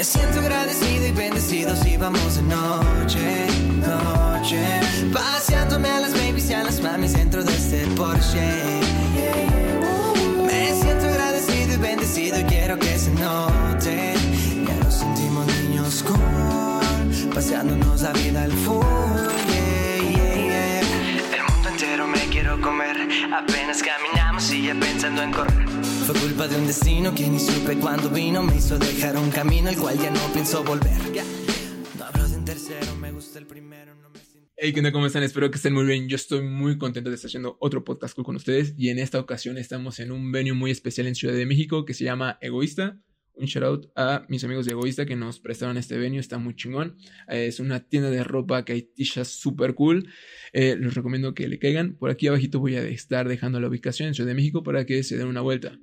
Me 0.00 0.04
siento 0.04 0.40
agradecido 0.40 1.08
y 1.08 1.12
bendecido 1.12 1.76
si 1.76 1.98
vamos 1.98 2.36
de 2.36 2.42
noche, 2.44 3.46
noche. 3.86 4.80
Paseándome 5.12 5.90
a 5.90 6.00
las 6.00 6.14
babies 6.14 6.48
y 6.48 6.54
a 6.54 6.64
las 6.64 6.80
mamis 6.80 7.12
dentro 7.12 7.44
de 7.44 7.52
este 7.52 7.86
Porsche. 7.88 8.80
Me 10.46 10.72
siento 10.72 11.04
agradecido 11.04 11.74
y 11.74 11.76
bendecido 11.76 12.40
y 12.40 12.44
quiero 12.44 12.78
que 12.78 12.98
se 12.98 13.10
note. 13.10 14.14
Ya 14.66 14.74
nos 14.82 14.94
sentimos 14.94 15.46
niños 15.64 16.02
cool, 16.02 17.34
paseándonos 17.34 18.00
la 18.00 18.12
vida 18.12 18.44
al 18.44 18.52
full. 18.52 18.82
El 21.30 21.42
mundo 21.52 21.68
entero 21.68 22.06
me 22.06 22.20
quiero 22.30 22.58
comer. 22.62 22.96
Apenas 23.36 23.82
caminamos 23.82 24.50
y 24.50 24.62
ya 24.62 24.74
pensando 24.76 25.22
en 25.22 25.30
correr. 25.30 25.69
Fue 26.06 26.14
culpa 26.20 26.48
de 26.48 26.56
un 26.56 26.66
destino 26.66 27.14
que 27.14 27.28
ni 27.28 27.38
supe 27.38 27.76
cuando 27.76 28.10
vino. 28.10 28.42
Me 28.42 28.56
hizo 28.56 28.78
dejar 28.78 29.16
un 29.16 29.30
camino 29.30 29.68
el 29.68 29.76
cual 29.76 29.98
ya 29.98 30.10
no 30.10 30.20
pienso 30.32 30.64
volver. 30.64 30.96
No 31.98 32.04
hablo 32.04 32.28
de 32.28 32.36
un 32.36 32.44
tercero, 32.44 32.96
me 32.96 33.12
gusta 33.12 33.38
el 33.38 33.46
primero. 33.46 33.94
No 33.94 34.10
me. 34.10 34.20
Hey, 34.56 34.72
¿qué 34.72 34.80
onda? 34.80 34.92
¿Cómo 34.92 35.06
están? 35.06 35.22
Espero 35.22 35.50
que 35.50 35.56
estén 35.56 35.72
muy 35.72 35.84
bien. 35.84 36.08
Yo 36.08 36.16
estoy 36.16 36.42
muy 36.42 36.78
contento 36.78 37.10
de 37.10 37.16
estar 37.16 37.28
haciendo 37.28 37.56
otro 37.60 37.84
podcast 37.84 38.16
con 38.16 38.36
ustedes. 38.36 38.74
Y 38.76 38.88
en 38.88 38.98
esta 38.98 39.20
ocasión 39.20 39.56
estamos 39.56 40.00
en 40.00 40.12
un 40.12 40.32
venue 40.32 40.52
muy 40.52 40.70
especial 40.70 41.06
en 41.06 41.14
Ciudad 41.14 41.34
de 41.34 41.46
México 41.46 41.84
que 41.84 41.94
se 41.94 42.04
llama 42.04 42.38
Egoísta. 42.40 42.98
Un 43.40 43.46
shout 43.46 43.64
out 43.64 43.86
a 43.96 44.26
mis 44.28 44.44
amigos 44.44 44.66
de 44.66 44.72
Egoísta 44.72 45.06
que 45.06 45.16
nos 45.16 45.40
prestaron 45.40 45.78
este 45.78 45.96
venue. 45.96 46.18
Está 46.20 46.36
muy 46.36 46.54
chingón. 46.54 46.98
Eh, 47.26 47.46
es 47.46 47.58
una 47.58 47.80
tienda 47.80 48.10
de 48.10 48.22
ropa 48.22 48.66
que 48.66 48.74
hay 48.74 48.82
t-shirts 48.82 49.30
súper 49.30 49.74
cool. 49.74 50.08
Eh, 50.52 50.76
les 50.78 50.94
recomiendo 50.94 51.32
que 51.32 51.48
le 51.48 51.58
caigan. 51.58 51.94
Por 51.94 52.10
aquí 52.10 52.26
abajito 52.26 52.60
voy 52.60 52.76
a 52.76 52.82
estar 52.82 53.28
dejando 53.28 53.58
la 53.58 53.68
ubicación 53.68 54.08
en 54.08 54.14
Ciudad 54.14 54.28
de 54.28 54.34
México 54.34 54.62
para 54.62 54.84
que 54.84 55.02
se 55.02 55.16
den 55.16 55.26
una 55.26 55.40
vuelta. 55.40 55.78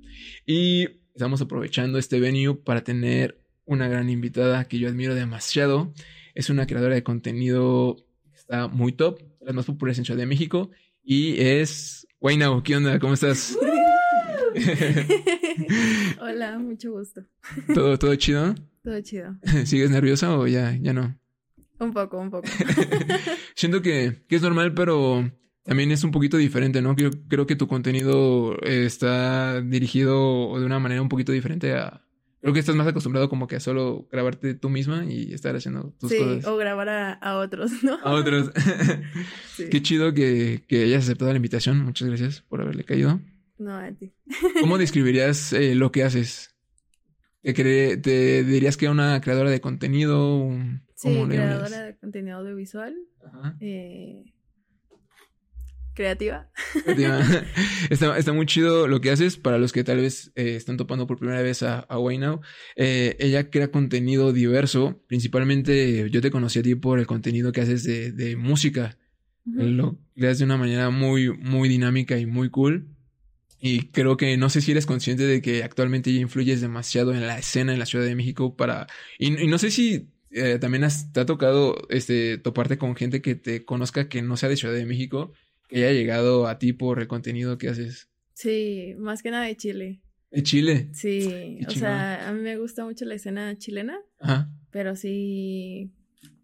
Y 0.46 0.88
estamos 1.14 1.40
aprovechando 1.40 1.98
este 1.98 2.20
venue 2.20 2.54
para 2.54 2.84
tener 2.84 3.40
una 3.64 3.88
gran 3.88 4.08
invitada 4.08 4.64
que 4.68 4.78
yo 4.78 4.88
admiro 4.88 5.16
demasiado. 5.16 5.92
Es 6.36 6.50
una 6.50 6.68
creadora 6.68 6.94
de 6.94 7.02
contenido 7.02 7.96
que 8.30 8.36
está 8.36 8.68
muy 8.68 8.92
top, 8.92 9.20
las 9.40 9.54
más 9.54 9.66
populares 9.66 9.98
en 9.98 10.04
Ciudad 10.04 10.20
de 10.20 10.26
México. 10.26 10.70
Y 11.02 11.40
es 11.40 12.06
Wainao. 12.20 12.62
¿Qué 12.62 12.76
onda? 12.76 13.00
¿Cómo 13.00 13.14
estás? 13.14 13.58
Hola, 16.20 16.58
mucho 16.58 16.92
gusto. 16.92 17.22
¿Todo, 17.74 17.98
todo 17.98 18.14
chido? 18.16 18.54
Todo 18.82 19.00
chido. 19.02 19.36
¿Sigues 19.64 19.90
nerviosa 19.90 20.36
o 20.38 20.46
ya, 20.46 20.76
ya 20.80 20.92
no? 20.92 21.18
Un 21.78 21.92
poco, 21.92 22.18
un 22.18 22.30
poco. 22.30 22.48
Siento 23.54 23.82
que, 23.82 24.24
que 24.26 24.36
es 24.36 24.42
normal, 24.42 24.72
pero 24.72 25.30
también 25.62 25.90
es 25.90 26.02
un 26.04 26.10
poquito 26.10 26.36
diferente, 26.38 26.80
¿no? 26.80 26.96
Creo, 26.96 27.10
creo 27.28 27.46
que 27.46 27.54
tu 27.54 27.68
contenido 27.68 28.54
eh, 28.62 28.86
está 28.86 29.60
dirigido 29.60 30.58
de 30.58 30.64
una 30.64 30.78
manera 30.78 31.02
un 31.02 31.08
poquito 31.08 31.32
diferente 31.32 31.74
a... 31.74 32.02
Creo 32.40 32.54
que 32.54 32.60
estás 32.60 32.76
más 32.76 32.86
acostumbrado 32.86 33.28
como 33.28 33.46
que 33.48 33.56
a 33.56 33.60
solo 33.60 34.08
grabarte 34.10 34.54
tú 34.54 34.70
misma 34.70 35.04
y 35.04 35.34
estar 35.34 35.54
haciendo 35.56 35.92
tus 35.98 36.10
sí, 36.10 36.18
cosas 36.18 36.46
o 36.46 36.56
grabar 36.56 36.88
a, 36.88 37.12
a 37.12 37.36
otros, 37.36 37.82
¿no? 37.82 37.98
a 38.02 38.12
otros. 38.12 38.52
Sí. 39.56 39.68
Qué 39.70 39.82
chido 39.82 40.14
que, 40.14 40.64
que 40.68 40.84
hayas 40.84 41.04
aceptado 41.04 41.32
la 41.32 41.36
invitación. 41.36 41.84
Muchas 41.84 42.08
gracias 42.08 42.42
por 42.42 42.60
haberle 42.60 42.84
caído. 42.84 43.20
No, 43.58 43.76
a 43.76 43.90
ti. 43.92 44.12
¿Cómo 44.60 44.78
describirías 44.78 45.52
eh, 45.52 45.74
lo 45.74 45.90
que 45.92 46.04
haces? 46.04 46.54
¿Te, 47.42 47.54
cre- 47.54 48.00
¿Te 48.02 48.44
dirías 48.44 48.76
que 48.76 48.88
una 48.88 49.20
creadora 49.20 49.50
de 49.50 49.60
contenido? 49.60 50.50
Sí, 50.94 51.08
¿Cómo 51.08 51.26
le 51.26 51.36
creadora 51.36 51.82
de 51.84 51.96
contenido 51.96 52.38
audiovisual. 52.38 52.96
Ajá. 53.24 53.56
eh, 53.60 54.24
creativa. 55.94 56.50
Creativa. 56.84 57.20
está, 57.90 58.18
está 58.18 58.32
muy 58.32 58.46
chido 58.46 58.88
lo 58.88 59.00
que 59.00 59.10
haces 59.10 59.36
para 59.36 59.58
los 59.58 59.72
que 59.72 59.84
tal 59.84 59.98
vez 59.98 60.32
eh, 60.34 60.56
están 60.56 60.76
topando 60.76 61.06
por 61.06 61.18
primera 61.18 61.42
vez 61.42 61.62
a. 61.62 61.86
Eh, 62.76 63.16
ella 63.18 63.50
crea 63.50 63.70
contenido 63.70 64.32
diverso. 64.32 65.02
Principalmente 65.06 66.10
yo 66.10 66.20
te 66.20 66.30
conocí 66.30 66.58
a 66.58 66.62
ti 66.62 66.74
por 66.74 66.98
el 66.98 67.06
contenido 67.06 67.52
que 67.52 67.60
haces 67.60 67.84
de, 67.84 68.12
de 68.12 68.36
música. 68.36 68.98
Lo 69.44 69.98
creas 70.14 70.38
de 70.38 70.44
una 70.44 70.56
manera 70.58 70.90
muy, 70.90 71.30
muy 71.36 71.68
dinámica 71.68 72.18
y 72.18 72.26
muy 72.26 72.50
cool. 72.50 72.88
Y 73.60 73.88
creo 73.88 74.16
que 74.16 74.36
no 74.36 74.50
sé 74.50 74.60
si 74.60 74.70
eres 74.70 74.86
consciente 74.86 75.24
de 75.24 75.42
que 75.42 75.64
actualmente 75.64 76.12
ya 76.12 76.20
influyes 76.20 76.60
demasiado 76.60 77.12
en 77.12 77.26
la 77.26 77.38
escena 77.38 77.72
en 77.72 77.78
la 77.78 77.86
Ciudad 77.86 78.04
de 78.04 78.14
México 78.14 78.54
para... 78.56 78.86
Y, 79.18 79.42
y 79.42 79.46
no 79.48 79.58
sé 79.58 79.70
si 79.72 80.08
eh, 80.30 80.58
también 80.60 80.84
has- 80.84 81.12
te 81.12 81.20
ha 81.20 81.26
tocado 81.26 81.76
este, 81.88 82.38
toparte 82.38 82.78
con 82.78 82.94
gente 82.94 83.20
que 83.20 83.34
te 83.34 83.64
conozca 83.64 84.08
que 84.08 84.22
no 84.22 84.36
sea 84.36 84.48
de 84.48 84.56
Ciudad 84.56 84.74
de 84.74 84.86
México, 84.86 85.32
que 85.68 85.78
haya 85.78 85.92
llegado 85.92 86.46
a 86.46 86.58
ti 86.58 86.72
por 86.72 87.00
el 87.00 87.08
contenido 87.08 87.58
que 87.58 87.68
haces. 87.68 88.08
Sí, 88.34 88.94
más 88.98 89.22
que 89.22 89.30
nada 89.32 89.46
de 89.46 89.56
Chile. 89.56 90.00
De 90.30 90.42
Chile. 90.42 90.90
Sí, 90.92 91.58
o 91.66 91.70
sea, 91.70 92.28
a 92.28 92.32
mí 92.32 92.40
me 92.40 92.58
gusta 92.58 92.84
mucho 92.84 93.04
la 93.06 93.14
escena 93.14 93.56
chilena, 93.58 93.98
Ajá. 94.20 94.50
pero 94.70 94.94
sí, 94.94 95.90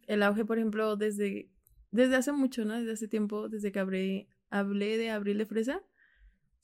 el 0.08 0.22
auge, 0.24 0.44
por 0.44 0.58
ejemplo, 0.58 0.96
desde, 0.96 1.48
desde 1.92 2.16
hace 2.16 2.32
mucho, 2.32 2.64
¿no? 2.64 2.74
Desde 2.78 2.92
hace 2.92 3.06
tiempo, 3.08 3.48
desde 3.48 3.70
que 3.70 3.78
hablé, 3.78 4.28
hablé 4.50 4.98
de 4.98 5.10
Abril 5.10 5.38
de 5.38 5.46
Fresa, 5.46 5.82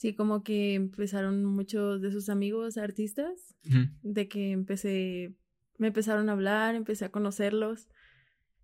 sí, 0.01 0.15
como 0.15 0.43
que 0.43 0.73
empezaron 0.75 1.45
muchos 1.45 2.01
de 2.01 2.11
sus 2.11 2.31
amigos 2.31 2.79
artistas 2.79 3.55
Ujú. 3.67 3.91
de 4.03 4.29
que 4.29 4.53
empecé, 4.53 5.35
me 5.77 5.89
empezaron 5.89 6.31
a 6.31 6.33
hablar, 6.33 6.75
empecé 6.75 7.05
a 7.05 7.11
conocerlos. 7.11 7.87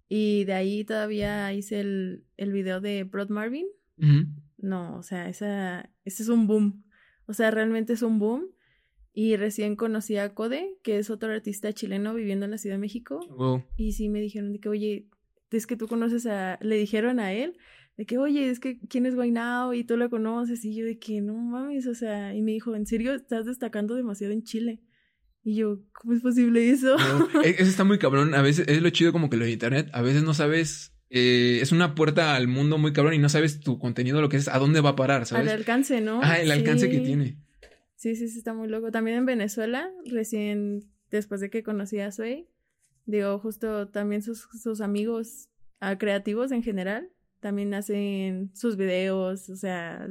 Y 0.08 0.44
de 0.44 0.54
ahí 0.54 0.84
todavía 0.84 1.52
hice 1.52 1.80
el, 1.80 2.24
el 2.38 2.52
video 2.52 2.80
de 2.80 3.04
Broad 3.04 3.28
Marvin. 3.28 3.66
Ujú. 3.98 4.28
No, 4.56 4.96
o 4.96 5.02
sea, 5.02 5.28
esa, 5.28 5.90
ese 6.06 6.22
es 6.22 6.30
un 6.30 6.46
boom. 6.46 6.84
O 7.26 7.34
sea, 7.34 7.50
realmente 7.50 7.92
es 7.92 8.00
un 8.00 8.18
boom. 8.18 8.46
Y 9.12 9.36
recién 9.36 9.76
conocí 9.76 10.16
a 10.16 10.32
Code, 10.34 10.78
que 10.82 10.98
es 10.98 11.10
otro 11.10 11.30
artista 11.30 11.70
chileno 11.74 12.14
viviendo 12.14 12.46
en 12.46 12.52
la 12.52 12.58
Ciudad 12.58 12.76
de 12.76 12.80
México. 12.80 13.20
Wow. 13.28 13.62
Y 13.76 13.92
sí 13.92 14.08
me 14.08 14.22
dijeron 14.22 14.54
de 14.54 14.60
que, 14.60 14.70
oye, 14.70 15.08
es 15.50 15.66
que 15.66 15.76
tú 15.76 15.86
conoces 15.86 16.24
a, 16.24 16.58
le 16.62 16.76
dijeron 16.76 17.20
a 17.20 17.34
él, 17.34 17.58
de 17.96 18.06
que, 18.06 18.18
oye, 18.18 18.50
es 18.50 18.60
que, 18.60 18.78
¿quién 18.88 19.06
es 19.06 19.14
Guaynao? 19.14 19.72
Y 19.74 19.84
tú 19.84 19.96
lo 19.96 20.10
conoces. 20.10 20.64
Y 20.64 20.74
yo 20.74 20.84
de 20.84 20.98
que, 20.98 21.20
no 21.20 21.34
mames, 21.34 21.86
o 21.86 21.94
sea, 21.94 22.34
y 22.34 22.42
me 22.42 22.52
dijo, 22.52 22.74
¿en 22.76 22.86
serio 22.86 23.14
estás 23.14 23.46
destacando 23.46 23.94
demasiado 23.94 24.32
en 24.32 24.42
Chile? 24.42 24.80
Y 25.42 25.54
yo, 25.54 25.80
¿cómo 25.92 26.12
es 26.12 26.20
posible 26.22 26.68
eso? 26.70 26.96
No, 26.98 27.42
e- 27.42 27.50
eso 27.58 27.70
está 27.70 27.84
muy 27.84 27.98
cabrón. 27.98 28.34
A 28.34 28.42
veces 28.42 28.66
es 28.68 28.82
lo 28.82 28.90
chido 28.90 29.12
como 29.12 29.30
que 29.30 29.36
lo 29.36 29.44
de 29.44 29.52
internet. 29.52 29.88
A 29.92 30.02
veces 30.02 30.22
no 30.24 30.34
sabes. 30.34 30.92
eh, 31.08 31.60
es 31.62 31.70
una 31.72 31.94
puerta 31.94 32.34
al 32.34 32.48
mundo 32.48 32.78
muy 32.78 32.92
cabrón 32.92 33.14
y 33.14 33.18
no 33.18 33.28
sabes 33.28 33.60
tu 33.60 33.78
contenido, 33.78 34.20
lo 34.20 34.28
que 34.28 34.36
es, 34.38 34.48
a 34.48 34.58
dónde 34.58 34.80
va 34.80 34.90
a 34.90 34.96
parar, 34.96 35.20
Al 35.20 35.26
¿sabes? 35.26 35.52
alcance, 35.52 36.00
¿no? 36.00 36.20
Ah, 36.22 36.40
el 36.40 36.50
alcance 36.50 36.90
que 36.90 36.98
tiene. 37.00 37.38
Sí, 37.94 38.14
sí, 38.16 38.28
sí, 38.28 38.38
está 38.38 38.52
muy 38.54 38.68
loco. 38.68 38.90
También 38.90 39.16
en 39.18 39.24
Venezuela, 39.26 39.88
recién 40.04 40.90
después 41.10 41.40
de 41.40 41.48
que 41.48 41.62
conocí 41.62 42.00
a 42.00 42.10
Sway, 42.12 42.46
digo, 43.06 43.38
justo 43.38 43.88
también 43.88 44.20
sus, 44.22 44.48
sus 44.60 44.80
amigos 44.80 45.48
creativos 45.98 46.50
en 46.52 46.62
general, 46.64 47.08
también 47.40 47.74
hacen 47.74 48.50
sus 48.54 48.76
videos, 48.76 49.48
o 49.48 49.56
sea, 49.56 50.08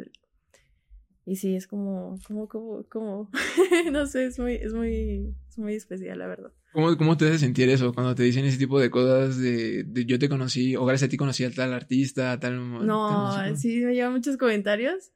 y 1.25 1.37
sí, 1.37 1.55
es 1.55 1.67
como, 1.67 2.19
como, 2.27 2.47
como, 2.47 2.83
como, 2.87 3.31
no 3.91 4.05
sé, 4.05 4.25
es 4.25 4.37
muy, 4.39 4.53
es 4.53 4.73
muy, 4.73 5.33
es 5.49 5.57
muy 5.57 5.73
especial, 5.73 6.19
la 6.19 6.27
verdad. 6.27 6.51
¿Cómo, 6.71 6.95
¿Cómo 6.97 7.17
te 7.17 7.25
hace 7.27 7.39
sentir 7.39 7.69
eso 7.69 7.93
cuando 7.93 8.13
te 8.15 8.23
dicen 8.23 8.45
ese 8.45 8.57
tipo 8.57 8.79
de 8.79 8.91
cosas 8.91 9.39
de, 9.39 9.83
de 9.85 10.05
yo 10.05 10.19
te 10.19 10.29
conocí 10.29 10.75
o 10.75 10.85
gracias 10.85 11.07
a 11.07 11.09
ti 11.09 11.17
conocí 11.17 11.43
a 11.45 11.51
tal 11.51 11.73
artista, 11.73 12.33
a 12.33 12.39
tal... 12.39 12.53
tal 12.57 12.85
No, 12.85 13.27
músico? 13.27 13.55
sí, 13.55 13.79
me 13.85 13.95
llevan 13.95 14.13
muchos 14.13 14.37
comentarios. 14.37 15.11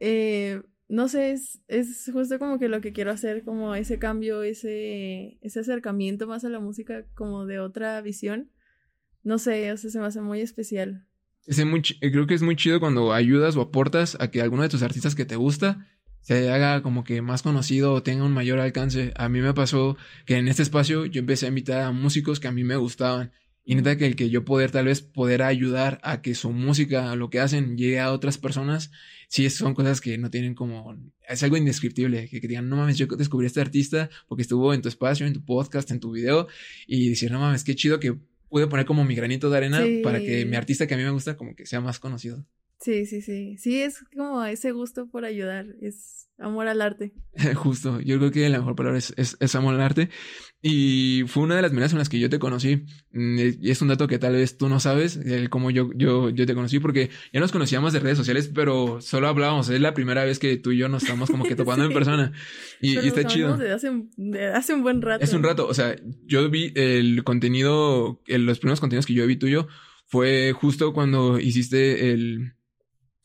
Eh, 0.00 0.62
no 0.88 1.08
sé, 1.08 1.32
es, 1.32 1.62
es 1.66 2.10
justo 2.12 2.38
como 2.38 2.58
que 2.58 2.68
lo 2.68 2.80
que 2.80 2.92
quiero 2.92 3.10
hacer, 3.10 3.42
como 3.42 3.74
ese 3.74 3.98
cambio, 3.98 4.42
ese, 4.42 5.38
ese 5.40 5.60
acercamiento 5.60 6.26
más 6.26 6.44
a 6.44 6.50
la 6.50 6.60
música, 6.60 7.04
como 7.14 7.46
de 7.46 7.58
otra 7.58 8.00
visión. 8.02 8.50
No 9.24 9.38
sé, 9.38 9.72
o 9.72 9.76
sea, 9.76 9.90
se 9.90 9.98
me 9.98 10.06
hace 10.06 10.20
muy 10.20 10.40
especial. 10.40 11.06
Es 11.46 11.64
muy 11.64 11.82
chi- 11.82 11.98
creo 11.98 12.26
que 12.26 12.34
es 12.34 12.42
muy 12.42 12.56
chido 12.56 12.78
cuando 12.78 13.12
ayudas 13.12 13.56
o 13.56 13.60
aportas 13.62 14.16
a 14.20 14.30
que 14.30 14.40
alguno 14.40 14.62
de 14.62 14.68
tus 14.68 14.82
artistas 14.82 15.14
que 15.14 15.24
te 15.24 15.36
gusta 15.36 15.86
se 16.20 16.50
haga 16.50 16.82
como 16.82 17.04
que 17.04 17.20
más 17.20 17.42
conocido 17.42 17.92
o 17.92 18.02
tenga 18.02 18.24
un 18.24 18.32
mayor 18.32 18.58
alcance. 18.60 19.12
A 19.16 19.28
mí 19.28 19.40
me 19.40 19.52
pasó 19.52 19.96
que 20.24 20.36
en 20.36 20.48
este 20.48 20.62
espacio 20.62 21.04
yo 21.04 21.20
empecé 21.20 21.44
a 21.46 21.48
invitar 21.50 21.82
a 21.82 21.92
músicos 21.92 22.40
que 22.40 22.48
a 22.48 22.52
mí 22.52 22.64
me 22.64 22.76
gustaban. 22.76 23.32
Y 23.66 23.74
neta 23.74 23.96
que 23.96 24.06
el 24.06 24.14
que 24.14 24.28
yo 24.28 24.44
poder 24.44 24.70
tal 24.70 24.86
vez 24.86 25.00
poder 25.00 25.42
ayudar 25.42 25.98
a 26.02 26.20
que 26.20 26.34
su 26.34 26.50
música, 26.50 27.14
lo 27.16 27.30
que 27.30 27.40
hacen, 27.40 27.78
llegue 27.78 27.98
a 27.98 28.12
otras 28.12 28.36
personas, 28.36 28.90
sí 29.28 29.48
son 29.48 29.72
cosas 29.74 30.02
que 30.02 30.18
no 30.18 30.30
tienen 30.30 30.54
como... 30.54 30.96
Es 31.26 31.42
algo 31.42 31.56
indescriptible, 31.56 32.28
que, 32.28 32.42
que 32.42 32.48
digan, 32.48 32.68
no 32.68 32.76
mames, 32.76 32.98
yo 32.98 33.06
descubrí 33.06 33.46
a 33.46 33.48
este 33.48 33.62
artista 33.62 34.10
porque 34.28 34.42
estuvo 34.42 34.74
en 34.74 34.82
tu 34.82 34.88
espacio, 34.88 35.26
en 35.26 35.32
tu 35.32 35.44
podcast, 35.46 35.90
en 35.90 36.00
tu 36.00 36.12
video, 36.12 36.46
y 36.86 37.08
decir, 37.08 37.30
no 37.32 37.40
mames, 37.40 37.64
qué 37.64 37.74
chido 37.74 38.00
que 38.00 38.18
pude 38.48 38.66
poner 38.66 38.86
como 38.86 39.04
mi 39.04 39.14
granito 39.14 39.50
de 39.50 39.56
arena 39.56 39.82
Sí. 39.82 40.00
para 40.02 40.20
que 40.20 40.44
mi 40.44 40.56
artista 40.56 40.86
que 40.86 40.94
a 40.94 40.96
mí 40.96 41.02
me 41.02 41.10
gusta 41.10 41.36
como 41.36 41.54
que 41.54 41.66
sea 41.66 41.80
más 41.80 41.98
conocido. 41.98 42.44
Sí, 42.84 43.06
sí, 43.06 43.22
sí. 43.22 43.56
Sí, 43.56 43.80
es 43.80 44.04
como 44.14 44.44
ese 44.44 44.72
gusto 44.72 45.08
por 45.08 45.24
ayudar, 45.24 45.64
es 45.80 46.28
amor 46.36 46.68
al 46.68 46.82
arte. 46.82 47.14
Justo, 47.54 47.98
yo 48.02 48.18
creo 48.18 48.30
que 48.30 48.46
la 48.50 48.58
mejor 48.58 48.76
palabra 48.76 48.98
es, 48.98 49.14
es, 49.16 49.54
amor 49.54 49.72
al 49.72 49.80
arte. 49.80 50.10
Y 50.60 51.22
fue 51.26 51.44
una 51.44 51.56
de 51.56 51.62
las 51.62 51.72
maneras 51.72 51.92
en 51.92 51.98
las 51.98 52.10
que 52.10 52.18
yo 52.18 52.28
te 52.28 52.38
conocí. 52.38 52.84
Mm, 53.12 53.38
y 53.62 53.70
es 53.70 53.80
un 53.80 53.88
dato 53.88 54.06
que 54.06 54.18
tal 54.18 54.34
vez 54.34 54.58
tú 54.58 54.68
no 54.68 54.80
sabes, 54.80 55.16
el 55.16 55.48
cómo 55.48 55.70
yo, 55.70 55.92
yo, 55.94 56.28
yo 56.28 56.44
te 56.44 56.54
conocí, 56.54 56.78
porque 56.78 57.08
ya 57.32 57.40
nos 57.40 57.52
conocíamos 57.52 57.94
de 57.94 58.00
redes 58.00 58.18
sociales, 58.18 58.50
pero 58.54 59.00
solo 59.00 59.28
hablábamos. 59.28 59.70
Es 59.70 59.80
la 59.80 59.94
primera 59.94 60.22
vez 60.22 60.38
que 60.38 60.58
tú 60.58 60.72
y 60.72 60.76
yo 60.76 60.90
nos 60.90 61.04
estamos 61.04 61.30
como 61.30 61.44
que 61.44 61.56
topando 61.56 61.86
en 61.86 61.92
persona. 61.94 62.32
Y, 62.82 62.98
está 62.98 63.24
chido. 63.24 63.56
Desde 63.56 63.72
hace, 63.72 63.88
hace 64.52 64.74
un 64.74 64.82
buen 64.82 65.00
rato. 65.00 65.24
Es 65.24 65.32
un 65.32 65.42
rato, 65.42 65.66
o 65.66 65.72
sea, 65.72 65.96
yo 66.26 66.50
vi 66.50 66.70
el 66.74 67.24
contenido, 67.24 68.20
los 68.26 68.58
primeros 68.58 68.80
contenidos 68.80 69.06
que 69.06 69.14
yo 69.14 69.26
vi 69.26 69.36
tuyo 69.36 69.68
fue 70.06 70.52
justo 70.52 70.92
cuando 70.92 71.40
hiciste 71.40 72.12
el 72.12 72.52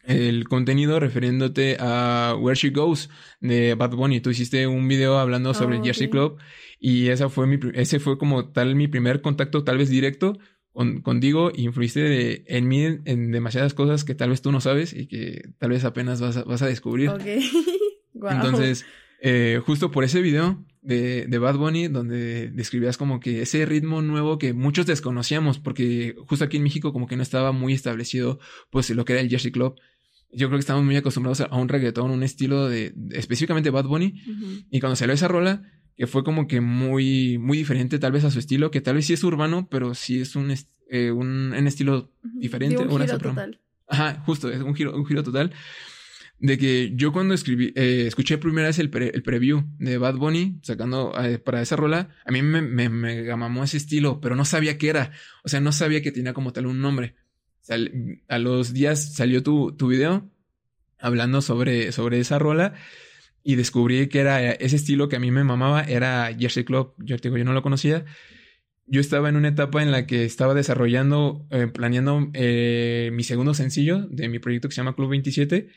el 0.10 0.48
contenido 0.48 1.00
refiriéndote 1.00 1.78
a 1.80 2.36
Where 2.40 2.60
She 2.60 2.72
Goes 2.72 3.12
de 3.42 3.76
Bad 3.76 3.92
Bunny. 3.92 4.22
Tú 4.22 4.32
hiciste 4.32 4.66
un 4.66 4.88
video 4.88 5.20
hablando 5.20 5.54
sobre 5.54 5.78
oh, 5.78 5.84
Jersey 5.84 6.10
Club 6.10 6.38
y 6.80 7.10
esa 7.10 7.30
fue 7.30 7.46
mi, 7.46 7.60
ese 7.76 8.00
fue 8.00 8.18
como 8.18 8.50
tal 8.50 8.76
mi 8.76 8.88
primer 8.88 9.22
contacto 9.22 9.64
tal 9.64 9.78
vez 9.78 9.90
directo 9.90 10.40
con, 10.74 11.02
contigo 11.02 11.52
influiste 11.54 12.44
en 12.58 12.68
mí 12.68 12.86
en, 13.06 13.32
demasiadas 13.32 13.76
cosas 13.76 14.04
que 14.04 14.16
tal 14.16 14.32
vez 14.32 14.42
tú 14.42 14.52
no 14.52 14.62
sabes 14.62 14.94
y 14.94 15.06
que 15.06 15.50
tal 15.60 15.70
vez 15.70 15.84
apenas 15.84 16.20
vas 16.20 16.38
a, 16.38 16.44
vas 16.44 16.64
a 16.64 16.68
descubrir. 16.68 17.10
Ok. 17.10 17.22
Entonces, 18.32 18.88
eh, 19.22 19.62
justo 19.64 19.92
por 19.92 20.04
ese 20.04 20.22
video 20.22 20.66
de, 20.82 21.28
de, 21.28 21.38
Bad 21.38 21.58
Bunny, 21.58 21.88
donde 21.88 22.50
describías 22.50 22.98
como 22.98 23.20
que 23.20 23.44
ese 23.44 23.64
ritmo 23.68 24.02
nuevo 24.02 24.40
que 24.40 24.54
muchos 24.54 24.88
desconocíamos, 24.88 25.60
porque 25.60 26.16
justo 26.26 26.46
aquí 26.46 26.58
en 26.58 26.64
México 26.64 26.94
como 26.94 27.06
que 27.06 27.16
no 27.16 27.22
estaba 27.22 27.52
muy 27.52 27.74
establecido 27.74 28.40
pues 28.72 28.90
lo 28.90 29.06
que 29.06 29.14
era 29.14 29.22
el 29.22 29.30
Jersey 29.30 29.52
Club 29.52 29.76
yo 30.32 30.48
creo 30.48 30.58
que 30.58 30.62
estamos 30.62 30.84
muy 30.84 30.96
acostumbrados 30.96 31.42
a 31.42 31.56
un 31.56 31.70
reggaetón, 31.70 32.12
un 32.12 32.24
estilo 32.24 32.70
de, 32.70 32.94
específicamente 33.12 33.70
Bad 33.70 33.86
Bunny. 33.86 34.22
Y 34.70 34.80
cuando 34.80 34.96
salió 34.96 35.14
esa 35.14 35.28
rola, 35.28 35.64
que 35.98 36.08
fue 36.08 36.24
como 36.24 36.48
que 36.48 36.62
muy, 36.62 37.38
muy 37.38 37.58
diferente 37.58 38.00
tal 38.00 38.12
vez 38.12 38.24
a 38.24 38.32
su 38.32 38.40
estilo, 38.40 38.72
que 38.72 38.82
tal 38.82 38.96
vez 38.96 39.06
sí 39.06 39.14
es 39.14 39.24
urbano, 39.24 39.68
pero 39.70 39.96
sí 39.96 40.22
es 40.22 40.36
un, 40.36 40.54
eh, 40.90 41.12
un, 41.12 41.54
estilo 41.68 42.12
diferente. 42.22 42.78
un 42.78 43.02
giro 43.02 43.18
total. 43.18 43.60
Ajá, 43.88 44.24
justo, 44.26 44.52
es 44.52 44.62
un 44.62 44.76
giro, 44.76 44.96
un 44.96 45.06
giro 45.06 45.24
total. 45.24 45.52
De 46.38 46.58
que 46.58 46.94
yo 46.96 47.12
cuando 47.12 47.34
escribí, 47.34 47.74
eh, 47.76 48.06
escuché 48.08 48.38
primera 48.38 48.68
vez 48.68 48.80
el, 48.80 48.90
el, 49.14 49.24
preview 49.24 49.66
de 49.78 49.98
Bad 49.98 50.16
Bunny 50.16 50.60
sacando 50.64 51.12
eh, 51.22 51.38
para 51.38 51.62
esa 51.62 51.76
rola, 51.76 52.16
a 52.24 52.32
mí 52.32 52.42
me, 52.42 52.62
me, 52.62 52.88
me 52.88 53.24
gamamó 53.24 53.66
ese 53.66 53.76
estilo, 53.76 54.22
pero 54.22 54.38
no 54.38 54.46
sabía 54.46 54.78
qué 54.78 54.88
era. 54.88 55.12
O 55.44 55.50
sea, 55.50 55.60
no 55.60 55.74
sabía 55.74 56.02
que 56.02 56.14
tenía 56.14 56.34
como 56.34 56.54
tal 56.54 56.68
un 56.68 56.80
nombre 56.80 57.16
a 57.70 58.40
los 58.40 58.74
días 58.74 59.14
salió 59.16 59.44
tu, 59.44 59.76
tu 59.76 59.88
video 59.88 60.30
hablando 61.00 61.42
sobre, 61.42 61.92
sobre 61.92 62.20
esa 62.20 62.40
rola 62.40 62.74
y 63.44 63.56
descubrí 63.56 64.08
que 64.08 64.20
era 64.20 64.52
ese 64.52 64.76
estilo 64.76 65.08
que 65.08 65.16
a 65.16 65.20
mí 65.20 65.32
me 65.32 65.44
mamaba, 65.44 65.84
era 65.84 66.36
Jersey 66.38 66.64
Club. 66.64 66.94
Yo 66.98 67.18
digo, 67.18 67.38
yo 67.38 67.46
no 67.46 67.54
lo 67.54 67.62
conocía. 67.62 68.06
Yo 68.86 69.00
estaba 69.02 69.30
en 69.30 69.36
una 69.36 69.50
etapa 69.50 69.82
en 69.84 69.92
la 69.92 70.08
que 70.08 70.26
estaba 70.26 70.54
desarrollando, 70.54 71.46
eh, 71.52 71.68
planeando 71.68 72.30
eh, 72.34 73.12
mi 73.14 73.24
segundo 73.24 73.54
sencillo 73.54 74.08
de 74.10 74.28
mi 74.30 74.40
proyecto 74.40 74.68
que 74.68 74.76
se 74.76 74.82
llama 74.82 74.96
Club 74.96 75.12
27 75.12 75.70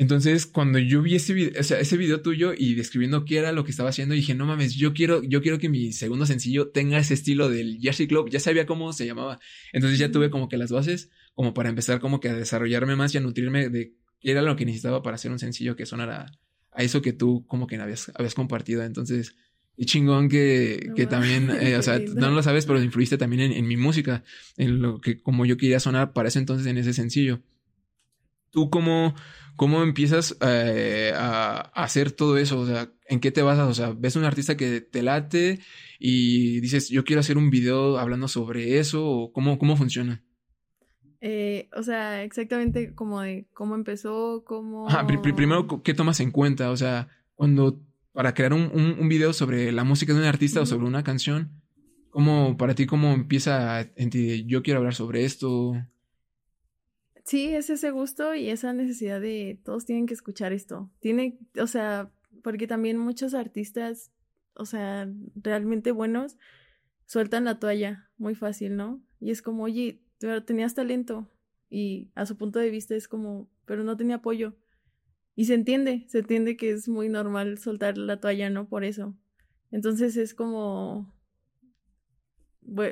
entonces, 0.00 0.46
cuando 0.46 0.78
yo 0.78 1.02
vi 1.02 1.16
ese 1.16 1.34
video, 1.34 1.60
o 1.60 1.62
sea, 1.62 1.78
ese 1.80 1.96
video 1.96 2.22
tuyo 2.22 2.54
y 2.56 2.74
describiendo 2.74 3.24
qué 3.24 3.36
era 3.36 3.52
lo 3.52 3.64
que 3.64 3.70
estaba 3.70 3.90
haciendo, 3.90 4.14
dije, 4.14 4.34
no 4.34 4.46
mames, 4.46 4.74
yo 4.74 4.94
quiero, 4.94 5.22
yo 5.22 5.42
quiero 5.42 5.58
que 5.58 5.68
mi 5.68 5.92
segundo 5.92 6.24
sencillo 6.24 6.70
tenga 6.70 6.98
ese 6.98 7.14
estilo 7.14 7.50
del 7.50 7.78
Jersey 7.80 8.06
Club. 8.06 8.30
Ya 8.30 8.40
sabía 8.40 8.64
cómo 8.64 8.92
se 8.92 9.04
llamaba. 9.04 9.40
Entonces 9.74 9.98
ya 9.98 10.10
tuve 10.10 10.30
como 10.30 10.48
que 10.48 10.56
las 10.56 10.70
bases, 10.70 11.10
como 11.34 11.54
para 11.54 11.68
empezar 11.68 12.00
como 12.00 12.20
que 12.20 12.28
a 12.28 12.34
desarrollarme 12.34 12.96
más 12.96 13.14
y 13.14 13.18
a 13.18 13.20
nutrirme 13.20 13.68
de 13.68 13.94
qué 14.20 14.30
era 14.32 14.42
lo 14.42 14.56
que 14.56 14.66
necesitaba 14.66 15.02
para 15.02 15.14
hacer 15.14 15.30
un 15.30 15.38
sencillo 15.38 15.76
que 15.76 15.86
sonara 15.86 16.32
a 16.72 16.82
eso 16.82 17.02
que 17.02 17.12
tú 17.12 17.44
como 17.46 17.66
que 17.66 17.76
habías, 17.76 18.10
habías 18.14 18.34
compartido. 18.34 18.82
Entonces, 18.82 19.34
y 19.76 19.86
chingón 19.86 20.28
que, 20.28 20.92
que 20.94 21.06
también, 21.06 21.50
eh, 21.50 21.76
o 21.76 21.82
sea, 21.82 21.98
no 21.98 22.30
lo 22.30 22.42
sabes, 22.42 22.66
pero 22.66 22.82
influiste 22.82 23.18
también 23.18 23.42
en, 23.42 23.52
en 23.52 23.66
mi 23.66 23.76
música, 23.76 24.24
en 24.56 24.82
lo 24.82 25.00
que 25.00 25.20
como 25.22 25.46
yo 25.46 25.56
quería 25.56 25.80
sonar 25.80 26.12
para 26.12 26.28
ese 26.28 26.38
entonces 26.38 26.66
en 26.66 26.78
ese 26.78 26.92
sencillo. 26.92 27.40
¿Tú 28.50 28.68
cómo, 28.68 29.14
cómo 29.56 29.82
empiezas 29.82 30.36
eh, 30.40 31.12
a, 31.14 31.60
hacer 31.74 32.10
todo 32.10 32.36
eso? 32.36 32.58
O 32.60 32.66
sea, 32.66 32.92
¿en 33.08 33.20
qué 33.20 33.30
te 33.30 33.42
basas? 33.42 33.68
O 33.68 33.74
sea, 33.74 33.92
ves 33.92 34.16
un 34.16 34.24
artista 34.24 34.56
que 34.56 34.80
te 34.80 35.02
late 35.02 35.60
y 35.98 36.60
dices, 36.60 36.88
yo 36.88 37.04
quiero 37.04 37.20
hacer 37.20 37.38
un 37.38 37.50
video 37.50 37.98
hablando 37.98 38.26
sobre 38.28 38.78
eso, 38.78 39.06
o 39.06 39.32
cómo, 39.32 39.58
cómo 39.58 39.76
funciona? 39.76 40.24
Eh, 41.20 41.68
o 41.76 41.82
sea, 41.82 42.22
exactamente 42.22 42.94
como 42.94 43.20
de 43.20 43.46
cómo 43.52 43.74
empezó, 43.74 44.42
cómo... 44.44 44.88
primero, 45.34 45.82
¿qué 45.82 45.92
tomas 45.92 46.20
en 46.20 46.30
cuenta? 46.30 46.70
O 46.70 46.76
sea, 46.76 47.08
cuando 47.34 47.80
para 48.12 48.34
crear 48.34 48.54
un, 48.54 48.70
un, 48.98 49.08
video 49.08 49.32
sobre 49.32 49.70
la 49.70 49.84
música 49.84 50.12
de 50.12 50.20
un 50.20 50.24
artista 50.24 50.60
o 50.60 50.66
sobre 50.66 50.86
una 50.86 51.04
canción, 51.04 51.50
¿cómo 52.10 52.56
para 52.56 52.74
ti 52.74 52.86
cómo 52.86 53.12
empieza 53.12 53.80
en 53.96 54.10
ti, 54.10 54.44
yo 54.46 54.62
quiero 54.62 54.78
hablar 54.78 54.94
sobre 54.94 55.24
esto? 55.24 55.74
Sí, 57.24 57.54
es 57.54 57.70
ese 57.70 57.90
gusto 57.90 58.34
y 58.34 58.48
esa 58.48 58.72
necesidad 58.72 59.20
de 59.20 59.60
todos 59.62 59.84
tienen 59.84 60.06
que 60.06 60.14
escuchar 60.14 60.52
esto. 60.52 60.90
Tiene, 61.00 61.38
o 61.60 61.66
sea, 61.66 62.10
porque 62.42 62.66
también 62.66 62.98
muchos 62.98 63.34
artistas, 63.34 64.10
o 64.54 64.64
sea, 64.64 65.08
realmente 65.36 65.92
buenos, 65.92 66.38
sueltan 67.06 67.44
la 67.44 67.58
toalla 67.58 68.10
muy 68.18 68.34
fácil, 68.34 68.76
¿no? 68.76 69.02
Y 69.20 69.30
es 69.30 69.42
como, 69.42 69.64
oye, 69.64 70.00
pero 70.20 70.44
tenías 70.44 70.74
talento. 70.74 71.28
Y 71.68 72.10
a 72.14 72.26
su 72.26 72.36
punto 72.36 72.58
de 72.58 72.70
vista 72.70 72.94
es 72.94 73.08
como, 73.08 73.50
pero 73.64 73.82
no 73.82 73.96
tenía 73.96 74.16
apoyo. 74.16 74.54
Y 75.34 75.46
se 75.46 75.54
entiende, 75.54 76.04
se 76.08 76.18
entiende 76.18 76.56
que 76.56 76.70
es 76.70 76.88
muy 76.88 77.08
normal 77.08 77.58
soltar 77.58 77.96
la 77.96 78.20
toalla, 78.20 78.50
¿no? 78.50 78.68
Por 78.68 78.84
eso. 78.84 79.16
Entonces 79.70 80.16
es 80.16 80.34
como, 80.34 81.14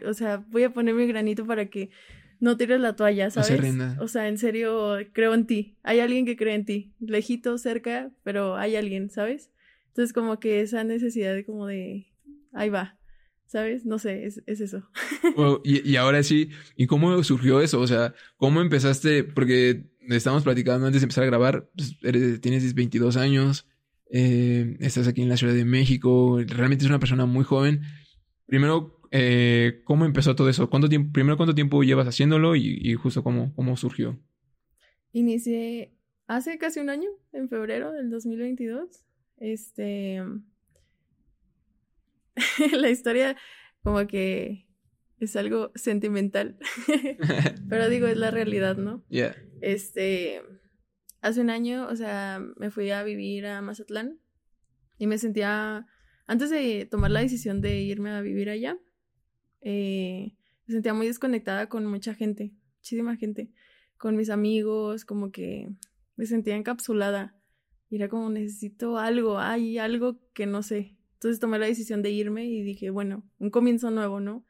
o 0.07 0.15
sea, 0.15 0.45
voy 0.49 0.65
a 0.65 0.73
poner 0.73 0.95
mi 0.95 1.07
granito 1.07 1.45
para 1.47 1.67
que 1.67 1.91
no 2.41 2.57
tires 2.57 2.81
la 2.81 2.95
toalla, 2.95 3.31
¿sabes? 3.31 3.75
o 4.01 4.09
sea, 4.09 4.29
en 4.29 4.39
serio, 4.39 4.97
creo 5.13 5.35
en 5.35 5.47
ti. 5.47 5.77
Hay 5.83 6.01
alguien 6.01 6.25
que 6.25 6.37
cree 6.37 6.55
en 6.55 6.65
ti. 6.65 6.95
Lejito, 7.01 7.59
cerca, 7.59 8.13
pero 8.23 8.57
hay 8.57 8.77
alguien, 8.77 9.11
¿sabes? 9.11 9.51
Entonces, 9.89 10.13
como 10.13 10.39
que 10.39 10.61
esa 10.61 10.85
necesidad 10.85 11.35
de 11.35 11.45
como 11.45 11.67
de, 11.67 12.07
ahí 12.53 12.71
va, 12.71 12.98
¿sabes? 13.49 13.87
No 13.87 13.99
sé, 13.99 14.27
es, 14.27 14.43
eso. 14.47 14.89
y, 15.65 15.97
ahora 15.97 16.23
sí, 16.23 16.51
¿y 16.77 16.87
cómo 16.87 17.25
surgió 17.25 17.61
eso? 17.61 17.81
O 17.81 17.87
sea, 17.87 18.15
¿cómo 18.37 18.61
empezaste? 18.61 19.25
Porque 19.25 19.87
estamos 20.09 20.45
platicando 20.45 20.87
antes 20.87 21.01
de 21.01 21.07
empezar 21.07 21.25
a 21.25 21.29
grabar, 21.29 21.69
pues, 21.75 21.97
eres, 22.03 22.41
tienes 22.41 22.75
22 22.75 23.17
años, 23.17 23.67
eh, 24.11 24.77
estás 24.81 25.09
aquí 25.09 25.23
en 25.23 25.31
la 25.31 25.37
Ciudad 25.39 25.55
de 25.55 25.65
México, 25.65 26.39
realmente 26.47 26.85
es 26.85 26.91
una 26.91 27.01
persona 27.01 27.25
muy 27.25 27.43
joven. 27.43 27.81
Primero, 28.47 29.01
eh, 29.11 29.81
¿cómo 29.85 30.05
empezó 30.05 30.37
todo 30.37 30.51
eso? 30.51 30.69
¿Cuánto 30.69 30.91
tiempo, 30.91 31.13
primero, 31.13 31.39
¿cuánto 31.39 31.55
tiempo 31.55 31.83
llevas 31.83 32.07
haciéndolo 32.07 32.55
y, 32.55 32.95
justo 32.95 33.25
cómo, 33.25 33.55
cómo 33.55 33.79
surgió? 33.79 34.19
Inicié 35.13 35.95
hace 36.27 36.59
casi 36.59 36.81
un 36.81 36.91
año, 36.91 37.09
en 37.33 37.49
febrero 37.49 37.93
del 37.93 38.11
2022. 38.11 39.07
Este. 39.39 40.23
la 42.73 42.91
historia, 42.91 43.37
como 43.83 44.07
que 44.07 44.67
es 45.21 45.37
algo 45.37 45.73
sentimental. 45.75 46.59
Pero 47.69 47.89
digo, 47.89 48.07
es 48.07 48.17
la 48.17 48.31
realidad, 48.31 48.77
¿no? 48.77 49.05
Yeah. 49.09 49.37
Este. 49.61 50.43
Hace 51.21 51.41
un 51.41 51.51
año, 51.51 51.89
o 51.89 51.97
sea, 51.97 52.41
me 52.57 52.71
fui 52.71 52.91
a 52.91 53.03
vivir 53.03 53.47
a 53.47 53.61
Mazatlán 53.61 54.21
y 54.99 55.07
me 55.07 55.19
sentía. 55.19 55.87
Antes 56.27 56.51
de 56.51 56.87
tomar 56.91 57.11
la 57.11 57.21
decisión 57.21 57.61
de 57.61 57.81
irme 57.81 58.11
a 58.11 58.21
vivir 58.21 58.51
allá, 58.51 58.79
eh, 59.63 60.37
me 60.67 60.75
sentía 60.75 60.93
muy 60.93 61.07
desconectada 61.07 61.69
con 61.69 61.87
mucha 61.87 62.15
gente, 62.15 62.53
muchísima 62.77 63.17
gente, 63.17 63.51
con 63.97 64.15
mis 64.15 64.29
amigos, 64.29 65.07
como 65.07 65.33
que 65.33 65.71
me 66.17 66.27
sentía 66.27 66.57
encapsulada. 66.57 67.35
Y 67.89 67.97
era 67.97 68.09
como, 68.09 68.29
necesito 68.29 68.99
algo, 68.99 69.39
hay 69.39 69.79
algo 69.79 70.21
que 70.35 70.45
no 70.45 70.63
sé. 70.63 70.98
Entonces 71.19 71.41
tomé 71.41 71.59
la 71.59 71.67
decisión 71.67 72.01
de 72.01 72.13
irme 72.13 72.45
y 72.45 72.63
dije, 72.63 72.91
bueno, 72.91 73.29
un 73.41 73.51
comienzo 73.51 73.91
nuevo, 73.91 74.21
¿no? 74.21 74.47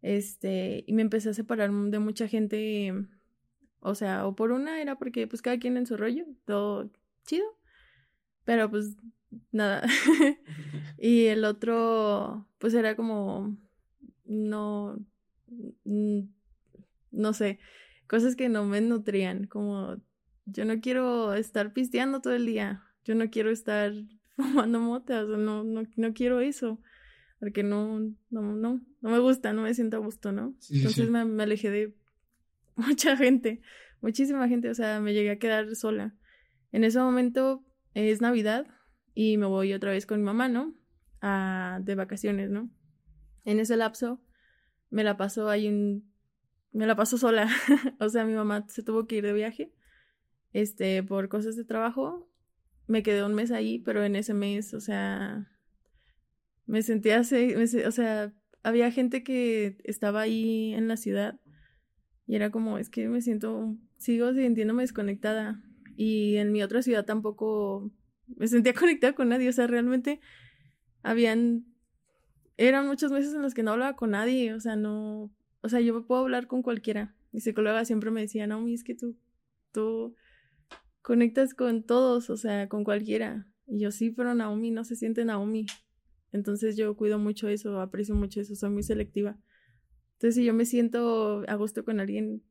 Este, 0.00 0.84
y 0.86 0.94
me 0.94 1.02
empecé 1.02 1.28
a 1.28 1.34
separar 1.34 1.70
de 1.70 1.98
mucha 1.98 2.28
gente, 2.28 2.94
o 3.80 3.94
sea, 3.94 4.26
o 4.26 4.34
por 4.34 4.52
una 4.52 4.80
era 4.80 4.98
porque 4.98 5.26
pues 5.26 5.42
cada 5.42 5.58
quien 5.58 5.76
en 5.76 5.86
su 5.86 5.98
rollo, 5.98 6.24
todo 6.46 6.90
chido, 7.26 7.44
pero 8.44 8.70
pues 8.70 8.96
nada. 9.50 9.86
y 10.98 11.26
el 11.26 11.44
otro, 11.44 12.48
pues 12.58 12.72
era 12.72 12.96
como 12.96 13.54
no, 14.24 14.98
no 17.10 17.32
sé, 17.34 17.58
cosas 18.06 18.34
que 18.34 18.48
no 18.48 18.64
me 18.64 18.80
nutrían, 18.80 19.46
como 19.46 19.96
yo 20.46 20.64
no 20.64 20.80
quiero 20.80 21.34
estar 21.34 21.74
pisteando 21.74 22.22
todo 22.22 22.32
el 22.32 22.46
día, 22.46 22.82
yo 23.04 23.14
no 23.14 23.28
quiero 23.30 23.50
estar 23.50 23.92
fumando 24.36 24.80
motas, 24.80 25.28
no, 25.28 25.64
no, 25.64 25.82
no 25.96 26.12
quiero 26.14 26.40
eso, 26.40 26.80
porque 27.40 27.62
no, 27.62 28.00
no, 28.30 28.42
no, 28.54 28.80
no 29.00 29.10
me 29.10 29.18
gusta, 29.18 29.52
no 29.52 29.62
me 29.62 29.74
siento 29.74 29.96
a 29.96 30.00
gusto, 30.00 30.32
¿no? 30.32 30.54
Entonces 30.70 31.10
Me, 31.10 31.24
me 31.24 31.42
alejé 31.42 31.70
de 31.70 31.94
mucha 32.76 33.16
gente, 33.16 33.60
muchísima 34.00 34.48
gente, 34.48 34.70
o 34.70 34.74
sea, 34.74 35.00
me 35.00 35.14
llegué 35.14 35.30
a 35.30 35.38
quedar 35.38 35.74
sola. 35.74 36.14
En 36.70 36.84
ese 36.84 36.98
momento 36.98 37.64
es 37.94 38.20
Navidad 38.20 38.66
y 39.14 39.36
me 39.36 39.46
voy 39.46 39.72
otra 39.72 39.90
vez 39.90 40.06
con 40.06 40.20
mi 40.20 40.24
mamá, 40.24 40.48
¿no? 40.48 40.74
A, 41.20 41.80
de 41.82 41.94
vacaciones, 41.94 42.50
¿no? 42.50 42.70
En 43.44 43.60
ese 43.60 43.76
lapso 43.76 44.22
me 44.90 45.04
la 45.04 45.16
paso 45.16 45.48
ahí 45.48 45.66
en... 45.66 46.04
Me 46.72 46.86
la 46.86 46.96
paso 46.96 47.18
sola. 47.18 47.48
o 48.00 48.08
sea, 48.08 48.24
mi 48.24 48.34
mamá 48.34 48.66
se 48.68 48.82
tuvo 48.82 49.06
que 49.06 49.16
ir 49.16 49.24
de 49.24 49.34
viaje, 49.34 49.72
este, 50.52 51.02
por 51.02 51.28
cosas 51.28 51.56
de 51.56 51.64
trabajo. 51.64 52.30
Me 52.92 53.02
quedé 53.02 53.24
un 53.24 53.32
mes 53.32 53.50
ahí, 53.50 53.78
pero 53.78 54.04
en 54.04 54.16
ese 54.16 54.34
mes, 54.34 54.74
o 54.74 54.80
sea, 54.80 55.50
me 56.66 56.82
sentía 56.82 57.20
o 57.20 57.90
sea, 57.90 58.34
había 58.62 58.90
gente 58.90 59.22
que 59.22 59.78
estaba 59.84 60.20
ahí 60.20 60.74
en 60.74 60.88
la 60.88 60.98
ciudad 60.98 61.40
y 62.26 62.36
era 62.36 62.50
como, 62.50 62.76
es 62.76 62.90
que 62.90 63.08
me 63.08 63.22
siento, 63.22 63.76
sigo 63.96 64.34
sintiéndome 64.34 64.82
desconectada. 64.82 65.62
Y 65.96 66.36
en 66.36 66.52
mi 66.52 66.62
otra 66.62 66.82
ciudad 66.82 67.06
tampoco 67.06 67.90
me 68.26 68.46
sentía 68.46 68.74
conectada 68.74 69.14
con 69.14 69.30
nadie. 69.30 69.48
O 69.48 69.52
sea, 69.52 69.66
realmente 69.66 70.20
habían, 71.02 71.64
eran 72.58 72.86
muchos 72.86 73.10
meses 73.10 73.34
en 73.34 73.40
los 73.42 73.54
que 73.54 73.62
no 73.62 73.72
hablaba 73.72 73.96
con 73.96 74.10
nadie. 74.10 74.52
O 74.52 74.60
sea, 74.60 74.76
no, 74.76 75.30
o 75.62 75.68
sea, 75.70 75.80
yo 75.80 76.06
puedo 76.06 76.20
hablar 76.20 76.46
con 76.46 76.62
cualquiera. 76.62 77.14
Mi 77.32 77.40
psicóloga 77.40 77.86
siempre 77.86 78.10
me 78.10 78.20
decía, 78.20 78.46
no, 78.46 78.68
es 78.68 78.84
que 78.84 78.94
tú, 78.94 79.16
tú 79.72 80.14
conectas 81.02 81.54
con 81.54 81.82
todos, 81.82 82.30
o 82.30 82.36
sea, 82.36 82.68
con 82.68 82.84
cualquiera. 82.84 83.46
Y 83.66 83.80
yo 83.80 83.90
sí, 83.90 84.10
pero 84.10 84.34
Naomi 84.34 84.70
no 84.70 84.84
se 84.84 84.96
siente 84.96 85.24
Naomi. 85.24 85.66
Entonces 86.32 86.76
yo 86.76 86.96
cuido 86.96 87.18
mucho 87.18 87.48
eso, 87.48 87.80
aprecio 87.80 88.14
mucho 88.14 88.40
eso, 88.40 88.54
soy 88.54 88.70
muy 88.70 88.82
selectiva. 88.82 89.36
Entonces 90.14 90.36
si 90.36 90.44
yo 90.44 90.54
me 90.54 90.64
siento 90.64 91.42
a 91.46 91.54
gusto 91.56 91.84
con 91.84 92.00
alguien, 92.00 92.42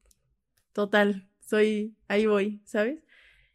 total, 0.74 1.30
soy, 1.40 1.96
ahí 2.08 2.26
voy, 2.26 2.62
¿sabes? 2.66 3.02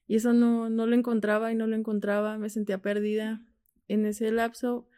Y 0.09 0.17
eso 0.17 0.33
no, 0.33 0.69
no 0.69 0.87
lo 0.87 0.97
encontraba 0.97 1.53
y 1.53 1.55
no 1.55 1.67
lo 1.67 1.77
encontraba, 1.77 2.39
me 2.39 2.51
sentía 2.51 2.79
perdida. 2.79 3.43
En 3.89 4.05
ese 4.05 4.31
lapso, 4.33 4.89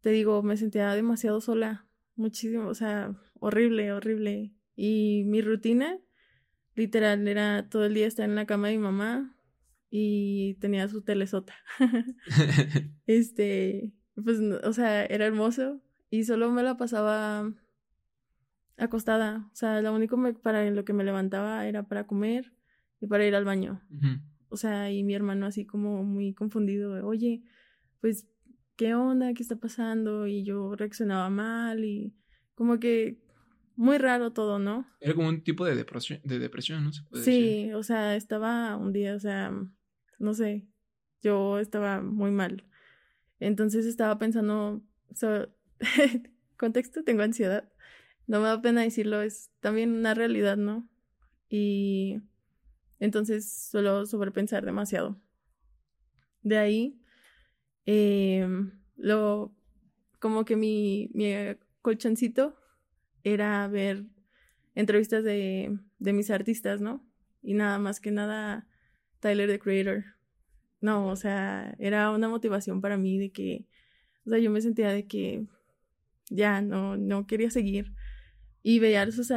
te 0.00 0.10
digo, 0.10 0.42
me 0.42 0.56
sentía 0.56 0.92
demasiado 0.94 1.40
sola, 1.40 1.86
muchísimo, 2.16 2.68
o 2.68 2.74
sea, 2.74 3.14
horrible, 3.40 3.92
horrible. 3.92 4.52
Y 4.74 5.24
mi 5.26 5.40
rutina, 5.40 5.98
literal, 6.74 7.26
era 7.28 7.68
todo 7.68 7.84
el 7.84 7.94
día 7.94 8.06
estar 8.06 8.28
en 8.28 8.34
la 8.34 8.46
cama 8.46 8.68
de 8.68 8.76
mi 8.76 8.82
mamá 8.82 9.36
y 9.90 10.54
tenía 10.54 10.88
su 10.88 11.02
telesota. 11.02 11.54
este, 13.06 13.92
pues, 14.14 14.38
o 14.40 14.72
sea, 14.72 15.04
era 15.04 15.26
hermoso 15.26 15.80
y 16.10 16.24
solo 16.24 16.50
me 16.50 16.62
la 16.62 16.76
pasaba 16.76 17.52
acostada. 18.76 19.48
O 19.52 19.56
sea, 19.56 19.80
lo 19.82 19.94
único 19.94 20.18
para 20.42 20.68
lo 20.70 20.84
que 20.84 20.92
me 20.92 21.04
levantaba 21.04 21.66
era 21.66 21.82
para 21.84 22.06
comer 22.06 22.52
y 23.00 23.06
para 23.06 23.26
ir 23.26 23.34
al 23.34 23.44
baño. 23.44 23.82
O 24.48 24.56
sea, 24.56 24.90
y 24.90 25.02
mi 25.02 25.14
hermano 25.14 25.46
así 25.46 25.66
como 25.66 26.04
muy 26.04 26.34
confundido, 26.34 27.06
oye, 27.06 27.42
pues, 28.00 28.26
¿qué 28.76 28.94
onda? 28.94 29.32
¿Qué 29.34 29.42
está 29.42 29.56
pasando? 29.56 30.26
Y 30.26 30.44
yo 30.44 30.74
reaccionaba 30.74 31.30
mal 31.30 31.84
y 31.84 32.14
como 32.54 32.78
que 32.78 33.22
muy 33.76 33.98
raro 33.98 34.32
todo, 34.32 34.58
¿no? 34.58 34.86
Era 35.00 35.14
como 35.14 35.28
un 35.28 35.42
tipo 35.42 35.64
de 35.64 35.74
depresión, 35.74 36.20
de 36.24 36.38
depresión 36.38 36.84
¿no? 36.84 36.90
sí, 37.22 37.72
o 37.72 37.82
sea, 37.82 38.16
estaba 38.16 38.76
un 38.76 38.92
día, 38.92 39.14
o 39.14 39.20
sea, 39.20 39.52
no 40.18 40.34
sé, 40.34 40.66
yo 41.22 41.58
estaba 41.58 42.00
muy 42.00 42.30
mal. 42.30 42.64
Entonces 43.40 43.86
estaba 43.86 44.18
pensando, 44.18 44.82
contexto, 46.56 47.02
tengo 47.04 47.22
ansiedad. 47.22 47.72
No 48.26 48.40
me 48.40 48.46
da 48.46 48.62
pena 48.62 48.82
decirlo, 48.82 49.20
es 49.22 49.50
también 49.60 49.92
una 49.92 50.14
realidad, 50.14 50.56
¿no? 50.56 50.88
Y 51.48 52.20
entonces 53.00 53.68
suelo 53.70 54.06
sobrepensar 54.06 54.64
demasiado. 54.64 55.20
De 56.42 56.58
ahí, 56.58 57.00
em, 57.84 58.80
lo, 58.96 59.54
como 60.20 60.44
que 60.44 60.56
mi, 60.56 61.10
mi 61.14 61.32
colchoncito 61.82 62.56
era 63.24 63.66
ver 63.68 64.04
entrevistas 64.74 65.24
de, 65.24 65.78
de 65.98 66.12
mis 66.12 66.30
artistas, 66.30 66.80
¿no? 66.80 67.04
Y 67.42 67.54
nada 67.54 67.78
más 67.78 68.00
que 68.00 68.10
nada 68.10 68.66
Tyler 69.20 69.48
the 69.48 69.58
Creator. 69.58 70.04
No, 70.80 71.06
o 71.06 71.16
sea, 71.16 71.76
era 71.78 72.10
una 72.10 72.28
motivación 72.28 72.80
para 72.80 72.96
mí 72.96 73.18
de 73.18 73.30
que, 73.30 73.66
o 74.26 74.30
sea, 74.30 74.38
yo 74.38 74.50
me 74.50 74.60
sentía 74.60 74.90
de 74.90 75.06
que 75.06 75.46
ya 76.28 76.60
no, 76.60 76.96
no 76.96 77.26
quería 77.26 77.50
seguir. 77.50 77.92
Y 78.64 78.78
veía 78.78 79.10
sus, 79.10 79.28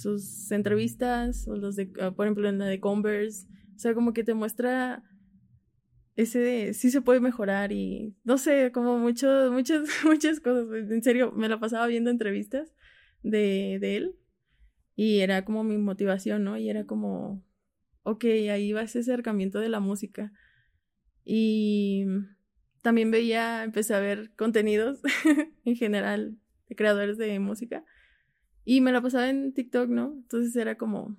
sus, 0.00 0.50
entrevistas, 0.52 1.46
o 1.48 1.56
los 1.56 1.76
de, 1.76 1.92
ah, 2.00 2.12
por 2.12 2.26
ejemplo, 2.26 2.48
en 2.48 2.58
la 2.58 2.66
de 2.66 2.80
Converse, 2.80 3.46
o 3.74 3.78
sea, 3.78 3.94
como 3.94 4.12
que 4.12 4.24
te 4.24 4.34
muestra 4.34 5.02
ese 6.14 6.38
de 6.40 6.74
sí 6.74 6.90
se 6.90 7.00
puede 7.00 7.20
mejorar 7.20 7.72
y 7.72 8.14
no 8.22 8.36
sé, 8.38 8.70
como 8.72 8.98
mucho, 8.98 9.50
muchas, 9.50 9.82
muchas 10.04 10.40
cosas. 10.40 10.66
En 10.72 11.02
serio, 11.02 11.32
me 11.32 11.48
la 11.48 11.58
pasaba 11.58 11.86
viendo 11.86 12.10
entrevistas 12.10 12.72
de, 13.22 13.78
de 13.80 13.96
él 13.96 14.16
y 14.94 15.20
era 15.20 15.44
como 15.44 15.64
mi 15.64 15.78
motivación, 15.78 16.44
¿no? 16.44 16.56
Y 16.58 16.68
era 16.68 16.84
como, 16.84 17.42
ok, 18.02 18.24
ahí 18.50 18.72
va 18.72 18.82
ese 18.82 19.00
acercamiento 19.00 19.58
de 19.58 19.68
la 19.68 19.80
música. 19.80 20.32
Y 21.24 22.04
también 22.82 23.10
veía, 23.10 23.64
empecé 23.64 23.94
a 23.94 24.00
ver 24.00 24.34
contenidos 24.36 25.00
en 25.64 25.76
general 25.76 26.36
de 26.68 26.76
creadores 26.76 27.16
de 27.18 27.38
música. 27.38 27.84
Y 28.64 28.80
me 28.80 28.92
la 28.92 29.00
pasaba 29.00 29.28
en 29.30 29.52
TikTok, 29.54 29.88
¿no? 29.88 30.12
Entonces 30.12 30.54
era 30.56 30.76
como, 30.76 31.16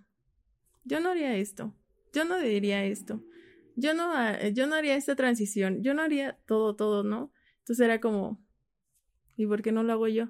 yo 0.83 0.99
no 0.99 1.09
haría 1.09 1.35
esto, 1.35 1.75
yo 2.13 2.25
no 2.25 2.37
diría 2.39 2.85
esto, 2.85 3.23
yo 3.75 3.93
no, 3.93 4.13
yo 4.53 4.67
no 4.67 4.75
haría 4.75 4.95
esta 4.95 5.15
transición, 5.15 5.83
yo 5.83 5.93
no 5.93 6.03
haría 6.03 6.37
todo, 6.45 6.75
todo, 6.75 7.03
¿no? 7.03 7.33
Entonces 7.59 7.83
era 7.83 7.99
como, 7.99 8.41
¿y 9.35 9.45
por 9.45 9.61
qué 9.61 9.71
no 9.71 9.83
lo 9.83 9.93
hago 9.93 10.07
yo? 10.07 10.29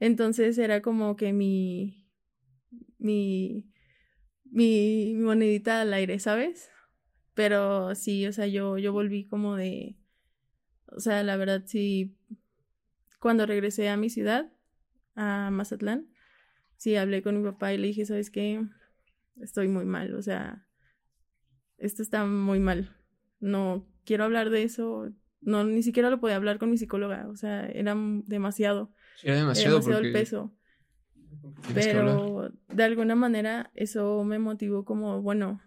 Entonces 0.00 0.58
era 0.58 0.82
como 0.82 1.16
que 1.16 1.32
mi, 1.32 2.06
mi, 2.98 3.70
mi, 4.44 5.14
mi 5.14 5.22
monedita 5.22 5.80
al 5.80 5.92
aire, 5.94 6.18
¿sabes? 6.18 6.70
Pero 7.34 7.94
sí, 7.94 8.26
o 8.26 8.32
sea, 8.32 8.46
yo, 8.46 8.78
yo 8.78 8.92
volví 8.92 9.26
como 9.26 9.56
de, 9.56 9.96
o 10.86 11.00
sea, 11.00 11.22
la 11.22 11.36
verdad 11.36 11.62
sí, 11.66 12.16
cuando 13.20 13.46
regresé 13.46 13.88
a 13.88 13.96
mi 13.96 14.10
ciudad, 14.10 14.52
a 15.14 15.50
Mazatlán, 15.50 16.08
sí 16.76 16.96
hablé 16.96 17.22
con 17.22 17.42
mi 17.42 17.50
papá 17.50 17.72
y 17.72 17.78
le 17.78 17.88
dije, 17.88 18.06
¿sabes 18.06 18.30
qué? 18.30 18.62
Estoy 19.40 19.68
muy 19.68 19.84
mal, 19.84 20.14
o 20.14 20.22
sea, 20.22 20.66
esto 21.78 22.02
está 22.02 22.24
muy 22.24 22.60
mal. 22.60 22.96
No 23.40 23.86
quiero 24.04 24.24
hablar 24.24 24.50
de 24.50 24.62
eso, 24.62 25.10
no, 25.46 25.62
ni 25.62 25.82
siquiera 25.84 26.10
lo 26.10 26.18
podía 26.18 26.34
hablar 26.34 26.58
con 26.58 26.70
mi 26.70 26.76
psicóloga, 26.76 27.28
o 27.28 27.36
sea, 27.36 27.66
era 27.66 27.96
demasiado. 28.26 28.90
era 29.22 29.36
demasiado, 29.36 29.98
el 29.98 30.12
peso. 30.12 30.52
Pero 31.72 32.50
de 32.68 32.82
alguna 32.82 33.14
manera 33.14 33.70
eso 33.74 34.24
me 34.24 34.40
motivó 34.40 34.84
como, 34.84 35.22
bueno, 35.22 35.60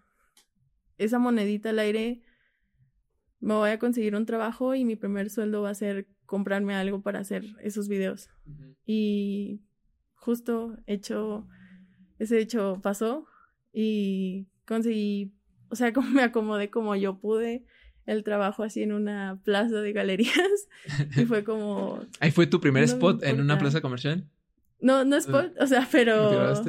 esa 0.97 1.17
monedita 1.17 1.69
al 1.69 1.79
aire, 1.79 2.21
me 3.39 3.53
voy 3.53 3.69
a 3.69 3.79
conseguir 3.79 4.15
un 4.17 4.25
trabajo 4.25 4.75
y 4.75 4.83
mi 4.83 4.97
primer 4.97 5.29
sueldo 5.29 5.61
va 5.61 5.69
a 5.69 5.75
ser 5.75 6.09
comprarme 6.25 6.75
algo 6.75 7.01
para 7.01 7.19
hacer 7.19 7.45
esos 7.61 7.87
videos. 7.87 8.29
Y 8.85 9.61
justo 10.15 10.77
hecho, 10.87 11.47
ese 12.19 12.39
hecho 12.39 12.81
pasó 12.83 13.25
y 13.71 14.49
conseguí, 14.67 15.33
o 15.69 15.75
sea, 15.77 15.93
como 15.93 16.09
me 16.09 16.23
acomodé 16.23 16.69
como 16.69 16.97
yo 16.97 17.17
pude 17.17 17.65
el 18.09 18.23
trabajo 18.23 18.63
así 18.63 18.81
en 18.81 18.91
una 18.91 19.39
plaza 19.43 19.81
de 19.81 19.93
galerías 19.93 20.67
y 21.17 21.25
fue 21.25 21.43
como... 21.43 22.01
¿Ahí 22.19 22.31
fue 22.31 22.47
tu 22.47 22.59
primer 22.59 22.83
spot 22.83 23.23
en 23.23 23.39
una 23.39 23.57
plaza 23.57 23.81
comercial? 23.81 24.25
No, 24.81 25.05
no 25.05 25.15
spot, 25.17 25.53
o 25.59 25.67
sea, 25.67 25.87
pero... 25.91 26.63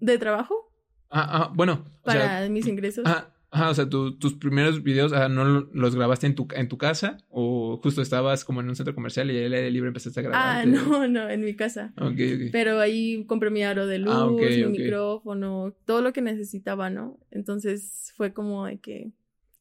¿De 0.00 0.18
trabajo? 0.18 0.72
Ah, 1.10 1.28
ah 1.30 1.52
bueno. 1.54 1.84
Para 2.02 2.48
mis 2.48 2.66
ingresos. 2.66 3.04
Ah, 3.06 3.32
Ajá, 3.56 3.70
o 3.70 3.74
sea, 3.74 3.88
tus 3.88 4.34
primeros 4.34 4.82
videos, 4.82 5.12
¿no 5.30 5.66
los 5.72 5.94
grabaste 5.94 6.26
en 6.26 6.34
tu, 6.34 6.46
en 6.54 6.68
tu 6.68 6.76
casa? 6.76 7.16
¿O 7.30 7.80
justo 7.82 8.02
estabas 8.02 8.44
como 8.44 8.60
en 8.60 8.68
un 8.68 8.76
centro 8.76 8.94
comercial 8.94 9.30
y 9.30 9.38
el 9.38 9.72
libre 9.72 9.88
empezaste 9.88 10.20
a 10.20 10.22
grabar? 10.24 10.58
Ah, 10.58 10.66
no, 10.66 11.08
no, 11.08 11.30
en 11.30 11.42
mi 11.42 11.54
casa. 11.54 11.94
Ok, 11.96 12.10
ok. 12.10 12.50
Pero 12.52 12.80
ahí 12.80 13.24
compré 13.26 13.50
mi 13.50 13.62
aro 13.62 13.86
de 13.86 13.96
ah, 13.96 14.26
luz, 14.26 14.40
mi 14.40 14.66
micrófono, 14.66 15.74
todo 15.86 16.02
lo 16.02 16.12
que 16.12 16.20
necesitaba, 16.22 16.90
¿no? 16.90 17.18
Entonces 17.30 18.12
fue 18.16 18.34
como 18.34 18.66
de 18.66 18.78
que 18.78 19.12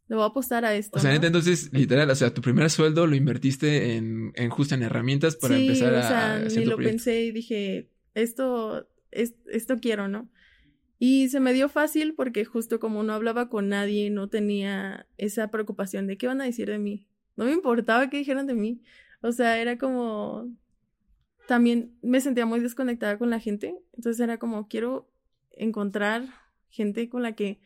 le 0.08 0.16
voy 0.16 0.24
a 0.24 0.28
apostar 0.28 0.66
a 0.66 0.76
esto. 0.76 0.98
O 0.98 1.02
sea, 1.02 1.16
entonces, 1.16 1.72
literal, 1.74 2.10
o 2.10 2.16
sea, 2.16 2.34
tu 2.34 2.42
primer 2.42 2.70
sueldo 2.70 3.08
lo 3.08 3.16
invertiste 3.16 3.96
en, 3.96 4.32
en 4.36 4.50
justo 4.50 4.76
en 4.76 4.84
herramientas 4.84 5.36
para 5.36 5.58
empezar 5.58 5.96
a. 5.96 6.00
O 6.46 6.50
sea, 6.50 6.62
ni 6.62 6.66
lo 6.66 6.78
pensé 6.78 7.24
y 7.24 7.32
dije, 7.32 7.90
esto, 8.14 8.88
es, 9.12 9.36
esto 9.48 9.80
quiero, 9.80 10.08
¿no? 10.08 10.30
Y 10.98 11.30
se 11.30 11.40
me 11.40 11.54
dio 11.54 11.70
fácil 11.70 12.14
porque 12.16 12.46
justo 12.46 12.80
como 12.80 13.04
no 13.04 13.14
hablaba 13.14 13.50
con 13.50 13.68
nadie, 13.68 14.10
no 14.10 14.30
tenía 14.30 15.08
esa 15.18 15.50
preocupación 15.50 16.08
de 16.08 16.18
qué 16.18 16.28
van 16.28 16.42
a 16.42 16.46
decir 16.46 16.70
de 16.70 16.80
mí. 16.80 17.08
No 17.36 17.46
me 17.46 17.52
importaba 17.52 18.10
qué 18.10 18.18
dijeran 18.18 18.48
de 18.48 18.54
mí. 18.54 18.82
O 19.22 19.32
sea, 19.32 19.60
era 19.60 19.78
como... 19.78 20.56
También 21.48 21.96
me 22.02 22.22
sentía 22.22 22.46
muy 22.46 22.60
desconectada 22.60 23.18
con 23.18 23.30
la 23.30 23.40
gente. 23.40 23.76
Entonces 23.94 24.20
era 24.22 24.40
como, 24.40 24.68
quiero 24.68 25.12
encontrar 25.52 26.24
gente 26.70 27.10
con 27.10 27.24
la 27.24 27.34
que 27.34 27.60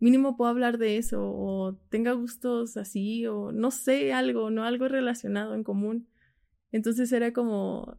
mínimo 0.00 0.36
puedo 0.36 0.50
hablar 0.50 0.78
de 0.78 0.98
eso 0.98 1.22
o 1.22 1.74
tenga 1.88 2.12
gustos 2.12 2.76
así 2.76 3.26
o 3.26 3.52
no 3.52 3.70
sé, 3.70 4.12
algo, 4.12 4.50
no 4.50 4.64
algo 4.64 4.88
relacionado 4.88 5.54
en 5.54 5.64
común. 5.64 6.08
Entonces 6.72 7.12
era 7.12 7.32
como, 7.32 7.98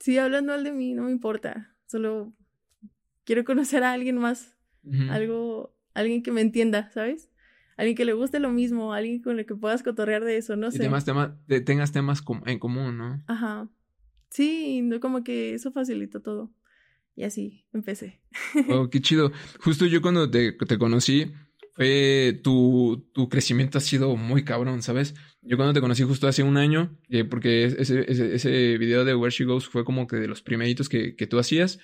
si 0.00 0.18
hablan 0.18 0.46
mal 0.46 0.64
de 0.64 0.72
mí, 0.72 0.94
no 0.94 1.04
me 1.04 1.10
importa, 1.10 1.76
solo 1.86 2.32
quiero 3.24 3.44
conocer 3.44 3.84
a 3.84 3.92
alguien 3.92 4.18
más, 4.18 4.56
algo, 5.10 5.74
alguien 5.94 6.22
que 6.22 6.30
me 6.32 6.40
entienda, 6.40 6.90
¿sabes? 6.92 7.30
Alguien 7.76 7.96
que 7.96 8.04
le 8.04 8.12
guste 8.12 8.38
lo 8.38 8.50
mismo, 8.50 8.92
alguien 8.92 9.20
con 9.20 9.38
el 9.38 9.46
que 9.46 9.56
puedas 9.56 9.82
cotorrear 9.82 10.24
de 10.24 10.36
eso, 10.36 10.56
no 10.56 10.70
sé. 10.70 10.76
Y 10.76 10.80
temas, 10.80 11.04
tengas 11.64 11.92
temas 11.92 12.22
en 12.46 12.58
común, 12.58 12.98
¿no? 12.98 13.22
Ajá. 13.26 13.68
Sí, 14.30 14.80
no, 14.82 15.00
como 15.00 15.24
que 15.24 15.54
eso 15.54 15.72
facilitó 15.72 16.20
todo. 16.20 16.52
Y 17.16 17.24
así 17.24 17.64
empecé. 17.72 18.20
Oh, 18.68 18.90
qué 18.90 19.00
chido. 19.00 19.32
Justo 19.60 19.86
yo 19.86 20.02
cuando 20.02 20.30
te, 20.30 20.52
te 20.52 20.78
conocí, 20.78 21.32
fue 21.74 22.40
tu, 22.42 23.08
tu, 23.12 23.28
crecimiento 23.28 23.78
ha 23.78 23.80
sido 23.80 24.16
muy 24.16 24.44
cabrón, 24.44 24.82
¿sabes? 24.82 25.14
Yo 25.42 25.56
cuando 25.56 25.74
te 25.74 25.80
conocí 25.80 26.02
justo 26.04 26.28
hace 26.28 26.42
un 26.42 26.56
año, 26.56 26.96
eh, 27.08 27.24
porque 27.24 27.64
ese, 27.64 28.04
ese, 28.10 28.34
ese, 28.34 28.78
video 28.78 29.04
de 29.04 29.14
Where 29.14 29.34
She 29.34 29.44
Goes 29.44 29.66
fue 29.66 29.84
como 29.84 30.06
que 30.06 30.16
de 30.16 30.28
los 30.28 30.42
primeritos 30.42 30.88
que, 30.88 31.16
que 31.16 31.26
tú 31.26 31.38
hacías, 31.38 31.78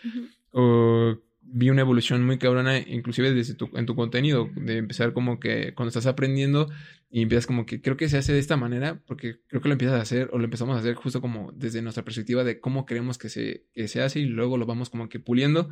vi 1.52 1.70
una 1.70 1.82
evolución 1.82 2.24
muy 2.24 2.38
cabrona, 2.38 2.78
inclusive 2.78 3.32
desde 3.32 3.54
tu, 3.54 3.70
en 3.74 3.86
tu 3.86 3.94
contenido, 3.96 4.48
de 4.54 4.78
empezar 4.78 5.12
como 5.12 5.40
que 5.40 5.74
cuando 5.74 5.88
estás 5.88 6.06
aprendiendo 6.06 6.68
y 7.10 7.22
empiezas 7.22 7.46
como 7.46 7.66
que 7.66 7.80
creo 7.80 7.96
que 7.96 8.08
se 8.08 8.18
hace 8.18 8.32
de 8.32 8.38
esta 8.38 8.56
manera, 8.56 9.02
porque 9.06 9.40
creo 9.48 9.60
que 9.60 9.68
lo 9.68 9.74
empiezas 9.74 9.98
a 9.98 10.02
hacer 10.02 10.30
o 10.32 10.38
lo 10.38 10.44
empezamos 10.44 10.76
a 10.76 10.80
hacer 10.80 10.94
justo 10.94 11.20
como 11.20 11.52
desde 11.52 11.82
nuestra 11.82 12.04
perspectiva 12.04 12.44
de 12.44 12.60
cómo 12.60 12.86
queremos 12.86 13.18
que 13.18 13.28
se, 13.28 13.66
que 13.74 13.88
se 13.88 14.02
hace 14.02 14.20
y 14.20 14.26
luego 14.26 14.56
lo 14.56 14.66
vamos 14.66 14.90
como 14.90 15.08
que 15.08 15.18
puliendo. 15.18 15.70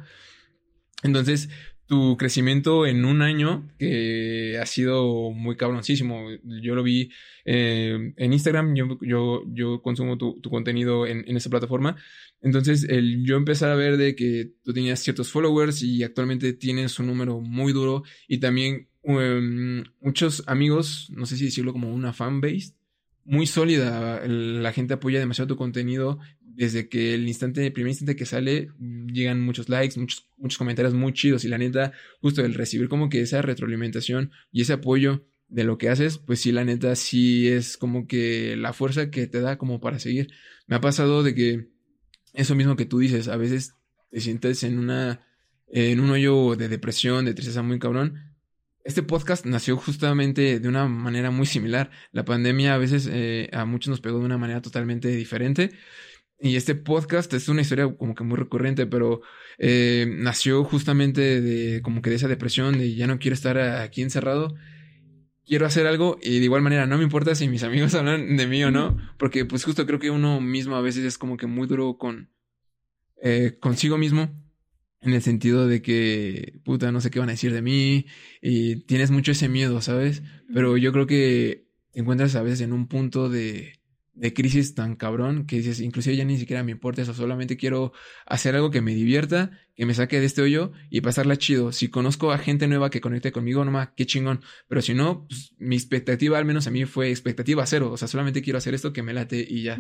Entonces, 1.03 1.49
tu 1.89 2.19
crecimiento 2.19 2.87
en 2.87 3.07
un 3.07 3.23
año 3.23 3.67
que 3.79 4.59
ha 4.61 4.67
sido 4.67 5.31
muy 5.31 5.57
cabroncísimo. 5.57 6.29
Yo 6.45 6.75
lo 6.75 6.83
vi 6.83 7.11
eh, 7.47 8.13
en 8.15 8.33
Instagram, 8.35 8.75
yo, 8.75 9.43
yo, 9.47 9.81
consumo 9.83 10.19
tu, 10.19 10.41
contenido 10.43 11.07
en, 11.07 11.25
en, 11.27 11.39
esa 11.39 11.49
plataforma. 11.49 11.97
Entonces, 12.43 12.85
el 12.85 13.25
yo 13.25 13.37
empezar 13.37 13.71
a 13.71 13.75
ver 13.75 13.97
de 13.97 14.15
que 14.15 14.53
tú 14.63 14.75
tenías 14.75 15.01
ciertos 15.01 15.31
followers 15.31 15.83
y 15.83 16.03
actualmente 16.03 16.53
tienes 16.53 16.99
un 16.99 17.07
número 17.07 17.41
muy 17.41 17.73
duro 17.73 18.05
y 18.29 18.37
también 18.39 18.89
um, 19.03 19.83
muchos 20.03 20.45
amigos, 20.47 21.09
no 21.11 21.25
sé 21.25 21.39
si 21.39 21.47
decirlo 21.47 21.73
como 21.73 21.91
una 21.93 22.13
fanbase, 22.13 22.75
muy 23.25 23.47
sólida. 23.47 24.27
La 24.27 24.73
gente 24.73 24.95
apoya 24.95 25.21
demasiado 25.21 25.49
tu 25.49 25.57
contenido 25.57 26.19
desde 26.59 26.89
que 26.89 27.15
el 27.15 27.29
instante, 27.29 27.65
el 27.65 27.73
primer 27.73 27.91
instante 27.91 28.17
que 28.17 28.27
sale, 28.27 28.73
llegan 28.81 29.41
muchos 29.41 29.69
likes, 29.69 29.99
muchos, 29.99 30.29
muchos 30.39 30.59
comentarios 30.59 30.93
muy 30.93 31.13
chidos. 31.13 31.45
Y 31.45 31.49
la 31.49 31.57
neta, 31.57 31.93
justo 32.21 32.45
el 32.45 32.55
recibir 32.55 32.89
como 32.89 33.09
que 33.09 33.21
esa 33.21 33.43
retroalimentación 33.43 34.33
y 34.51 34.63
ese 34.63 34.73
apoyo 34.73 35.25
de 35.47 35.63
lo 35.63 35.79
que 35.79 35.89
haces, 35.89 36.19
pues 36.19 36.41
sí, 36.41 36.51
la 36.51 36.65
neta, 36.65 36.97
sí 36.97 37.47
es 37.47 37.77
como 37.77 38.09
que 38.09 38.57
la 38.57 38.73
fuerza 38.73 39.09
que 39.09 39.29
te 39.29 39.41
da 39.41 39.57
como 39.57 39.81
para 39.81 40.01
seguir. 40.01 40.33
Me 40.67 40.75
ha 40.75 40.81
pasado 40.81 41.23
de 41.23 41.37
que 41.37 41.69
eso 42.35 42.57
mismo 42.57 42.75
que 42.75 42.87
tú 42.87 42.99
dices, 42.99 43.29
a 43.29 43.37
veces 43.37 43.75
te 44.11 44.21
sientes 44.21 44.65
en 44.65 44.81
una, 44.81 45.25
en 45.69 46.01
un 46.01 46.11
hoyo 46.11 46.57
de 46.57 46.69
depresión, 46.69 47.25
de 47.25 47.35
tristeza 47.35 47.63
muy 47.63 47.79
cabrón. 47.79 48.35
Este 48.83 49.05
podcast 49.05 49.47
nació 49.47 49.77
justamente 49.77 50.59
de 50.59 50.69
una 50.69 50.89
manera 50.89 51.31
muy 51.31 51.47
similar. 51.47 51.93
La 52.11 52.25
pandemia 52.25 52.75
a 52.75 52.79
veces 52.79 53.09
eh, 53.09 53.49
a 53.53 53.65
muchos 53.65 53.91
nos 53.91 54.01
pegó 54.01 54.19
de 54.19 54.25
una 54.25 54.39
manera 54.39 54.61
totalmente 54.61 55.07
diferente. 55.09 55.71
Y 56.41 56.57
este 56.57 56.77
podcast 56.77 57.33
es 57.35 57.49
una 57.49 57.63
historia 57.63 57.93
como 57.97 58.15
que 58.15 58.23
muy 58.23 58.37
recurrente, 58.37 58.87
pero 58.87 59.23
eh, 59.59 60.07
nació 60.09 60.63
justamente 60.63 61.41
de 61.41 61.83
como 61.83 62.01
que 62.01 62.11
de 62.11 62.17
esa 62.17 62.29
depresión 62.29 62.79
de 62.79 62.95
ya 62.95 63.09
no 63.09 63.19
quiero 63.19 63.35
estar 63.35 63.59
aquí 63.59 64.03
encerrado, 64.03 64.55
quiero 65.45 65.67
hacer 65.67 65.89
algo 65.89 66.19
y 66.23 66.39
de 66.39 66.45
igual 66.45 66.63
manera 66.63 66.87
no 66.87 66.97
me 66.97 67.03
importa 67.03 67.35
si 67.35 67.49
mis 67.49 67.63
amigos 67.65 67.95
hablan 67.95 68.37
de 68.37 68.47
mí 68.47 68.63
o 68.63 68.71
no, 68.71 68.97
porque 69.19 69.45
pues 69.45 69.65
justo 69.65 69.85
creo 69.87 69.99
que 69.99 70.11
uno 70.11 70.41
mismo 70.41 70.77
a 70.77 70.81
veces 70.81 71.05
es 71.05 71.19
como 71.19 71.37
que 71.37 71.49
muy 71.49 71.67
duro 71.67 71.99
con 71.99 72.31
eh, 73.21 73.57
consigo 73.59 73.99
mismo 73.99 74.31
en 75.01 75.13
el 75.13 75.23
sentido 75.23 75.67
de 75.67 75.83
que 75.83 76.61
puta 76.65 76.93
no 76.93 77.01
sé 77.01 77.11
qué 77.11 77.19
van 77.19 77.31
a 77.31 77.33
decir 77.33 77.53
de 77.53 77.63
mí 77.63 78.07
y 78.41 78.85
tienes 78.85 79.11
mucho 79.11 79.33
ese 79.33 79.49
miedo, 79.49 79.81
¿sabes? 79.81 80.23
Pero 80.53 80.77
yo 80.77 80.93
creo 80.93 81.07
que 81.09 81.69
te 81.93 82.01
encuentras 82.01 82.37
a 82.37 82.43
veces 82.43 82.61
en 82.61 82.73
un 82.73 82.87
punto 82.87 83.29
de 83.29 83.78
de 84.19 84.35
crisis 84.35 84.75
tan 84.75 84.97
cabrón 84.97 85.47
que 85.47 85.57
dices, 85.57 85.81
inclusive 85.81 86.17
ya 86.17 86.25
ni 86.25 86.39
siquiera 86.39 86.65
me 86.65 86.73
importa 86.73 87.03
eso, 87.03 87.15
solamente 87.15 87.57
quiero 87.57 87.93
hacer 88.27 88.57
algo 88.57 88.71
que 88.71 88.81
me 88.81 88.95
divierta, 88.95 89.53
que 89.77 89.87
me 89.87 89.95
saque 89.95 90.19
de 90.19 90.27
este 90.27 90.43
hoyo 90.43 90.73
y 90.91 91.01
pasarla 91.03 91.37
chido. 91.37 91.71
Si 91.71 91.89
conozco 91.89 92.33
a 92.33 92.39
gente 92.39 92.67
nueva 92.67 92.91
que 92.91 93.01
conecte 93.01 93.31
conmigo, 93.31 93.65
nomás, 93.65 93.91
qué 93.97 94.07
chingón. 94.07 94.41
Pero 94.67 94.83
si 94.83 94.93
no, 94.93 95.27
pues, 95.29 95.55
mi 95.59 95.77
expectativa, 95.77 96.37
al 96.37 96.45
menos 96.45 96.67
a 96.67 96.71
mí, 96.73 96.85
fue 96.85 97.11
expectativa 97.11 97.65
cero. 97.65 97.93
O 97.93 97.97
sea, 97.97 98.09
solamente 98.09 98.43
quiero 98.43 98.59
hacer 98.59 98.75
esto 98.75 98.93
que 98.93 99.05
me 99.05 99.15
late 99.15 99.47
y 99.49 99.63
ya. 99.63 99.79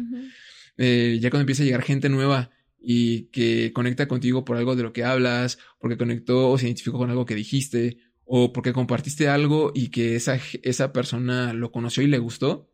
Eh, 0.76 1.18
ya 1.20 1.30
cuando 1.30 1.42
empieza 1.42 1.64
a 1.64 1.66
llegar 1.66 1.82
gente 1.82 2.08
nueva 2.08 2.50
y 2.80 3.24
que 3.30 3.72
conecta 3.74 4.06
contigo 4.06 4.44
por 4.44 4.56
algo 4.56 4.76
de 4.76 4.84
lo 4.84 4.92
que 4.92 5.02
hablas, 5.02 5.58
porque 5.80 5.96
conectó 5.96 6.50
o 6.50 6.58
se 6.58 6.66
identificó 6.66 6.98
con 6.98 7.10
algo 7.10 7.26
que 7.26 7.34
dijiste, 7.34 7.98
o 8.24 8.52
porque 8.52 8.72
compartiste 8.72 9.28
algo 9.28 9.72
y 9.74 9.88
que 9.88 10.14
esa, 10.14 10.38
esa 10.62 10.92
persona 10.92 11.52
lo 11.54 11.72
conoció 11.72 12.04
y 12.04 12.06
le 12.06 12.18
gustó, 12.18 12.70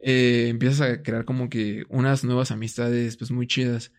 eh, 0.00 0.48
empiezas 0.48 0.80
a 0.80 1.02
crear 1.02 1.24
como 1.24 1.48
que 1.48 1.84
unas 1.88 2.24
nuevas 2.24 2.50
amistades 2.50 3.16
pues 3.16 3.30
muy 3.30 3.46
chidas. 3.46 3.92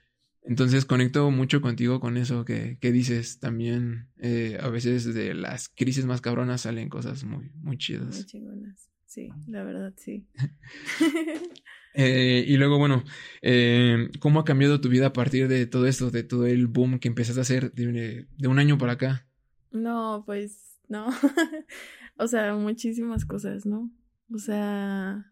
Entonces 0.44 0.86
conecto 0.86 1.30
mucho 1.32 1.62
contigo 1.62 2.00
con 2.00 2.18
eso 2.18 2.46
que, 2.46 2.78
que 2.80 2.92
dices. 2.92 3.40
También 3.40 4.10
eh, 4.18 4.58
a 4.62 4.70
veces 4.70 5.14
de 5.14 5.34
las 5.34 5.70
crisis 5.70 6.06
más 6.06 6.22
cabronas 6.22 6.62
salen 6.62 6.90
cosas 6.90 7.24
muy, 7.24 7.52
muy 7.62 7.78
chidas. 7.78 8.16
Muy 8.16 8.26
chingonas. 8.26 8.90
Sí, 9.06 9.30
la 9.48 9.64
verdad, 9.64 9.94
sí. 9.98 10.28
eh, 11.96 12.46
y 12.48 12.58
luego, 12.58 12.78
bueno, 12.78 13.04
eh, 13.42 14.10
¿cómo 14.20 14.40
ha 14.40 14.46
cambiado 14.46 14.82
tu 14.82 14.88
vida 14.88 15.08
a 15.08 15.14
partir 15.14 15.48
de 15.48 15.66
todo 15.66 15.88
esto, 15.88 16.12
de 16.12 16.24
todo 16.24 16.46
el 16.46 16.68
boom 16.68 17.00
que 17.00 17.08
empezaste 17.08 17.40
a 17.40 17.42
hacer 17.42 17.74
de, 17.74 18.28
de 18.38 18.48
un 18.48 18.60
año 18.60 18.78
para 18.78 18.94
acá? 18.94 19.28
No, 19.72 20.24
pues 20.28 20.78
no. 20.88 21.08
o 22.18 22.28
sea, 22.28 22.54
muchísimas 22.56 23.26
cosas, 23.26 23.66
¿no? 23.66 23.92
O 24.32 24.38
sea, 24.38 25.32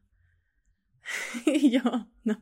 y 1.45 1.71
yo, 1.71 1.81
no. 2.23 2.39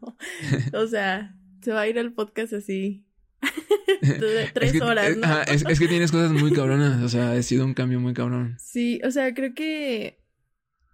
O 0.74 0.88
sea, 0.88 1.36
se 1.62 1.72
va 1.72 1.82
a 1.82 1.88
ir 1.88 1.98
el 1.98 2.14
podcast 2.14 2.54
así. 2.54 3.06
tres 4.54 4.82
horas, 4.82 5.18
¿no? 5.18 5.42
es, 5.44 5.80
que 5.80 5.88
tienes 5.88 6.12
cosas 6.12 6.32
muy 6.32 6.52
cabronas. 6.52 7.04
O 7.04 7.10
sea, 7.10 7.32
ha 7.34 7.42
sido 7.44 7.66
un 7.66 7.74
cambio 7.74 8.00
muy 8.00 8.14
cabrón. 8.14 8.56
Sí, 8.60 9.00
o 9.04 9.12
sea, 9.12 9.34
creo 9.34 9.54
que 9.54 10.20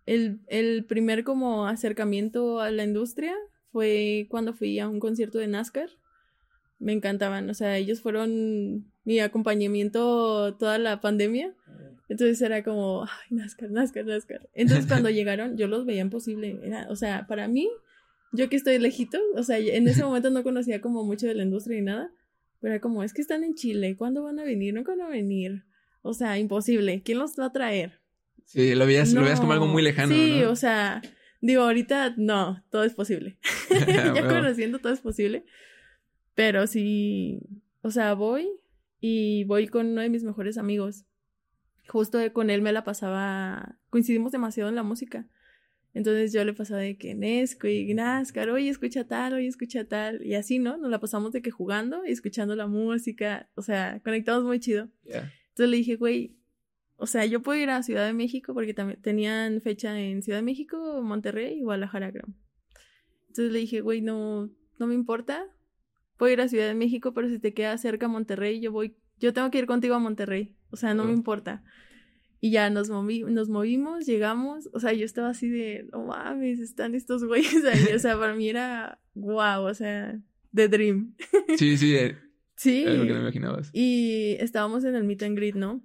el, 0.06 0.42
el 0.48 0.86
primer 0.86 1.24
como 1.24 1.68
acercamiento 1.68 2.60
a 2.60 2.72
la 2.72 2.84
industria 2.84 3.34
fue 3.72 4.28
cuando 4.30 4.54
fui 4.54 4.80
a 4.80 4.90
un 4.90 5.00
concierto 5.00 5.40
de 5.40 5.48
NASCAR. 5.48 5.90
Me 6.80 6.94
encantaban, 6.94 7.50
o 7.50 7.54
sea, 7.54 7.78
ellos 7.78 8.02
fueron 8.02 8.92
mi 9.04 9.20
acompañamiento 9.20 10.56
toda 10.56 10.78
la 10.78 11.00
pandemia. 11.00 11.54
Entonces 12.12 12.42
era 12.42 12.62
como, 12.62 13.04
ay, 13.04 13.38
NASCAR, 13.38 13.72
NASCAR, 13.72 14.06
NASCAR. 14.06 14.50
Entonces 14.54 14.86
cuando 14.86 15.10
llegaron, 15.18 15.56
yo 15.56 15.68
los 15.68 15.86
veía 15.86 16.02
imposible. 16.02 16.60
Era, 16.62 16.88
o 16.90 16.98
sea, 16.98 17.26
para 17.26 17.48
mí, 17.48 17.70
yo 18.34 18.50
que 18.50 18.58
estoy 18.58 18.80
lejito, 18.80 19.18
o 19.38 19.44
sea, 19.44 19.60
en 19.60 19.88
ese 19.88 20.04
momento 20.04 20.30
no 20.30 20.44
conocía 20.44 20.82
como 20.82 21.06
mucho 21.06 21.26
de 21.28 21.36
la 21.36 21.44
industria 21.44 21.80
ni 21.80 21.86
nada, 21.86 22.12
pero 22.60 22.74
era 22.74 22.82
como, 22.82 23.04
es 23.04 23.14
que 23.14 23.22
están 23.22 23.46
en 23.46 23.56
Chile, 23.56 23.96
¿cuándo 23.96 24.24
van 24.24 24.40
a 24.40 24.44
venir? 24.44 24.74
No 24.74 24.84
van 24.84 25.00
a 25.00 25.08
venir. 25.08 25.64
O 26.02 26.14
sea, 26.14 26.38
imposible. 26.38 27.02
¿Quién 27.02 27.18
los 27.18 27.40
va 27.40 27.46
a 27.46 27.54
traer? 27.54 28.02
Sí, 28.44 28.76
lo 28.76 28.86
veías, 28.86 29.14
lo 29.14 29.22
veías 29.22 29.40
como 29.40 29.54
algo 29.54 29.68
muy 29.68 29.82
lejano. 29.82 30.14
Sí, 30.14 30.44
o 30.44 30.58
sea, 30.58 31.02
digo, 31.40 31.62
ahorita 31.62 32.16
no, 32.18 32.62
todo 32.72 32.84
es 32.84 32.94
posible. 32.94 33.38
ya 34.16 34.28
conociendo 34.28 34.80
todo 34.80 34.92
es 34.92 35.00
posible. 35.00 35.46
Pero 36.36 36.68
sí, 36.68 37.40
o 37.84 37.90
sea, 37.90 38.16
voy 38.16 38.50
y 39.00 39.46
voy 39.46 39.70
con 39.70 39.88
uno 39.88 40.02
de 40.02 40.10
mis 40.10 40.26
mejores 40.26 40.58
amigos 40.58 41.06
justo 41.92 42.20
con 42.32 42.50
él 42.50 42.62
me 42.62 42.72
la 42.72 42.84
pasaba, 42.84 43.78
coincidimos 43.90 44.32
demasiado 44.32 44.70
en 44.70 44.76
la 44.76 44.84
música. 44.84 45.28
Entonces 45.94 46.32
yo 46.32 46.46
le 46.46 46.54
pasaba 46.54 46.80
de 46.80 46.98
que 46.98 47.16
Nesquik, 47.16 47.94
NASCAR, 47.94 48.50
oye, 48.50 48.70
escucha 48.70 49.06
tal, 49.06 49.34
oye, 49.34 49.48
escucha 49.48 49.84
tal. 49.86 50.26
Y 50.26 50.36
así, 50.36 50.58
¿no? 50.58 50.78
Nos 50.78 50.90
la 50.90 51.02
pasamos 51.02 51.34
de 51.34 51.42
que 51.42 51.52
jugando 51.52 52.06
y 52.06 52.12
escuchando 52.12 52.56
la 52.56 52.66
música. 52.66 53.50
O 53.56 53.62
sea, 53.62 54.00
conectamos 54.06 54.46
muy 54.46 54.62
chido. 54.62 54.88
Entonces 55.04 55.70
le 55.70 55.78
dije, 55.78 55.98
güey, 55.98 56.38
o 56.96 57.08
sea, 57.08 57.26
yo 57.26 57.42
puedo 57.42 57.60
ir 57.60 57.70
a 57.70 57.84
Ciudad 57.84 58.06
de 58.06 58.14
México 58.14 58.54
porque 58.54 58.74
también 58.74 59.02
tenían 59.02 59.60
fecha 59.60 60.00
en 60.00 60.24
Ciudad 60.24 60.40
de 60.40 60.44
México, 60.44 61.02
Monterrey 61.04 61.60
y 61.60 61.64
Guadalajara, 61.64 62.12
creo. 62.12 62.28
Entonces 63.28 63.52
le 63.52 63.60
dije, 63.60 63.82
güey, 63.82 64.02
no, 64.02 64.50
no 64.80 64.88
me 64.88 64.94
importa. 64.94 65.46
Puedo 66.16 66.32
ir 66.32 66.40
a 66.40 66.48
Ciudad 66.48 66.68
de 66.68 66.74
México, 66.74 67.14
pero 67.14 67.28
si 67.28 67.38
te 67.38 67.54
queda 67.54 67.78
cerca 67.78 68.08
Monterrey, 68.08 68.62
yo 68.62 68.72
voy, 68.72 68.96
yo 69.20 69.34
tengo 69.34 69.52
que 69.52 69.58
ir 69.58 69.66
contigo 69.66 69.96
a 69.96 70.00
Monterrey. 70.00 70.56
O 70.72 70.78
sea, 70.78 70.94
no 70.94 71.06
me 71.06 71.14
importa. 71.14 71.64
Y 72.40 72.52
ya 72.52 72.70
nos, 72.70 72.90
movi 72.90 73.24
nos 73.24 73.50
movimos, 73.50 74.06
llegamos. 74.06 74.70
O 74.74 74.80
sea, 74.80 74.94
yo 74.94 75.06
estaba 75.06 75.30
así 75.30 75.50
de, 75.50 75.88
no 75.92 76.06
mames, 76.06 76.60
están 76.60 76.96
estos 76.96 77.24
güeyes 77.24 77.64
ahí. 77.66 77.94
O 77.96 78.00
sea, 78.00 78.18
para 78.18 78.34
mí 78.34 78.50
era 78.50 79.00
wow, 79.14 79.64
o 79.64 79.74
sea, 79.74 80.20
The 80.54 80.68
Dream. 80.68 81.16
Sí, 81.58 81.78
sí. 81.78 81.96
Eh, 81.96 82.18
sí. 82.56 82.86
Lo 82.86 83.06
que 83.06 83.14
me 83.14 83.20
imaginabas. 83.20 83.70
Y 83.74 84.38
estábamos 84.40 84.84
en 84.86 84.96
el 84.96 85.04
meet 85.04 85.24
and 85.24 85.38
greet, 85.38 85.56
¿no? 85.56 85.84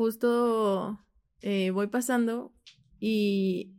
justo 0.00 0.98
eh, 1.42 1.72
voy 1.72 1.88
pasando 1.88 2.54
y, 2.98 3.74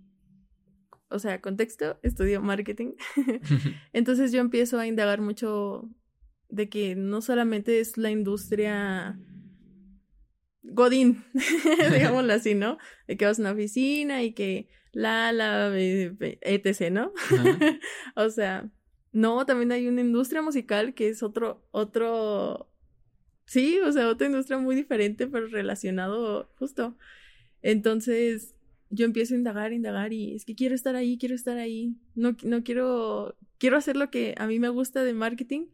o 1.10 1.17
sea, 1.17 1.41
contexto, 1.41 2.00
estudio 2.04 2.43
marketing. 2.43 2.91
Entonces 3.93 4.32
yo 4.32 4.39
empiezo 4.39 4.78
a 4.78 4.86
indagar 4.86 5.19
mucho 5.19 5.89
de 6.47 6.69
que 6.69 6.95
no 6.95 7.21
solamente 7.21 7.80
es 7.80 7.97
la 7.97 8.12
industria 8.12 9.19
Godín, 10.63 11.24
digámoslo 11.93 12.34
así, 12.34 12.56
¿no? 12.56 12.78
De 13.08 13.17
que 13.17 13.26
vas 13.26 13.39
a 13.39 13.41
una 13.41 13.52
oficina 13.52 14.24
y 14.24 14.34
que 14.34 14.69
la, 14.91 15.32
la, 15.32 15.71
etc., 15.76 16.91
¿no? 16.91 17.13
o 18.15 18.30
sea, 18.30 18.69
no, 19.12 19.45
también 19.45 19.71
hay 19.71 19.88
una 19.88 20.02
industria 20.02 20.41
musical 20.41 20.93
que 20.93 21.10
es 21.10 21.24
otro, 21.24 21.67
otro, 21.71 22.69
sí, 23.45 23.80
o 23.80 23.91
sea, 23.91 24.08
otra 24.08 24.28
industria 24.28 24.58
muy 24.58 24.76
diferente, 24.76 25.28
pero 25.28 25.47
relacionado 25.47 26.52
justo. 26.58 26.97
Entonces, 27.62 28.56
yo 28.89 29.06
empiezo 29.06 29.34
a 29.34 29.38
indagar, 29.38 29.74
indagar 29.74 30.13
y 30.13 30.36
es 30.36 30.45
que 30.45 30.56
quiero 30.56 30.76
estar 30.76 30.95
ahí, 30.95 31.17
quiero 31.17 31.36
estar 31.36 31.58
ahí. 31.58 31.95
No, 32.15 32.36
no 32.43 32.63
quiero, 32.63 33.38
quiero 33.58 33.78
hacer 33.78 33.97
lo 33.97 34.10
que 34.10 34.36
a 34.38 34.47
mí 34.47 34.60
me 34.60 34.69
gusta 34.69 35.04
de 35.04 35.13
marketing, 35.13 35.67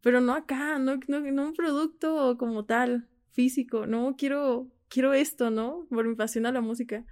pero 0.00 0.20
no 0.20 0.34
acá, 0.34 0.78
no, 0.78 0.98
no, 1.08 1.20
no 1.20 1.48
un 1.48 1.54
producto 1.54 2.36
como 2.38 2.64
tal, 2.64 3.08
físico, 3.32 3.86
no, 3.86 4.14
quiero, 4.16 4.70
quiero 4.88 5.12
esto, 5.14 5.50
¿no? 5.50 5.86
Por 5.90 6.06
mi 6.06 6.14
pasión 6.14 6.46
a 6.46 6.52
la 6.52 6.60
música. 6.60 7.04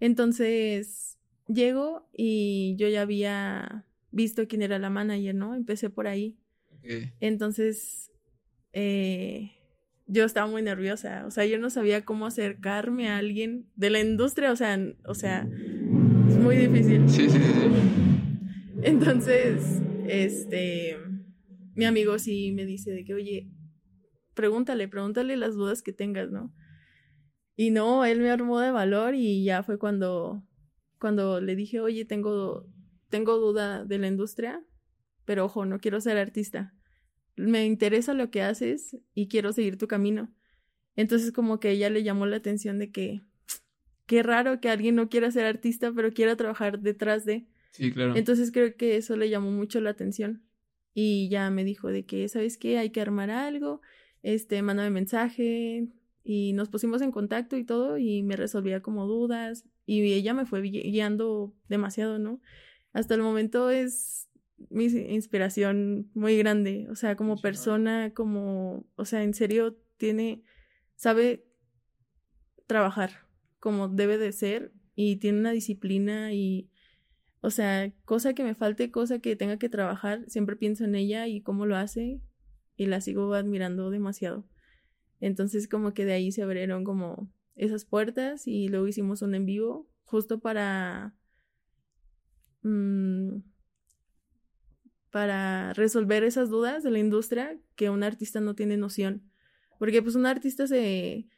Entonces, 0.00 1.18
llego 1.46 2.08
y 2.12 2.74
yo 2.76 2.88
ya 2.88 3.02
había 3.02 3.84
visto 4.10 4.46
quién 4.48 4.62
era 4.62 4.78
la 4.78 4.90
manager, 4.90 5.34
¿no? 5.34 5.54
Empecé 5.54 5.90
por 5.90 6.06
ahí. 6.06 6.36
Entonces, 7.20 8.10
eh, 8.72 9.52
yo 10.06 10.24
estaba 10.24 10.50
muy 10.50 10.62
nerviosa, 10.62 11.24
o 11.26 11.30
sea, 11.30 11.46
yo 11.46 11.58
no 11.58 11.70
sabía 11.70 12.04
cómo 12.04 12.26
acercarme 12.26 13.08
a 13.08 13.18
alguien 13.18 13.66
de 13.76 13.90
la 13.90 14.00
industria, 14.00 14.50
o 14.50 14.56
sea, 14.56 14.78
o 15.06 15.14
sea, 15.14 15.48
es 16.28 16.36
muy 16.36 16.56
difícil. 16.56 17.08
Sí, 17.08 17.30
sí, 17.30 17.38
sí. 17.38 18.12
Entonces, 18.82 19.80
este, 20.08 20.96
mi 21.74 21.84
amigo 21.84 22.18
sí 22.18 22.52
me 22.52 22.66
dice 22.66 22.90
de 22.90 23.04
que, 23.04 23.14
oye, 23.14 23.48
pregúntale, 24.42 24.88
pregúntale 24.88 25.36
las 25.36 25.54
dudas 25.54 25.82
que 25.82 25.92
tengas, 25.92 26.32
¿no? 26.32 26.52
Y 27.54 27.70
no, 27.70 28.04
él 28.04 28.18
me 28.18 28.28
armó 28.28 28.58
de 28.58 28.72
valor 28.72 29.14
y 29.14 29.44
ya 29.44 29.62
fue 29.62 29.78
cuando, 29.78 30.42
cuando 30.98 31.40
le 31.40 31.54
dije, 31.54 31.78
oye, 31.78 32.04
tengo, 32.04 32.66
tengo 33.08 33.38
duda 33.38 33.84
de 33.84 33.98
la 33.98 34.08
industria, 34.08 34.60
pero 35.24 35.44
ojo, 35.44 35.64
no 35.64 35.78
quiero 35.78 36.00
ser 36.00 36.18
artista. 36.18 36.74
Me 37.36 37.64
interesa 37.64 38.14
lo 38.14 38.32
que 38.32 38.42
haces 38.42 38.98
y 39.14 39.28
quiero 39.28 39.52
seguir 39.52 39.78
tu 39.78 39.86
camino. 39.86 40.34
Entonces 40.96 41.30
como 41.30 41.60
que 41.60 41.70
ella 41.70 41.88
le 41.88 42.02
llamó 42.02 42.26
la 42.26 42.38
atención 42.38 42.80
de 42.80 42.90
que 42.90 43.22
qué 44.06 44.24
raro 44.24 44.60
que 44.60 44.70
alguien 44.70 44.96
no 44.96 45.08
quiera 45.08 45.30
ser 45.30 45.46
artista, 45.46 45.92
pero 45.94 46.12
quiera 46.12 46.34
trabajar 46.34 46.80
detrás 46.80 47.24
de. 47.24 47.46
Sí, 47.70 47.92
claro. 47.92 48.16
Entonces 48.16 48.50
creo 48.50 48.76
que 48.76 48.96
eso 48.96 49.16
le 49.16 49.30
llamó 49.30 49.52
mucho 49.52 49.80
la 49.80 49.90
atención. 49.90 50.42
Y 50.94 51.28
ya 51.28 51.48
me 51.50 51.62
dijo 51.62 51.90
de 51.90 52.04
que, 52.06 52.28
¿sabes 52.28 52.58
qué? 52.58 52.78
Hay 52.78 52.90
que 52.90 53.00
armar 53.00 53.30
algo 53.30 53.82
este, 54.22 54.62
mándame 54.62 54.90
mensaje 54.90 55.88
y 56.24 56.52
nos 56.52 56.68
pusimos 56.68 57.02
en 57.02 57.10
contacto 57.10 57.56
y 57.56 57.64
todo 57.64 57.98
y 57.98 58.22
me 58.22 58.36
resolvía 58.36 58.80
como 58.80 59.06
dudas 59.06 59.64
y 59.86 60.12
ella 60.12 60.34
me 60.34 60.46
fue 60.46 60.62
guiando 60.62 61.54
demasiado, 61.68 62.18
¿no? 62.18 62.40
Hasta 62.92 63.14
el 63.14 63.22
momento 63.22 63.70
es 63.70 64.28
mi 64.70 64.84
inspiración 64.84 66.10
muy 66.14 66.36
grande, 66.38 66.86
o 66.90 66.94
sea, 66.94 67.16
como 67.16 67.40
persona, 67.40 68.12
como, 68.14 68.86
o 68.94 69.04
sea, 69.04 69.24
en 69.24 69.34
serio 69.34 69.76
tiene, 69.96 70.44
sabe 70.94 71.44
trabajar 72.66 73.26
como 73.58 73.88
debe 73.88 74.18
de 74.18 74.32
ser 74.32 74.72
y 74.94 75.16
tiene 75.16 75.40
una 75.40 75.52
disciplina 75.52 76.32
y, 76.32 76.70
o 77.40 77.50
sea, 77.50 77.92
cosa 78.04 78.34
que 78.34 78.44
me 78.44 78.54
falte, 78.54 78.92
cosa 78.92 79.18
que 79.18 79.34
tenga 79.34 79.58
que 79.58 79.68
trabajar, 79.68 80.24
siempre 80.28 80.54
pienso 80.54 80.84
en 80.84 80.94
ella 80.94 81.26
y 81.26 81.40
cómo 81.40 81.66
lo 81.66 81.76
hace 81.76 82.20
y 82.76 82.86
la 82.86 83.00
sigo 83.00 83.32
admirando 83.34 83.90
demasiado. 83.90 84.46
Entonces 85.20 85.68
como 85.68 85.94
que 85.94 86.04
de 86.04 86.14
ahí 86.14 86.32
se 86.32 86.42
abrieron 86.42 86.84
como 86.84 87.32
esas 87.54 87.84
puertas 87.84 88.46
y 88.46 88.68
luego 88.68 88.88
hicimos 88.88 89.22
un 89.22 89.34
en 89.34 89.46
vivo 89.46 89.88
justo 90.04 90.40
para 90.40 91.14
mm, 92.62 93.38
para 95.12 95.74
resolver 95.74 96.24
esas 96.24 96.48
dudas 96.48 96.82
de 96.82 96.90
la 96.90 96.98
industria 96.98 97.58
que 97.76 97.90
un 97.90 98.02
artista 98.02 98.40
no 98.40 98.54
tiene 98.54 98.78
noción. 98.78 99.30
Porque 99.78 100.02
pues 100.02 100.14
un 100.14 100.24
artista 100.24 100.66
se, 100.66 101.28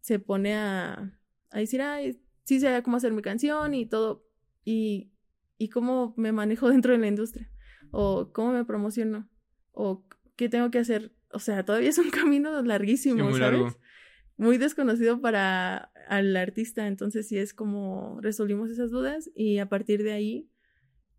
se 0.00 0.18
pone 0.18 0.54
a, 0.54 1.18
a 1.50 1.58
decir, 1.58 1.82
ay, 1.82 2.18
sí 2.44 2.58
sé 2.60 2.82
cómo 2.82 2.96
hacer 2.96 3.12
mi 3.12 3.20
canción 3.20 3.74
y 3.74 3.86
todo, 3.86 4.24
y, 4.64 5.12
y 5.58 5.68
cómo 5.68 6.14
me 6.16 6.32
manejo 6.32 6.68
dentro 6.70 6.92
de 6.92 6.98
la 6.98 7.08
industria, 7.08 7.50
o 7.90 8.32
cómo 8.32 8.52
me 8.52 8.64
promociono, 8.64 9.28
o 9.72 10.04
¿qué 10.40 10.48
tengo 10.48 10.70
que 10.70 10.78
hacer? 10.78 11.12
O 11.32 11.38
sea, 11.38 11.66
todavía 11.66 11.90
es 11.90 11.98
un 11.98 12.10
camino 12.10 12.62
larguísimo, 12.62 13.28
muy 13.28 13.38
¿sabes? 13.38 13.76
Muy 14.38 14.56
desconocido 14.56 15.20
para 15.20 15.92
al 16.08 16.34
artista, 16.34 16.86
entonces 16.86 17.28
sí 17.28 17.36
es 17.36 17.52
como 17.52 18.18
resolvimos 18.22 18.70
esas 18.70 18.90
dudas 18.90 19.30
y 19.36 19.58
a 19.58 19.68
partir 19.68 20.02
de 20.02 20.12
ahí, 20.12 20.48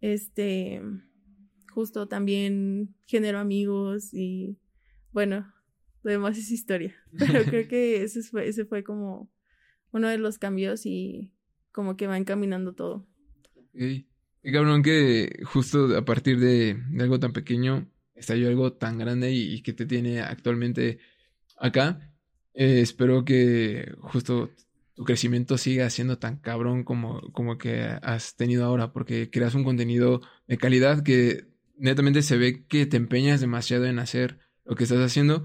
este, 0.02 0.82
justo 1.72 2.08
también 2.08 2.96
genero 3.06 3.38
amigos 3.38 4.12
y 4.12 4.58
bueno, 5.12 5.54
lo 6.02 6.12
demás 6.12 6.36
es 6.40 6.50
historia, 6.50 6.96
pero 7.20 7.44
creo 7.44 7.68
que 7.68 8.02
ese 8.02 8.24
fue, 8.24 8.48
ese 8.48 8.66
fue 8.66 8.84
como 8.84 9.32
uno 9.92 10.10
de 10.10 10.18
los 10.18 10.40
cambios 10.40 10.88
y 10.88 11.32
como 11.72 11.96
que 11.96 12.08
va 12.08 12.18
encaminando 12.18 12.74
todo. 12.74 13.08
Y 13.72 14.08
cabrón 14.52 14.82
que 14.82 15.44
justo 15.44 15.96
a 15.96 16.04
partir 16.04 16.40
de, 16.40 16.82
de 16.90 17.04
algo 17.04 17.20
tan 17.20 17.34
pequeño 17.34 17.88
estalló 18.22 18.48
algo 18.48 18.74
tan 18.74 18.98
grande 18.98 19.32
y, 19.32 19.62
que 19.62 19.74
te 19.74 19.86
tiene 19.86 20.22
actualmente 20.22 21.00
acá. 21.58 22.12
Eh, 22.54 22.82
espero 22.82 23.26
que 23.26 23.94
justo 24.00 24.52
tu 24.96 25.04
crecimiento 25.04 25.58
siga 25.58 25.90
siendo 25.90 26.18
tan 26.18 26.38
cabrón 26.38 26.84
como, 26.84 27.22
como 27.32 27.58
que 27.58 27.82
has 28.02 28.36
tenido 28.36 28.66
ahora, 28.66 28.94
porque 28.94 29.30
creas 29.30 29.56
un 29.56 29.64
contenido 29.64 30.22
de 30.48 30.58
calidad 30.58 31.04
que 31.04 31.48
netamente 31.78 32.22
se 32.22 32.38
ve 32.38 32.66
que 32.68 32.86
te 32.86 32.98
empeñas 32.98 33.42
demasiado 33.42 33.86
en 33.86 34.00
hacer 34.00 34.40
lo 34.66 34.76
que 34.76 34.84
estás 34.84 35.00
haciendo. 35.00 35.44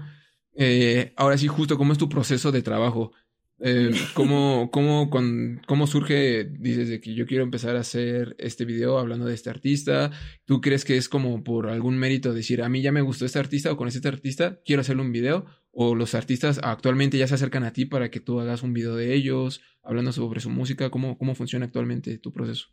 Eh, 0.53 1.13
ahora 1.17 1.37
sí, 1.37 1.47
justo, 1.47 1.77
¿cómo 1.77 1.93
es 1.93 1.99
tu 1.99 2.09
proceso 2.09 2.51
de 2.51 2.61
trabajo? 2.61 3.11
Eh, 3.59 3.91
¿cómo, 4.13 4.69
cómo, 4.71 5.09
¿Cómo 5.09 5.87
surge, 5.87 6.45
dices, 6.45 6.89
de 6.89 7.01
que 7.01 7.15
yo 7.15 7.25
quiero 7.25 7.43
empezar 7.43 7.75
a 7.75 7.81
hacer 7.81 8.35
este 8.39 8.65
video 8.65 8.99
hablando 8.99 9.25
de 9.25 9.33
este 9.33 9.49
artista? 9.49 10.11
¿Tú 10.45 10.61
crees 10.61 10.85
que 10.85 10.97
es 10.97 11.09
como 11.09 11.43
por 11.43 11.69
algún 11.69 11.97
mérito 11.97 12.33
decir, 12.33 12.61
a 12.61 12.69
mí 12.69 12.81
ya 12.81 12.91
me 12.91 13.01
gustó 13.01 13.25
este 13.25 13.39
artista 13.39 13.71
o 13.71 13.77
con 13.77 13.87
este 13.87 14.07
artista, 14.07 14.59
quiero 14.65 14.81
hacerle 14.81 15.01
un 15.01 15.11
video? 15.11 15.45
¿O 15.71 15.95
los 15.95 16.15
artistas 16.15 16.59
actualmente 16.63 17.17
ya 17.17 17.27
se 17.27 17.35
acercan 17.35 17.63
a 17.63 17.73
ti 17.73 17.85
para 17.85 18.09
que 18.09 18.19
tú 18.19 18.39
hagas 18.39 18.63
un 18.63 18.73
video 18.73 18.95
de 18.95 19.13
ellos, 19.13 19.61
hablando 19.83 20.11
sobre 20.11 20.39
su 20.39 20.49
música? 20.49 20.89
¿Cómo, 20.89 21.17
cómo 21.17 21.35
funciona 21.35 21.65
actualmente 21.65 22.17
tu 22.17 22.31
proceso? 22.31 22.69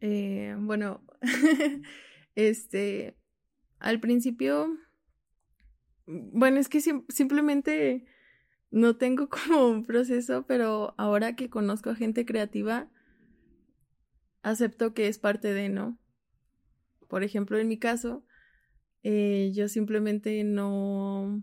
Eh, 0.00 0.54
bueno, 0.58 1.04
este, 2.34 3.16
al 3.78 4.00
principio, 4.00 4.68
bueno, 6.06 6.58
es 6.58 6.68
que 6.68 6.80
simplemente 6.80 8.06
no 8.70 8.96
tengo 8.96 9.28
como 9.30 9.68
un 9.68 9.84
proceso, 9.84 10.44
pero 10.46 10.94
ahora 10.98 11.36
que 11.36 11.50
conozco 11.50 11.90
a 11.90 11.94
gente 11.94 12.24
creativa, 12.24 12.90
acepto 14.42 14.94
que 14.94 15.08
es 15.08 15.18
parte 15.18 15.52
de, 15.52 15.68
¿no? 15.68 15.98
Por 17.08 17.22
ejemplo, 17.22 17.58
en 17.58 17.68
mi 17.68 17.78
caso, 17.78 18.24
eh, 19.02 19.50
yo 19.54 19.68
simplemente 19.68 20.44
no, 20.44 21.42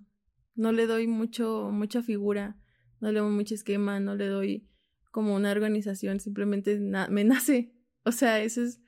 no 0.55 0.71
le 0.71 0.85
doy 0.85 1.07
mucho, 1.07 1.69
mucha 1.71 2.03
figura, 2.03 2.57
no 2.99 3.11
le 3.11 3.19
doy 3.19 3.31
mucho 3.31 3.55
esquema, 3.55 3.99
no 3.99 4.15
le 4.15 4.27
doy 4.27 4.69
como 5.11 5.35
una 5.35 5.51
organización, 5.51 6.19
simplemente 6.19 6.79
me 7.09 7.23
nace. 7.23 7.73
O 8.03 8.11
sea, 8.11 8.41
eso 8.43 8.61
es, 8.61 8.81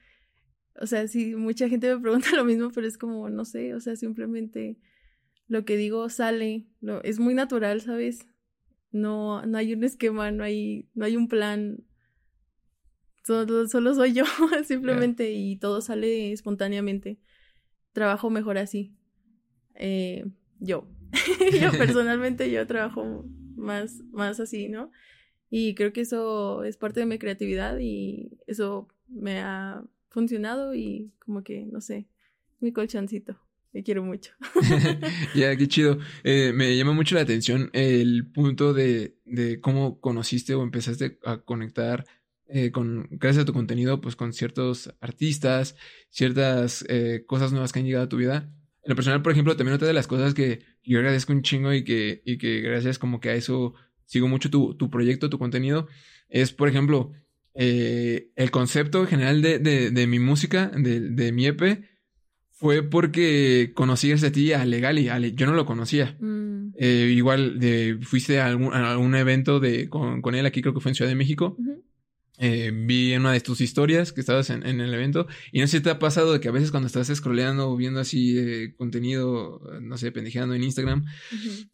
o 0.79 0.85
sea, 0.85 1.07
sí, 1.07 1.35
mucha 1.35 1.69
gente 1.69 1.93
me 1.93 2.01
pregunta 2.01 2.29
lo 2.35 2.45
mismo, 2.45 2.69
pero 2.71 2.87
es 2.87 2.97
como, 2.97 3.29
no 3.29 3.45
sé, 3.45 3.73
o 3.73 3.79
sea, 3.79 3.95
simplemente 3.95 4.77
lo 5.47 5.65
que 5.65 5.77
digo 5.77 6.09
sale, 6.09 6.67
lo, 6.81 7.01
es 7.03 7.19
muy 7.19 7.33
natural, 7.33 7.81
¿sabes? 7.81 8.27
No, 8.91 9.45
no 9.45 9.57
hay 9.57 9.73
un 9.73 9.83
esquema, 9.83 10.31
no 10.31 10.43
hay, 10.43 10.89
no 10.93 11.05
hay 11.05 11.15
un 11.15 11.27
plan. 11.27 11.83
Solo, 13.23 13.67
solo 13.67 13.93
soy 13.93 14.13
yo, 14.13 14.23
simplemente, 14.65 15.31
y 15.31 15.57
todo 15.57 15.81
sale 15.81 16.31
espontáneamente. 16.31 17.19
Trabajo 17.93 18.29
mejor 18.29 18.57
así. 18.57 18.95
Eh, 19.75 20.25
yo. 20.59 20.87
yo 21.61 21.71
personalmente 21.77 22.51
yo 22.51 22.67
trabajo 22.67 23.25
más, 23.55 24.01
más 24.11 24.39
así, 24.39 24.67
¿no? 24.69 24.91
Y 25.49 25.75
creo 25.75 25.93
que 25.93 26.01
eso 26.01 26.63
es 26.63 26.77
parte 26.77 26.99
de 26.99 27.05
mi 27.05 27.19
creatividad 27.19 27.77
y 27.79 28.37
eso 28.47 28.89
me 29.07 29.39
ha 29.39 29.83
funcionado 30.09 30.75
y 30.75 31.13
como 31.19 31.43
que, 31.43 31.65
no 31.65 31.79
sé, 31.79 32.07
mi 32.59 32.73
colchoncito. 32.73 33.39
Te 33.77 33.83
quiero 33.83 34.03
mucho. 34.03 34.31
ya, 35.35 35.55
qué 35.55 35.67
chido. 35.67 35.99
Eh, 36.23 36.51
me 36.51 36.75
llama 36.75 36.93
mucho 36.93 37.13
la 37.13 37.21
atención 37.21 37.69
el 37.73 38.25
punto 38.33 38.73
de, 38.73 39.17
de 39.23 39.61
cómo 39.61 40.01
conociste 40.01 40.55
o 40.55 40.63
empezaste 40.63 41.19
a 41.23 41.37
conectar 41.37 42.03
eh, 42.47 42.71
con, 42.71 43.07
gracias 43.11 43.43
a 43.43 43.45
tu 43.45 43.53
contenido, 43.53 44.01
pues 44.01 44.15
con 44.15 44.33
ciertos 44.33 44.91
artistas, 44.99 45.75
ciertas 46.09 46.85
eh, 46.89 47.23
cosas 47.27 47.51
nuevas 47.51 47.71
que 47.71 47.77
han 47.77 47.85
llegado 47.85 48.05
a 48.05 48.09
tu 48.09 48.17
vida. 48.17 48.51
En 48.81 48.89
lo 48.89 48.95
personal, 48.95 49.21
por 49.21 49.31
ejemplo, 49.31 49.55
también 49.55 49.75
otra 49.75 49.87
de 49.87 49.93
las 49.93 50.07
cosas 50.07 50.33
que 50.33 50.63
yo 50.83 50.97
agradezco 50.97 51.31
un 51.31 51.43
chingo 51.43 51.71
y 51.71 51.83
que, 51.83 52.23
y 52.25 52.39
que 52.39 52.61
gracias 52.61 52.97
como 52.97 53.19
que 53.19 53.29
a 53.29 53.35
eso 53.35 53.75
sigo 54.05 54.27
mucho 54.27 54.49
tu, 54.49 54.73
tu 54.73 54.89
proyecto, 54.89 55.29
tu 55.29 55.37
contenido, 55.37 55.87
es, 56.29 56.51
por 56.51 56.67
ejemplo, 56.67 57.11
eh, 57.53 58.31
el 58.35 58.49
concepto 58.49 59.05
general 59.05 59.43
de, 59.43 59.59
de, 59.59 59.91
de 59.91 60.07
mi 60.07 60.17
música, 60.17 60.71
de, 60.75 60.99
de, 60.99 61.31
mi 61.31 61.45
EP, 61.45 61.83
fue 62.57 62.81
porque 62.81 63.71
conocí 63.75 64.11
a 64.11 64.31
ti 64.31 64.51
a 64.51 64.65
Legali. 64.65 65.07
yo 65.35 65.45
no 65.45 65.53
lo 65.53 65.65
conocía. 65.65 66.17
Mm. 66.19 66.73
Eh, 66.75 67.13
igual 67.15 67.59
de, 67.59 67.99
fuiste 68.01 68.39
a 68.39 68.47
algún, 68.47 68.73
a 68.73 68.91
algún 68.91 69.15
evento 69.15 69.59
de, 69.59 69.89
con, 69.89 70.21
con, 70.23 70.33
él 70.33 70.45
aquí, 70.45 70.61
creo 70.61 70.73
que 70.73 70.79
fue 70.79 70.91
en 70.91 70.95
Ciudad 70.95 71.09
de 71.09 71.15
México. 71.15 71.55
Eh, 72.39 72.71
vi 72.71 73.13
en 73.13 73.21
una 73.21 73.31
de 73.31 73.41
tus 73.41 73.61
historias 73.61 74.13
que 74.13 74.21
estabas 74.21 74.51
en, 74.51 74.63
en, 74.65 74.79
el 74.79 74.93
evento 74.93 75.25
y 75.51 75.59
no 75.59 75.65
sé 75.65 75.77
si 75.77 75.83
te 75.83 75.89
ha 75.89 75.97
pasado 75.97 76.33
de 76.33 76.39
que 76.39 76.47
a 76.47 76.51
veces 76.51 76.69
cuando 76.69 76.85
estás 76.85 77.07
scrolleando 77.07 77.71
o 77.71 77.75
viendo 77.75 77.99
así 77.99 78.37
eh, 78.37 78.75
contenido, 78.77 79.59
no 79.81 79.97
sé, 79.97 80.11
pendejeando 80.11 80.53
en 80.53 80.63
Instagram 80.63 81.05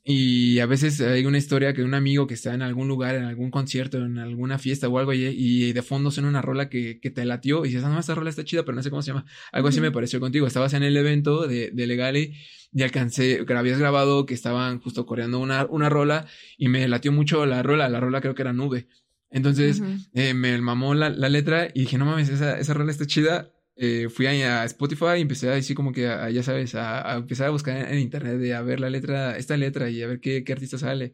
y 0.06 0.60
a 0.60 0.66
veces 0.66 1.02
hay 1.02 1.26
una 1.26 1.38
historia 1.38 1.74
que 1.74 1.84
un 1.84 1.94
amigo 1.94 2.28
que 2.28 2.34
está 2.36 2.54
en 2.54 2.62
algún 2.62 2.88
lugar, 2.88 3.16
en 3.16 3.26
algún 3.26 3.52
concierto, 3.52 3.98
en 3.98 4.18
alguna 4.20 4.58
fiesta 4.58 4.88
o 4.88 4.98
algo 5.00 5.14
y, 5.14 5.26
y 5.26 5.74
de 5.74 5.82
fondo 5.82 6.12
suena 6.12 6.30
una 6.30 6.42
rola 6.42 6.70
que, 6.70 7.02
que 7.02 7.10
te 7.10 7.26
latió 7.26 7.66
y 7.66 7.70
dices, 7.70 7.84
ah, 7.84 7.90
no, 7.90 8.00
esta 8.00 8.16
rola 8.16 8.30
está 8.30 8.46
chida, 8.46 8.64
pero 8.64 8.76
no 8.76 8.84
sé 8.84 8.90
cómo 8.90 9.02
se 9.02 9.12
llama. 9.12 9.26
Algo 9.52 9.68
así 9.68 9.82
me 9.82 9.92
pareció 9.92 10.20
contigo. 10.20 10.48
Estabas 10.48 10.74
en 10.74 10.84
el 10.84 10.96
evento 10.96 11.48
de, 11.48 11.72
de 11.72 11.88
Legale 11.88 12.34
y 12.74 12.84
alcancé, 12.84 13.46
que 13.46 13.54
habías 13.54 13.80
grabado 13.80 14.26
que 14.26 14.34
estaban 14.34 14.80
justo 14.80 15.06
coreando 15.06 15.40
una, 15.40 15.66
una 15.66 15.90
rola 15.90 16.26
y 16.58 16.70
me 16.70 16.88
latió 16.88 17.12
mucho 17.12 17.46
la 17.46 17.62
rola, 17.64 17.88
la 17.90 18.00
rola 18.00 18.22
creo 18.22 18.34
que 18.36 18.42
era 18.42 18.54
Nube. 18.54 18.88
Entonces 19.34 19.82
eh, 20.14 20.34
me 20.34 20.60
mamó 20.62 20.94
la, 20.94 21.10
la, 21.10 21.28
letra 21.28 21.68
y 21.74 21.82
dije, 21.82 21.98
no 21.98 22.06
mames, 22.06 22.30
esa, 22.30 22.58
esa 22.60 22.74
rola 22.74 22.92
está 22.92 23.06
chida. 23.06 23.52
Eh, 23.76 24.08
fui 24.10 24.28
a, 24.28 24.64
Spotify 24.66 25.18
y 25.18 25.22
empecé 25.22 25.50
a 25.50 25.56
decir 25.56 25.76
como 25.76 25.92
que, 25.92 26.02
ya 26.02 26.44
sabes, 26.44 26.76
a, 26.76 27.16
empezar 27.16 27.48
a 27.48 27.50
buscar 27.50 27.92
en, 27.92 28.00
internet 28.00 28.38
de 28.38 28.54
a 28.54 28.62
ver 28.62 28.80
la 28.80 28.92
letra, 28.92 29.36
esta 29.38 29.58
letra 29.58 29.90
y 29.90 30.04
a 30.04 30.08
ver 30.08 30.20
qué, 30.20 30.44
qué 30.44 30.54
artista 30.54 30.78
sale 30.78 31.14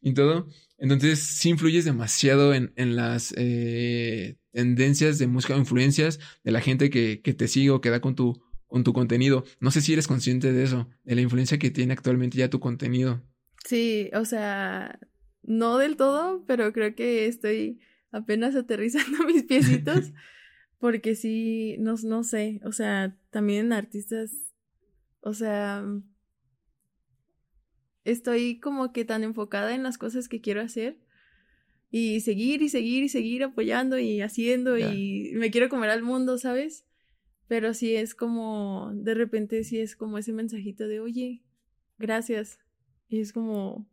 y 0.00 0.12
todo. 0.12 0.48
Entonces 0.76 1.20
sí 1.20 1.50
influyes 1.50 1.84
demasiado 1.84 2.52
en, 2.52 2.72
en 2.74 2.96
las 2.96 3.32
eh, 3.36 4.36
tendencias 4.50 5.18
de 5.20 5.28
música 5.28 5.54
o 5.54 5.58
influencias 5.58 6.18
de 6.42 6.50
la 6.50 6.60
gente 6.60 6.90
que, 6.90 7.20
que 7.22 7.32
te 7.32 7.46
sigue 7.46 7.70
o 7.70 7.80
que 7.80 7.90
da 7.90 8.00
con 8.00 8.16
tu, 8.16 8.42
con 8.66 8.82
tu 8.82 8.92
contenido. 8.92 9.44
No 9.60 9.70
sé 9.70 9.80
si 9.80 9.92
eres 9.92 10.08
consciente 10.08 10.52
de 10.52 10.64
eso, 10.64 10.88
de 11.04 11.14
la 11.14 11.20
influencia 11.20 11.58
que 11.60 11.70
tiene 11.70 11.92
actualmente 11.92 12.38
ya 12.38 12.50
tu 12.50 12.58
contenido. 12.58 13.22
Sí, 13.64 14.10
o 14.14 14.24
sea, 14.24 14.98
no 15.42 15.78
del 15.78 15.96
todo, 15.96 16.44
pero 16.46 16.72
creo 16.72 16.94
que 16.94 17.26
estoy 17.26 17.80
apenas 18.10 18.54
aterrizando 18.54 19.24
mis 19.26 19.44
piecitos. 19.44 20.12
porque 20.82 21.14
sí, 21.14 21.76
no, 21.78 21.94
no 22.02 22.24
sé, 22.24 22.60
o 22.64 22.72
sea, 22.72 23.16
también 23.30 23.72
artistas, 23.72 24.32
o 25.20 25.32
sea, 25.32 25.84
estoy 28.02 28.58
como 28.58 28.92
que 28.92 29.04
tan 29.04 29.22
enfocada 29.22 29.76
en 29.76 29.84
las 29.84 29.96
cosas 29.96 30.28
que 30.28 30.40
quiero 30.40 30.60
hacer 30.60 30.98
y 31.88 32.18
seguir 32.22 32.62
y 32.62 32.68
seguir 32.68 33.04
y 33.04 33.08
seguir 33.08 33.44
apoyando 33.44 33.96
y 33.96 34.22
haciendo 34.22 34.76
y 34.76 35.30
me 35.34 35.52
quiero 35.52 35.68
comer 35.68 35.90
al 35.90 36.02
mundo, 36.02 36.36
¿sabes? 36.36 36.84
Pero 37.46 37.74
sí 37.74 37.94
es 37.94 38.16
como, 38.16 38.90
de 38.92 39.14
repente 39.14 39.62
sí 39.62 39.78
es 39.78 39.94
como 39.94 40.18
ese 40.18 40.32
mensajito 40.32 40.88
de, 40.88 40.98
oye, 40.98 41.44
gracias. 41.96 42.58
Y 43.08 43.20
es 43.20 43.32
como, 43.32 43.88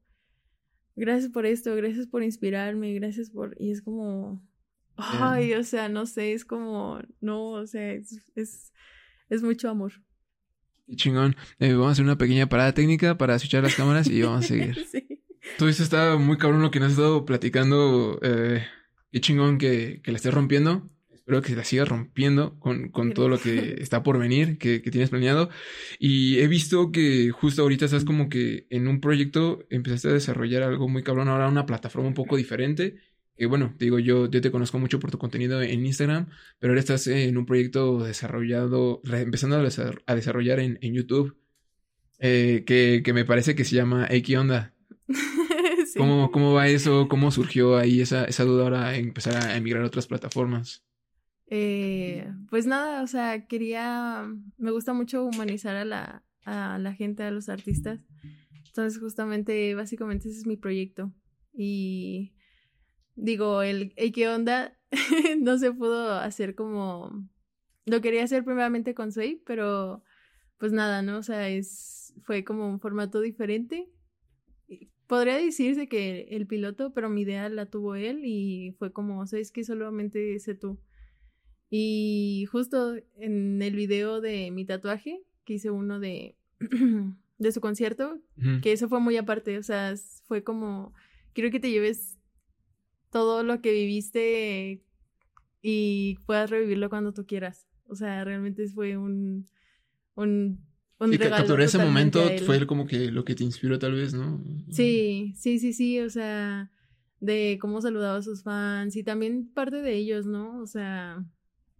gracias 0.99 1.31
por 1.31 1.45
esto, 1.45 1.75
gracias 1.75 2.07
por 2.07 2.23
inspirarme, 2.23 2.93
gracias 2.93 3.29
por... 3.29 3.55
Y 3.59 3.71
es 3.71 3.81
como, 3.81 4.41
ay, 4.97 5.53
o 5.53 5.63
sea, 5.63 5.89
no 5.89 6.05
sé, 6.05 6.33
es 6.33 6.45
como, 6.45 7.01
no, 7.21 7.51
o 7.51 7.67
sea, 7.67 7.93
es, 7.93 8.21
es, 8.35 9.41
mucho 9.41 9.69
amor. 9.69 9.93
Qué 10.87 10.95
chingón. 10.95 11.35
Eh, 11.59 11.73
vamos 11.73 11.89
a 11.89 11.91
hacer 11.91 12.05
una 12.05 12.17
pequeña 12.17 12.49
parada 12.49 12.73
técnica 12.73 13.17
para 13.17 13.37
switchar 13.39 13.63
las 13.63 13.75
cámaras 13.75 14.07
y 14.07 14.21
vamos 14.21 14.45
a 14.45 14.47
seguir. 14.47 14.85
sí. 14.91 15.07
Todo 15.57 15.69
esto 15.69 15.83
está 15.83 16.17
muy 16.17 16.37
cabrón 16.37 16.61
lo 16.61 16.71
que 16.71 16.79
nos 16.79 16.87
has 16.87 16.93
estado 16.93 17.25
platicando. 17.25 18.19
Eh, 18.21 18.63
qué 19.11 19.21
chingón 19.21 19.57
que, 19.57 20.01
que 20.03 20.11
la 20.11 20.17
estés 20.17 20.33
rompiendo. 20.33 20.89
Espero 21.29 21.43
que 21.43 21.55
la 21.55 21.63
sigas 21.63 21.87
rompiendo 21.87 22.57
con, 22.57 22.89
con 22.89 23.13
todo 23.13 23.29
lo 23.29 23.37
que 23.37 23.75
está 23.79 24.01
por 24.01 24.17
venir, 24.17 24.57
que, 24.57 24.81
que, 24.81 24.89
tienes 24.89 25.11
planeado. 25.11 25.51
Y 25.99 26.39
he 26.39 26.47
visto 26.47 26.91
que 26.91 27.29
justo 27.29 27.61
ahorita 27.61 27.85
estás 27.85 28.03
como 28.03 28.29
que 28.29 28.65
en 28.71 28.87
un 28.87 28.99
proyecto 28.99 29.63
empezaste 29.69 30.07
a 30.07 30.13
desarrollar 30.13 30.63
algo 30.63 30.89
muy 30.89 31.03
cabrón, 31.03 31.27
ahora 31.27 31.47
una 31.47 31.67
plataforma 31.67 32.07
un 32.07 32.15
poco 32.15 32.35
diferente. 32.35 32.95
Que 33.37 33.45
bueno, 33.45 33.75
te 33.77 33.85
digo, 33.85 33.99
yo, 33.99 34.27
yo 34.27 34.41
te 34.41 34.49
conozco 34.49 34.79
mucho 34.79 34.99
por 34.99 35.11
tu 35.11 35.19
contenido 35.19 35.61
en 35.61 35.85
Instagram, 35.85 36.29
pero 36.57 36.71
ahora 36.71 36.79
estás 36.79 37.05
en 37.05 37.37
un 37.37 37.45
proyecto 37.45 38.03
desarrollado, 38.03 38.99
empezando 39.05 39.57
a 39.57 40.15
desarrollar 40.15 40.59
en, 40.59 40.79
en 40.81 40.95
YouTube, 40.95 41.37
eh, 42.17 42.63
que, 42.65 43.03
que, 43.05 43.13
me 43.13 43.23
parece 43.23 43.53
que 43.53 43.65
se 43.65 43.75
llama 43.75 44.07
X 44.09 44.35
Onda. 44.35 44.73
¿Cómo, 45.95 46.31
¿Cómo 46.31 46.53
va 46.53 46.69
eso? 46.69 47.07
¿Cómo 47.07 47.29
surgió 47.29 47.77
ahí 47.77 48.01
esa, 48.01 48.25
esa 48.25 48.45
duda 48.45 48.63
ahora 48.63 48.95
en 48.95 49.09
empezar 49.09 49.35
a 49.35 49.55
emigrar 49.55 49.83
a 49.83 49.87
otras 49.87 50.07
plataformas? 50.07 50.88
Eh, 51.51 52.31
pues 52.49 52.67
nada, 52.67 53.01
o 53.01 53.07
sea, 53.07 53.47
quería, 53.47 54.27
me 54.57 54.71
gusta 54.71 54.93
mucho 54.93 55.25
humanizar 55.25 55.75
a 55.75 55.83
la, 55.85 56.23
a 56.45 56.77
la 56.77 56.93
gente, 56.93 57.23
a 57.23 57.31
los 57.31 57.49
artistas. 57.49 57.99
Entonces, 58.67 58.99
justamente, 58.99 59.73
básicamente 59.73 60.29
ese 60.29 60.39
es 60.39 60.45
mi 60.45 60.57
proyecto. 60.57 61.11
Y 61.53 62.35
digo, 63.15 63.63
el 63.63 63.93
¿qué 63.93 64.29
onda? 64.29 64.77
no 65.39 65.57
se 65.57 65.71
pudo 65.71 66.13
hacer 66.13 66.55
como, 66.55 67.27
lo 67.85 68.01
quería 68.01 68.23
hacer 68.23 68.43
primeramente 68.43 68.93
con 68.93 69.11
Sway, 69.11 69.41
pero 69.45 70.03
pues 70.59 70.71
nada, 70.71 71.01
¿no? 71.01 71.17
O 71.17 71.23
sea, 71.23 71.49
es, 71.49 72.13
fue 72.23 72.43
como 72.43 72.69
un 72.69 72.79
formato 72.79 73.21
diferente. 73.21 73.89
Podría 75.07 75.37
decirse 75.37 75.87
que 75.87 76.27
el 76.29 76.45
piloto, 76.45 76.93
pero 76.93 77.09
mi 77.09 77.21
idea 77.21 77.49
la 77.49 77.65
tuvo 77.65 77.95
él 77.95 78.21
y 78.23 78.75
fue 78.77 78.93
como, 78.93 79.25
¿sabes 79.25 79.51
que 79.51 79.63
Solamente 79.63 80.37
sé 80.39 80.53
tú. 80.53 80.79
Y 81.69 82.47
justo 82.51 82.95
en 83.17 83.61
el 83.61 83.75
video 83.75 84.21
de 84.21 84.49
mi 84.51 84.65
tatuaje, 84.65 85.21
que 85.45 85.53
hice 85.53 85.69
uno 85.69 85.99
de, 85.99 86.35
de 87.37 87.51
su 87.51 87.61
concierto, 87.61 88.19
que 88.61 88.71
eso 88.71 88.89
fue 88.89 88.99
muy 88.99 89.17
aparte, 89.17 89.57
o 89.57 89.63
sea, 89.63 89.93
fue 90.23 90.43
como, 90.43 90.93
quiero 91.33 91.51
que 91.51 91.59
te 91.59 91.69
lleves 91.69 92.17
todo 93.11 93.43
lo 93.43 93.61
que 93.61 93.71
viviste 93.71 94.83
y 95.61 96.17
puedas 96.25 96.49
revivirlo 96.49 96.89
cuando 96.89 97.13
tú 97.13 97.25
quieras. 97.25 97.67
O 97.87 97.95
sea, 97.95 98.23
realmente 98.23 98.67
fue 98.67 98.97
un, 98.97 99.49
un, 100.15 100.63
un 100.99 101.13
y 101.13 101.17
capturar 101.17 101.61
ese 101.61 101.79
momento 101.79 102.21
fue 102.45 102.65
como 102.67 102.85
que 102.85 103.11
lo 103.11 103.25
que 103.25 103.35
te 103.35 103.43
inspiró 103.43 103.79
tal 103.79 103.93
vez, 103.93 104.13
¿no? 104.13 104.43
Sí, 104.69 105.33
sí, 105.35 105.59
sí, 105.59 105.73
sí, 105.73 105.99
o 105.99 106.09
sea, 106.09 106.71
de 107.19 107.57
cómo 107.59 107.81
saludaba 107.81 108.19
a 108.19 108.23
sus 108.23 108.43
fans 108.43 108.95
y 108.95 109.03
también 109.03 109.51
parte 109.53 109.81
de 109.81 109.95
ellos, 109.95 110.25
¿no? 110.25 110.59
O 110.61 110.67
sea, 110.67 111.25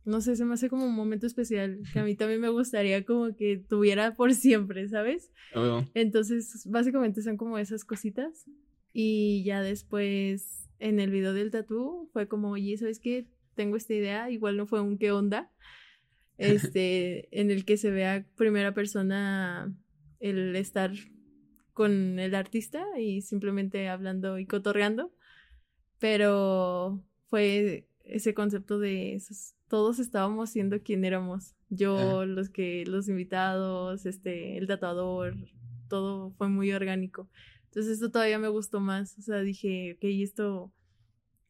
no 0.05 0.21
sé, 0.21 0.35
se 0.35 0.45
me 0.45 0.53
hace 0.53 0.69
como 0.69 0.85
un 0.85 0.95
momento 0.95 1.27
especial 1.27 1.81
que 1.93 1.99
a 1.99 2.03
mí 2.03 2.15
también 2.15 2.41
me 2.41 2.49
gustaría 2.49 3.05
como 3.05 3.35
que 3.35 3.57
tuviera 3.57 4.13
por 4.15 4.33
siempre, 4.33 4.87
¿sabes? 4.87 5.31
Entonces, 5.93 6.63
básicamente 6.65 7.21
son 7.21 7.37
como 7.37 7.57
esas 7.57 7.85
cositas. 7.85 8.45
Y 8.91 9.43
ya 9.43 9.61
después, 9.61 10.67
en 10.79 10.99
el 10.99 11.11
video 11.11 11.33
del 11.33 11.51
tatú, 11.51 12.09
fue 12.11 12.27
como, 12.27 12.51
oye, 12.51 12.77
¿sabes 12.77 12.99
qué? 12.99 13.27
Tengo 13.55 13.77
esta 13.77 13.93
idea, 13.93 14.31
igual 14.31 14.57
no 14.57 14.65
fue 14.65 14.81
un 14.81 14.97
qué 14.97 15.11
onda, 15.11 15.51
este, 16.37 17.27
en 17.39 17.51
el 17.51 17.65
que 17.65 17.77
se 17.77 17.91
vea 17.91 18.25
primera 18.35 18.73
persona 18.73 19.73
el 20.19 20.55
estar 20.55 20.91
con 21.73 22.19
el 22.19 22.35
artista 22.35 22.85
y 22.99 23.21
simplemente 23.21 23.87
hablando 23.89 24.37
y 24.39 24.45
cotorreando, 24.45 25.13
pero 25.99 27.01
fue 27.27 27.87
ese 28.03 28.33
concepto 28.33 28.79
de 28.79 29.15
esos 29.15 29.55
todos 29.69 29.99
estábamos 29.99 30.49
siendo 30.49 30.81
quien 30.81 31.05
éramos. 31.05 31.55
Yo, 31.69 32.25
los 32.25 32.49
que, 32.49 32.83
los 32.85 33.07
invitados, 33.07 34.05
este, 34.05 34.57
el 34.57 34.67
tatuador, 34.67 35.35
todo 35.87 36.31
fue 36.31 36.49
muy 36.49 36.71
orgánico. 36.73 37.29
Entonces 37.65 37.93
esto 37.93 38.11
todavía 38.11 38.39
me 38.39 38.47
gustó 38.49 38.79
más. 38.79 39.17
O 39.19 39.21
sea, 39.21 39.39
dije, 39.41 39.93
ok, 39.93 40.03
esto, 40.03 40.73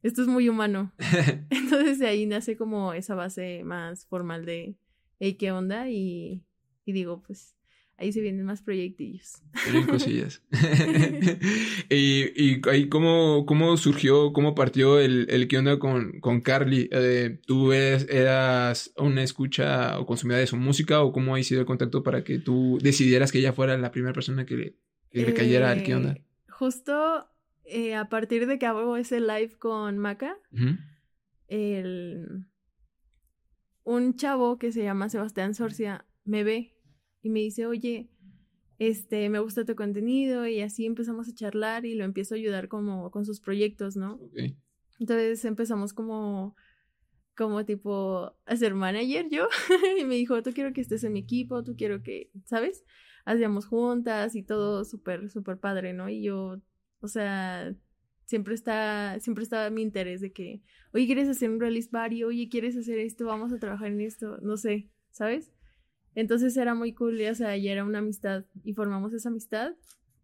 esto 0.04 0.22
es 0.22 0.28
muy 0.28 0.50
humano. 0.50 0.94
Entonces 1.50 1.98
de 2.00 2.08
ahí 2.08 2.26
nace 2.26 2.58
como 2.58 2.94
esa 2.94 3.16
base 3.16 3.64
más 3.64 4.06
formal 4.06 4.46
de, 4.46 4.78
hey, 5.20 5.36
¿qué 5.36 5.52
onda? 5.52 5.90
Y, 5.90 6.44
y 6.86 6.92
digo, 6.92 7.24
pues 7.26 7.56
ahí 8.00 8.12
se 8.12 8.22
vienen 8.22 8.46
más 8.46 8.62
proyectillos. 8.62 9.42
Tienen 9.64 9.86
cosillas. 9.88 10.42
y, 11.90 12.32
y 12.36 12.62
ahí 12.70 12.88
cómo, 12.88 13.46
cómo 13.46 13.76
surgió, 13.78 14.32
cómo 14.34 14.56
partió 14.56 15.00
el, 15.00 15.28
el 15.30 15.48
qué 15.48 15.58
onda 15.58 15.80
con, 15.80 16.20
con 16.20 16.42
Carly. 16.42 16.90
Eh, 16.92 17.40
¿Tú 17.46 17.74
eres, 17.74 18.08
eras 18.10 18.94
una 18.98 19.24
escucha 19.24 20.00
o 20.00 20.06
consumidora 20.06 20.40
de 20.40 20.48
su 20.48 20.58
música 20.58 21.02
o 21.02 21.12
cómo 21.12 21.36
ha 21.36 21.44
sido 21.44 21.62
el 21.62 21.68
contacto 21.68 22.02
para 22.02 22.24
que 22.24 22.40
tú 22.40 22.80
decidieras 22.82 23.32
que 23.32 23.40
ella 23.40 23.54
fuera 23.54 23.78
la 23.78 23.92
primera 23.92 24.14
persona 24.14 24.46
que 24.46 24.56
le, 24.56 24.76
que 25.12 25.26
le 25.26 25.34
cayera 25.34 25.72
al 25.72 25.84
qué 25.84 25.96
onda? 25.96 26.14
Eh, 26.14 26.24
Justo 26.50 27.28
eh, 27.66 27.96
a 27.96 28.10
partir 28.10 28.48
de 28.48 28.58
que 28.58 28.66
hago 28.66 28.98
ese 28.98 29.20
live 29.20 29.52
con 29.58 29.98
Maca, 29.98 30.38
el... 31.48 32.46
un 33.84 34.16
chavo 34.16 34.58
que 34.58 34.72
se 34.72 34.84
llama 34.84 35.10
Sebastián 35.10 35.54
Sorcia 35.54 36.06
me 36.24 36.44
ve 36.44 36.79
y 37.22 37.30
me 37.30 37.40
dice, 37.40 37.66
oye, 37.66 38.10
este, 38.78 39.30
me 39.30 39.40
gusta 39.40 39.66
tu 39.66 39.76
contenido 39.76 40.48
y 40.48 40.62
así 40.62 40.86
empezamos 40.86 41.28
a 41.28 41.34
charlar 41.34 41.86
y 41.86 41.96
lo 41.96 42.06
empiezo 42.06 42.34
a 42.34 42.38
ayudar 42.38 42.70
como 42.70 43.12
con 43.12 43.26
sus 43.26 43.42
proyectos, 43.42 43.98
¿no? 43.98 44.14
Ok. 44.16 44.56
Entonces 45.00 45.44
empezamos 45.46 45.94
como, 45.94 46.56
como 47.36 47.66
tipo 47.66 48.36
a 48.46 48.56
ser 48.56 48.74
manager 48.76 49.28
yo 49.30 49.48
y 50.00 50.06
me 50.06 50.16
dijo, 50.16 50.42
tú 50.44 50.52
quiero 50.54 50.74
que 50.74 50.82
estés 50.82 51.04
en 51.04 51.14
mi 51.14 51.20
equipo, 51.20 51.64
tú 51.64 51.76
quiero 51.76 52.02
que, 52.02 52.32
¿sabes? 52.46 52.84
Hacíamos 53.26 53.66
juntas 53.66 54.36
y 54.36 54.44
todo 54.44 54.86
súper, 54.86 55.30
súper 55.30 55.58
padre, 55.58 55.94
¿no? 55.94 56.10
Y 56.10 56.24
yo, 56.24 56.62
o 57.02 57.08
sea, 57.08 57.76
siempre 58.26 58.56
está, 58.56 59.20
siempre 59.20 59.44
estaba 59.44 59.70
mi 59.70 59.82
interés 59.82 60.22
de 60.22 60.32
que, 60.32 60.62
oye, 60.94 61.06
¿quieres 61.06 61.28
hacer 61.28 61.50
un 61.50 61.60
release 61.60 61.90
party? 61.90 62.24
Oye, 62.24 62.48
¿quieres 62.50 62.78
hacer 62.78 63.00
esto? 63.00 63.26
Vamos 63.26 63.52
a 63.52 63.60
trabajar 63.60 63.88
en 63.88 64.02
esto, 64.02 64.38
no 64.42 64.56
sé, 64.56 64.90
¿sabes? 65.12 65.52
Entonces 66.20 66.58
era 66.58 66.76
muy 66.76 66.92
cool, 66.92 67.22
y, 67.22 67.28
o 67.28 67.34
sea, 67.34 67.56
ya 67.56 67.72
era 67.72 67.86
una 67.86 68.00
amistad 68.00 68.44
y 68.66 68.74
formamos 68.74 69.14
esa 69.14 69.30
amistad. 69.30 69.72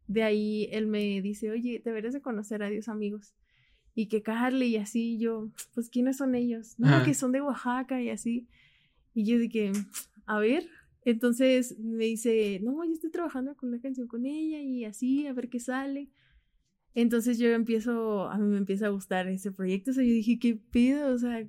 De 0.07 0.23
ahí 0.23 0.67
él 0.73 0.87
me 0.87 1.21
dice, 1.21 1.49
oye, 1.51 1.81
deberías 1.85 2.13
de 2.13 2.21
conocer 2.21 2.63
a 2.63 2.69
Dios 2.69 2.89
amigos. 2.89 3.33
Y 3.93 4.07
que 4.07 4.21
Carly 4.21 4.65
y 4.65 4.75
así, 4.75 5.17
yo, 5.17 5.49
pues, 5.73 5.89
¿quiénes 5.89 6.17
son 6.17 6.35
ellos? 6.35 6.75
No, 6.77 6.87
Ajá. 6.89 7.05
que 7.05 7.13
son 7.13 7.31
de 7.31 7.39
Oaxaca 7.39 8.01
y 8.01 8.09
así. 8.09 8.49
Y 9.13 9.23
yo 9.23 9.39
dije, 9.39 9.71
a 10.25 10.37
ver. 10.37 10.67
Entonces 11.05 11.79
me 11.79 12.03
dice, 12.03 12.59
no, 12.61 12.83
yo 12.83 12.91
estoy 12.91 13.11
trabajando 13.11 13.55
con 13.55 13.69
una 13.69 13.79
canción 13.79 14.07
con 14.07 14.25
ella 14.25 14.59
y 14.59 14.83
así, 14.83 15.27
a 15.27 15.33
ver 15.33 15.47
qué 15.47 15.61
sale. 15.61 16.09
Entonces 16.93 17.37
yo 17.37 17.47
empiezo, 17.51 18.27
a 18.27 18.37
mí 18.37 18.47
me 18.49 18.57
empieza 18.57 18.87
a 18.87 18.89
gustar 18.89 19.29
ese 19.29 19.53
proyecto. 19.53 19.91
O 19.91 19.93
sea, 19.93 20.03
yo 20.03 20.11
dije, 20.11 20.39
¿qué 20.39 20.55
pido? 20.55 21.13
O 21.13 21.17
sea, 21.17 21.47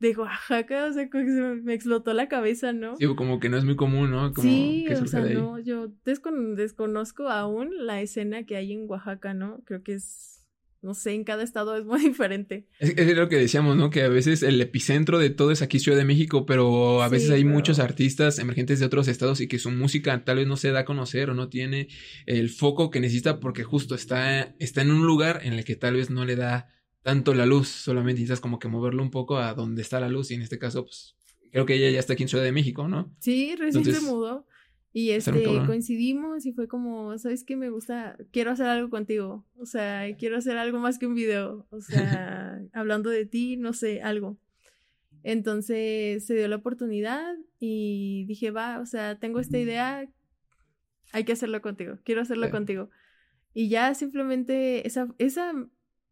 de 0.00 0.14
Oaxaca, 0.16 0.86
o 0.86 0.92
sea, 0.92 1.10
como 1.10 1.24
que 1.24 1.30
se 1.32 1.40
me, 1.42 1.74
explotó 1.74 2.12
la 2.14 2.28
cabeza, 2.28 2.72
¿no? 2.72 2.96
Sí, 2.98 3.06
como 3.16 3.40
que 3.40 3.48
no 3.48 3.56
es 3.56 3.64
muy 3.64 3.76
común, 3.76 4.10
¿no? 4.10 4.32
Como 4.32 4.48
Sí, 4.48 4.84
que 4.86 4.94
o 4.94 5.06
sea, 5.06 5.20
de 5.22 5.30
ahí. 5.30 5.34
no, 5.34 5.58
yo 5.58 5.88
descon- 6.04 6.54
desconozco 6.54 7.28
aún 7.28 7.70
la 7.86 8.00
escena 8.00 8.44
que 8.44 8.56
hay 8.56 8.72
en 8.72 8.88
Oaxaca, 8.88 9.34
¿no? 9.34 9.60
Creo 9.64 9.82
que 9.82 9.94
es, 9.94 10.46
no 10.82 10.94
sé, 10.94 11.14
en 11.14 11.24
cada 11.24 11.42
estado 11.42 11.76
es 11.76 11.84
muy 11.84 11.98
diferente. 12.14 12.68
Es, 12.78 12.96
es 12.96 13.16
lo 13.16 13.28
que 13.28 13.34
decíamos, 13.38 13.76
¿no? 13.76 13.90
Que 13.90 14.02
a 14.02 14.08
veces 14.08 14.44
el 14.44 14.60
epicentro 14.60 15.18
de 15.18 15.30
todo 15.30 15.50
es 15.50 15.62
aquí 15.62 15.80
Ciudad 15.80 15.98
de 15.98 16.04
México, 16.04 16.46
pero 16.46 17.02
a 17.02 17.08
Sí, 17.08 17.12
veces 17.14 17.30
hay 17.30 17.42
pero- 17.42 17.54
muchos 17.56 17.80
artistas 17.80 18.38
emergentes 18.38 18.78
de 18.78 18.86
otros 18.86 19.08
estados 19.08 19.40
y 19.40 19.48
que 19.48 19.58
su 19.58 19.72
música 19.72 20.24
tal 20.24 20.36
vez 20.36 20.46
no 20.46 20.56
se 20.56 20.70
da 20.70 20.80
a 20.80 20.84
conocer 20.84 21.28
o 21.30 21.34
no 21.34 21.48
tiene 21.48 21.88
el 22.26 22.50
foco 22.50 22.90
que 22.90 23.00
necesita 23.00 23.40
porque 23.40 23.64
justo 23.64 23.96
está, 23.96 24.54
está 24.60 24.82
en 24.82 24.92
un 24.92 25.04
lugar 25.04 25.40
en 25.42 25.54
el 25.54 25.64
que 25.64 25.74
tal 25.74 25.94
vez 25.94 26.08
no 26.08 26.24
le 26.24 26.36
da 26.36 26.68
tanto 27.08 27.32
la 27.32 27.46
luz, 27.46 27.68
solamente 27.68 28.20
necesitas 28.20 28.38
como 28.38 28.58
que 28.58 28.68
moverlo 28.68 29.02
un 29.02 29.10
poco 29.10 29.38
a 29.38 29.54
donde 29.54 29.80
está 29.80 29.98
la 29.98 30.10
luz 30.10 30.30
y 30.30 30.34
en 30.34 30.42
este 30.42 30.58
caso, 30.58 30.84
pues 30.84 31.16
creo 31.50 31.64
que 31.64 31.72
ella 31.72 31.88
ya 31.88 31.98
está 31.98 32.12
aquí 32.12 32.24
en 32.24 32.28
Ciudad 32.28 32.44
de 32.44 32.52
México, 32.52 32.86
¿no? 32.86 33.10
Sí, 33.18 33.56
recién 33.56 33.82
se 33.82 33.92
Entonces, 33.92 34.02
mudó 34.02 34.46
y 34.92 35.12
este 35.12 35.42
coincidimos 35.64 36.44
y 36.44 36.52
fue 36.52 36.68
como, 36.68 37.16
¿sabes 37.16 37.44
qué? 37.44 37.56
Me 37.56 37.70
gusta, 37.70 38.18
quiero 38.30 38.50
hacer 38.50 38.66
algo 38.66 38.90
contigo, 38.90 39.46
o 39.56 39.64
sea, 39.64 40.04
quiero 40.18 40.36
hacer 40.36 40.58
algo 40.58 40.80
más 40.80 40.98
que 40.98 41.06
un 41.06 41.14
video, 41.14 41.66
o 41.70 41.80
sea, 41.80 42.60
hablando 42.74 43.08
de 43.08 43.24
ti, 43.24 43.56
no 43.56 43.72
sé, 43.72 44.02
algo. 44.02 44.36
Entonces 45.22 46.26
se 46.26 46.34
dio 46.34 46.46
la 46.46 46.56
oportunidad 46.56 47.36
y 47.58 48.26
dije, 48.26 48.50
va, 48.50 48.80
o 48.80 48.84
sea, 48.84 49.18
tengo 49.18 49.40
esta 49.40 49.56
idea, 49.56 50.06
hay 51.12 51.24
que 51.24 51.32
hacerlo 51.32 51.62
contigo, 51.62 52.00
quiero 52.04 52.20
hacerlo 52.20 52.50
contigo. 52.50 52.90
Y 53.54 53.70
ya 53.70 53.94
simplemente 53.94 54.86
esa, 54.86 55.08
esa, 55.16 55.54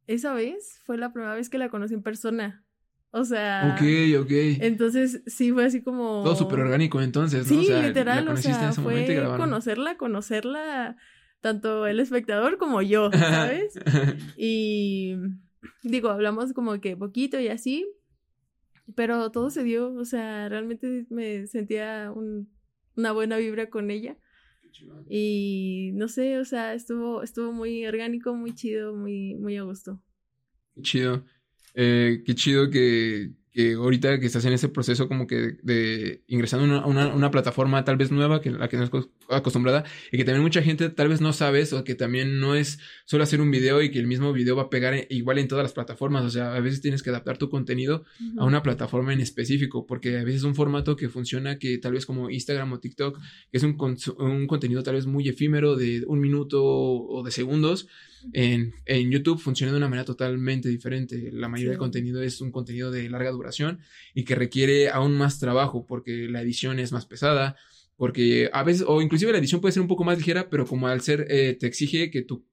esa 0.07 0.33
vez 0.35 0.81
fue 0.85 0.99
la 0.99 1.13
primera 1.13 1.35
vez 1.35 1.49
que 1.49 1.59
la 1.59 1.69
conocí 1.69 1.95
en 1.95 2.03
persona. 2.03 2.65
O 3.11 3.25
sea, 3.25 3.75
Ok, 3.75 3.83
ok. 4.25 4.31
entonces 4.61 5.23
sí 5.27 5.51
fue 5.53 5.65
así 5.65 5.83
como... 5.83 6.23
Todo 6.23 6.37
súper 6.37 6.61
orgánico 6.61 7.01
entonces, 7.01 7.51
¿no? 7.51 7.57
Sí, 7.57 7.65
O 7.65 7.65
sea, 7.65 7.83
literal, 7.87 8.29
o 8.29 8.37
sea, 8.37 8.73
fue 8.73 9.07
conocerla, 9.39 9.97
conocerla 9.97 10.97
tanto 11.41 11.87
el 11.87 12.01
espectador 12.01 12.59
como 12.59 12.83
yo, 12.83 13.11
¿sabes? 13.13 13.75
Y 14.37 15.17
digo, 15.83 16.11
hablamos 16.11 16.53
como 16.53 16.79
que 16.81 16.97
poquito 16.97 17.41
y 17.41 17.49
así, 17.49 17.87
pero 18.95 19.31
todo 19.31 19.51
se 19.51 19.65
dio, 19.65 19.93
o 19.95 20.05
sea, 20.05 20.49
realmente 20.49 21.07
me 21.11 21.47
sentía 21.47 22.13
un- 22.15 22.51
una 22.97 23.13
buena 23.13 23.37
vibra 23.39 23.69
con 23.71 23.91
ella 23.91 24.17
y 25.09 25.91
no 25.95 26.09
sé, 26.09 26.39
o 26.39 26.45
sea, 26.45 26.75
estuvo 26.75 27.23
estuvo 27.23 27.53
muy 27.53 27.87
orgánico, 27.87 28.35
muy 28.35 28.55
chido, 28.55 28.95
muy 28.95 29.35
muy 29.35 29.57
a 29.57 29.63
gusto. 29.63 30.01
Qué 30.75 30.83
chido. 30.83 31.25
Eh, 31.75 32.23
qué 32.25 32.35
chido 32.35 32.71
que, 32.71 33.33
que 33.57 33.73
ahorita 33.73 34.21
que 34.21 34.27
estás 34.27 34.45
en 34.45 34.53
ese 34.53 34.69
proceso 34.69 35.09
como 35.09 35.27
que 35.27 35.37
de, 35.37 35.53
de 35.63 36.23
ingresando 36.29 36.67
a 36.67 36.69
una, 36.69 36.87
una, 36.87 37.15
una 37.15 37.31
plataforma 37.31 37.83
tal 37.85 37.97
vez 37.97 38.13
nueva 38.13 38.43
que 38.43 38.51
la 38.51 38.69
que 38.69 38.77
no 38.77 38.85
es 38.85 38.91
co- 38.91 39.11
acostumbrada 39.31 39.85
y 40.13 40.19
que 40.19 40.25
también 40.25 40.43
mucha 40.43 40.61
gente 40.63 40.91
tal 40.91 41.09
vez 41.09 41.23
no 41.23 41.33
sabes 41.33 41.73
o 41.73 41.83
que 41.83 41.95
también 41.95 42.39
no 42.39 42.55
es 42.55 42.79
solo 43.07 43.25
hacer 43.25 43.41
un 43.41 43.51
video 43.51 43.81
y 43.81 43.91
que 43.91 43.99
el 43.99 44.07
mismo 44.07 44.35
video 44.35 44.57
va 44.57 44.65
a 44.65 44.69
pegar 44.71 44.93
en- 44.93 45.07
igual 45.09 45.39
en 45.39 45.49
todas 45.49 45.63
las 45.65 45.73
plataformas. 45.73 46.23
O 46.25 46.31
sea, 46.31 46.55
a 46.55 46.61
veces 46.61 46.83
tienes 46.83 47.03
que 47.03 47.09
adaptar 47.09 47.39
tu 47.39 47.49
contenido 47.49 48.05
a 48.39 48.45
una 48.45 48.63
plataforma 48.63 49.15
en 49.15 49.21
específico, 49.21 49.87
porque 49.87 50.19
a 50.19 50.25
veces 50.25 50.41
es 50.43 50.45
un 50.45 50.55
formato 50.55 50.95
que 50.95 51.09
funciona 51.09 51.59
que 51.59 51.79
tal 51.79 51.93
vez 51.95 52.05
como 52.05 52.29
Instagram 52.29 52.73
o 52.75 52.79
TikTok, 52.79 53.19
que 53.51 53.57
es 53.57 53.63
un, 53.63 53.77
un 54.19 54.47
contenido 54.47 54.83
tal 54.83 54.95
vez 54.97 55.07
muy 55.07 55.29
efímero 55.29 55.77
de 55.77 56.05
un 56.07 56.21
minuto 56.21 56.63
o 56.63 57.23
de 57.25 57.31
segundos, 57.31 57.89
en, 58.33 58.75
en 58.85 59.11
YouTube 59.11 59.41
funciona 59.41 59.73
de 59.73 59.79
una 59.79 59.89
manera 59.89 60.05
totalmente 60.05 60.69
diferente. 60.69 61.31
La 61.33 61.49
mayoría 61.49 61.71
del 61.71 61.79
contenido 61.79 62.23
es 62.23 62.41
un 62.41 62.51
contenido 62.51 62.91
de 62.91 63.09
larga 63.09 63.31
duración 63.31 63.81
y 64.15 64.25
que 64.25 64.35
requiere 64.35 64.91
aún 64.91 65.17
más 65.17 65.39
trabajo 65.39 65.87
porque 65.87 66.29
la 66.29 66.43
edición 66.43 66.79
es 66.79 66.93
más 66.93 67.07
pesada, 67.07 67.57
porque 67.97 68.51
a 68.53 68.63
veces, 68.63 68.85
o 68.87 69.01
inclusive 69.01 69.33
la 69.33 69.39
edición 69.39 69.61
puede 69.61 69.73
ser 69.73 69.83
un 69.83 69.89
poco 69.89 70.05
más 70.05 70.19
ligera, 70.19 70.51
pero 70.51 70.67
como 70.67 70.89
al 70.89 71.01
ser, 71.01 71.27
eh, 71.31 71.57
te 71.59 71.67
exige 71.67 72.11
que 72.11 72.23
tu 72.23 72.47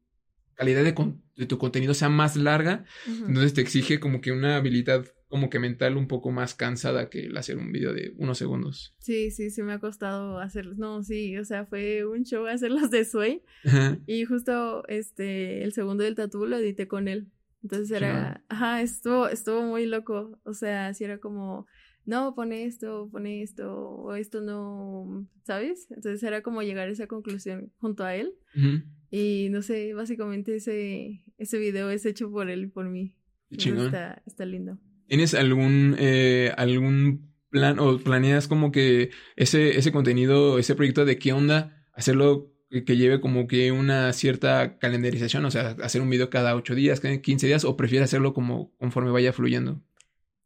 calidad 0.55 0.83
de, 0.83 0.93
con- 0.93 1.21
de 1.35 1.45
tu 1.47 1.57
contenido 1.57 1.93
sea 1.93 2.09
más 2.09 2.35
larga, 2.35 2.85
entonces 3.27 3.53
te 3.53 3.61
exige 3.61 3.99
como 3.99 4.21
que 4.21 4.31
una 4.31 4.55
habilidad 4.55 5.05
como 5.33 5.49
que 5.49 5.57
mental 5.57 5.97
un 5.97 6.07
poco 6.07 6.29
más 6.29 6.53
cansada 6.53 7.09
que 7.09 7.21
el 7.25 7.35
hacer 7.35 7.57
un 7.57 7.71
video 7.71 7.91
de 7.91 8.13
unos 8.17 8.37
segundos. 8.37 8.93
Sí, 8.99 9.31
sí, 9.31 9.49
sí 9.49 9.63
me 9.63 9.73
ha 9.73 9.79
costado 9.79 10.37
hacer, 10.37 10.77
no, 10.77 11.01
sí, 11.01 11.35
o 11.39 11.43
sea, 11.43 11.65
fue 11.65 12.05
un 12.05 12.23
show 12.23 12.45
hacer 12.45 12.69
los 12.69 12.91
de 12.91 13.03
Sway 13.03 13.41
Ajá. 13.65 13.97
y 14.05 14.25
justo 14.25 14.87
este 14.87 15.63
el 15.63 15.73
segundo 15.73 16.03
del 16.03 16.13
tatú 16.13 16.45
lo 16.45 16.57
edité 16.57 16.87
con 16.87 17.07
él. 17.07 17.31
Entonces 17.63 17.89
era, 17.89 18.43
ajá, 18.47 18.83
estuvo 18.83 19.27
estuvo 19.27 19.63
muy 19.63 19.87
loco, 19.87 20.39
o 20.43 20.53
sea, 20.53 20.93
si 20.93 21.03
era 21.03 21.17
como 21.17 21.65
no, 22.05 22.35
pone 22.35 22.65
esto, 22.65 23.09
pone 23.11 23.41
esto 23.41 23.73
o 23.75 24.13
esto 24.13 24.39
no, 24.39 25.27
¿sabes? 25.47 25.87
Entonces 25.89 26.21
era 26.21 26.43
como 26.43 26.61
llegar 26.61 26.89
a 26.89 26.91
esa 26.91 27.07
conclusión 27.07 27.71
junto 27.77 28.03
a 28.03 28.13
él 28.15 28.35
Ujú. 28.55 28.83
y 29.09 29.47
no 29.49 29.63
sé, 29.63 29.95
básicamente 29.95 30.57
ese 30.57 31.23
ese 31.39 31.57
video 31.57 31.89
es 31.89 32.05
hecho 32.05 32.29
por 32.29 32.51
él 32.51 32.65
y 32.65 32.67
por 32.67 32.87
mí. 32.87 33.15
Chingón. 33.57 33.85
está 33.87 34.21
está 34.27 34.45
lindo. 34.45 34.77
¿Tienes 35.07 35.33
algún, 35.33 35.95
eh, 35.99 36.51
algún 36.57 37.33
plan 37.49 37.79
o 37.79 37.97
planeas 37.99 38.47
como 38.47 38.71
que 38.71 39.11
ese, 39.35 39.77
ese 39.77 39.91
contenido, 39.91 40.57
ese 40.59 40.75
proyecto 40.75 41.05
de 41.05 41.17
qué 41.19 41.33
onda, 41.33 41.85
hacerlo 41.93 42.51
que, 42.69 42.83
que 42.83 42.97
lleve 42.97 43.21
como 43.21 43.45
que 43.47 43.71
una 43.71 44.11
cierta 44.13 44.79
calendarización, 44.79 45.45
o 45.45 45.51
sea, 45.51 45.75
hacer 45.83 46.01
un 46.01 46.09
video 46.09 46.29
cada 46.31 46.55
8 46.55 46.73
días, 46.73 46.99
cada 46.99 47.21
15 47.21 47.45
días, 47.47 47.63
o 47.65 47.77
prefieres 47.77 48.05
hacerlo 48.05 48.33
como 48.33 48.75
conforme 48.77 49.11
vaya 49.11 49.33
fluyendo? 49.33 49.81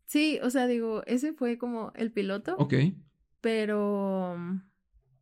Sí, 0.06 0.40
o 0.44 0.50
sea, 0.50 0.68
digo, 0.68 1.04
ese 1.06 1.34
fue 1.34 1.58
como 1.58 1.92
el 1.96 2.12
piloto. 2.12 2.56
Ok. 2.58 2.74
pero 3.42 4.38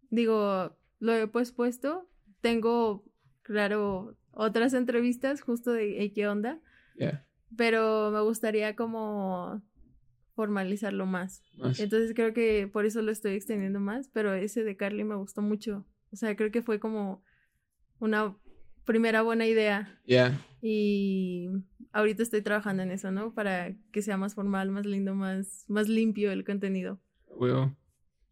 digo, 0.09 0.77
lo 0.99 1.13
he 1.13 1.27
pospuesto. 1.27 2.09
Tengo, 2.41 3.03
claro, 3.41 4.17
otras 4.31 4.73
entrevistas 4.73 5.41
justo 5.41 5.71
de 5.71 5.99
"Ey, 6.01 6.11
qué 6.11 6.27
onda, 6.27 6.61
Ya. 6.97 7.24
Pero 7.57 8.11
me 8.11 8.21
gustaría 8.21 8.75
como 8.75 9.61
formalizarlo 10.35 11.05
más. 11.05 11.43
Más. 11.57 11.79
Entonces 11.79 12.13
creo 12.15 12.33
que 12.33 12.67
por 12.71 12.85
eso 12.85 13.01
lo 13.01 13.11
estoy 13.11 13.33
extendiendo 13.35 13.79
más, 13.79 14.09
pero 14.09 14.33
ese 14.33 14.63
de 14.63 14.75
Carly 14.75 15.03
me 15.03 15.15
gustó 15.15 15.41
mucho. 15.41 15.85
O 16.11 16.15
sea, 16.15 16.35
creo 16.35 16.51
que 16.51 16.61
fue 16.61 16.79
como 16.79 17.23
una 17.99 18.35
primera 18.85 19.21
buena 19.21 19.47
idea 19.47 19.99
Ya. 20.05 20.39
y 20.61 21.47
ahorita 21.91 22.21
estoy 22.23 22.41
trabajando 22.41 22.83
en 22.83 22.91
eso, 22.91 23.11
¿no? 23.11 23.33
Para 23.33 23.73
que 23.91 24.01
sea 24.01 24.17
más 24.17 24.35
formal, 24.35 24.69
más 24.71 24.85
lindo, 24.85 25.15
más, 25.15 25.65
más 25.67 25.87
limpio 25.89 26.31
el 26.31 26.43
contenido. 26.45 26.99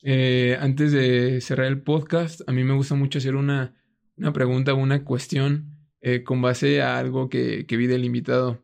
Eh, 0.04 0.58
antes 0.60 0.92
de 0.92 1.40
cerrar 1.42 1.68
el 1.68 1.82
podcast, 1.82 2.42
a 2.48 2.52
mí 2.52 2.64
me 2.64 2.74
gusta 2.74 2.96
mucho 2.96 3.18
hacer 3.20 3.36
una, 3.36 3.74
una 4.18 4.34
pregunta, 4.34 4.74
una 4.74 5.04
cuestión 5.06 5.78
eh, 6.02 6.24
con 6.24 6.42
base 6.42 6.82
a 6.82 6.98
algo 7.00 7.30
que, 7.30 7.66
que 7.66 7.78
vi 7.78 7.88
del 7.88 8.04
invitado. 8.06 8.63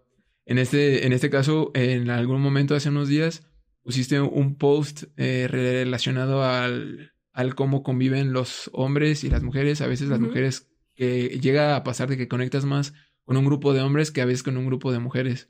En 0.49 0.57
este, 0.57 1.05
en 1.05 1.13
este 1.13 1.29
caso, 1.29 1.69
en 1.75 2.09
algún 2.09 2.41
momento 2.41 2.73
hace 2.73 2.89
unos 2.89 3.07
días, 3.07 3.47
pusiste 3.83 4.19
un 4.19 4.55
post 4.55 5.03
eh, 5.15 5.47
relacionado 5.47 6.43
al, 6.43 7.11
al, 7.33 7.53
cómo 7.53 7.83
conviven 7.83 8.33
los 8.33 8.67
hombres 8.73 9.23
y 9.23 9.29
las 9.29 9.43
mujeres. 9.43 9.81
A 9.81 9.85
veces 9.85 10.09
las 10.09 10.19
mujeres 10.19 10.67
que 10.95 11.39
llega 11.39 11.75
a 11.75 11.83
pasar 11.83 12.09
de 12.09 12.17
que 12.17 12.27
conectas 12.27 12.65
más 12.65 12.95
con 13.25 13.37
un 13.37 13.45
grupo 13.45 13.75
de 13.75 13.81
hombres 13.81 14.09
que 14.09 14.21
a 14.21 14.25
veces 14.25 14.41
con 14.41 14.57
un 14.57 14.65
grupo 14.65 14.91
de 14.91 14.97
mujeres. 14.97 15.49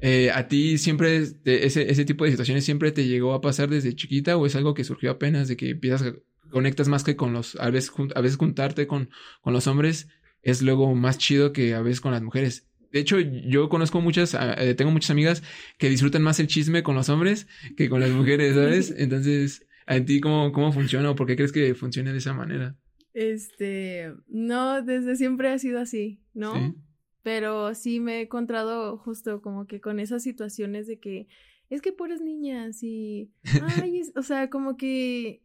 Eh, 0.00 0.32
¿A 0.32 0.48
ti 0.48 0.78
siempre 0.78 1.22
ese, 1.44 1.88
ese 1.88 2.04
tipo 2.04 2.24
de 2.24 2.32
situaciones 2.32 2.64
siempre 2.64 2.90
te 2.90 3.06
llegó 3.06 3.34
a 3.34 3.40
pasar 3.40 3.68
desde 3.68 3.94
chiquita 3.94 4.36
o 4.36 4.46
es 4.46 4.56
algo 4.56 4.74
que 4.74 4.82
surgió 4.82 5.12
apenas 5.12 5.46
de 5.46 5.56
que 5.56 5.70
empiezas 5.70 6.02
a 6.02 6.12
conectas 6.50 6.88
más 6.88 7.04
que 7.04 7.14
con 7.14 7.32
los, 7.32 7.54
a 7.60 7.70
veces, 7.70 7.92
a 8.16 8.20
veces 8.20 8.36
juntarte 8.36 8.88
con, 8.88 9.10
con 9.42 9.52
los 9.52 9.68
hombres 9.68 10.08
es 10.42 10.60
luego 10.60 10.92
más 10.96 11.18
chido 11.18 11.52
que 11.52 11.74
a 11.74 11.82
veces 11.82 12.00
con 12.00 12.10
las 12.10 12.22
mujeres? 12.22 12.68
De 12.94 13.00
hecho, 13.00 13.18
yo 13.18 13.68
conozco 13.68 14.00
muchas, 14.00 14.36
ah, 14.36 14.54
eh, 14.56 14.74
tengo 14.76 14.92
muchas 14.92 15.10
amigas 15.10 15.42
que 15.78 15.88
disfrutan 15.88 16.22
más 16.22 16.38
el 16.38 16.46
chisme 16.46 16.84
con 16.84 16.94
los 16.94 17.08
hombres 17.08 17.48
que 17.76 17.88
con 17.88 17.98
las 17.98 18.10
mujeres, 18.10 18.54
¿sabes? 18.54 18.94
Entonces, 18.96 19.66
¿a 19.84 19.98
ti 19.98 20.20
cómo, 20.20 20.52
cómo 20.52 20.70
funciona 20.70 21.10
o 21.10 21.16
por 21.16 21.26
qué 21.26 21.34
crees 21.34 21.50
que 21.50 21.74
funciona 21.74 22.12
de 22.12 22.18
esa 22.18 22.34
manera? 22.34 22.76
Este, 23.12 24.12
no, 24.28 24.80
desde 24.80 25.16
siempre 25.16 25.48
ha 25.48 25.58
sido 25.58 25.80
así, 25.80 26.20
¿no? 26.34 26.76
Pero 27.24 27.74
sí 27.74 27.98
me 27.98 28.18
he 28.18 28.22
encontrado 28.22 28.96
justo 28.96 29.42
como 29.42 29.66
que 29.66 29.80
con 29.80 29.98
esas 29.98 30.22
situaciones 30.22 30.86
de 30.86 31.00
que 31.00 31.26
es 31.70 31.82
que 31.82 31.92
pobres 31.92 32.20
niñas 32.20 32.80
y, 32.84 33.32
ay, 33.82 34.02
o 34.14 34.22
sea, 34.22 34.50
como 34.50 34.76
que, 34.76 35.42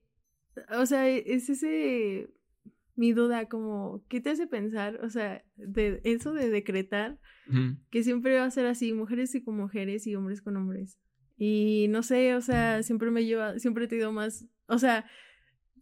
o 0.78 0.86
sea, 0.86 1.10
es 1.10 1.50
ese, 1.50 2.30
mi 3.00 3.14
duda, 3.14 3.48
como, 3.48 4.04
¿qué 4.10 4.20
te 4.20 4.32
hace 4.32 4.46
pensar? 4.46 5.00
O 5.06 5.10
sea, 5.10 5.42
de 5.56 6.02
eso 6.04 6.34
de 6.34 6.50
decretar 6.50 7.18
que 7.90 8.04
siempre 8.04 8.38
va 8.38 8.44
a 8.44 8.52
ser 8.52 8.66
así, 8.66 8.92
mujeres 8.92 9.34
y 9.36 9.42
con 9.42 9.56
mujeres 9.56 10.06
y 10.06 10.16
hombres 10.16 10.42
con 10.42 10.58
hombres. 10.58 11.00
Y 11.38 11.88
no 11.92 12.04
sé, 12.04 12.36
o 12.36 12.42
sea, 12.42 12.84
siempre 12.84 13.10
me 13.10 13.24
lleva, 13.24 13.58
siempre 13.58 13.86
he 13.86 13.88
tenido 13.88 14.12
más, 14.12 14.46
o 14.68 14.78
sea, 14.80 15.06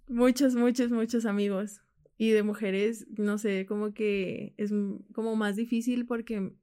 muchos, 0.08 0.54
muchos, 0.54 0.92
muchos 0.92 1.26
amigos. 1.26 1.82
Y 2.20 2.30
de 2.30 2.44
mujeres, 2.44 3.08
no 3.18 3.40
sé, 3.40 3.66
como 3.66 3.96
que 3.96 4.54
es 4.58 4.72
como 5.12 5.36
más 5.36 5.56
difícil 5.56 6.06
porque 6.06 6.54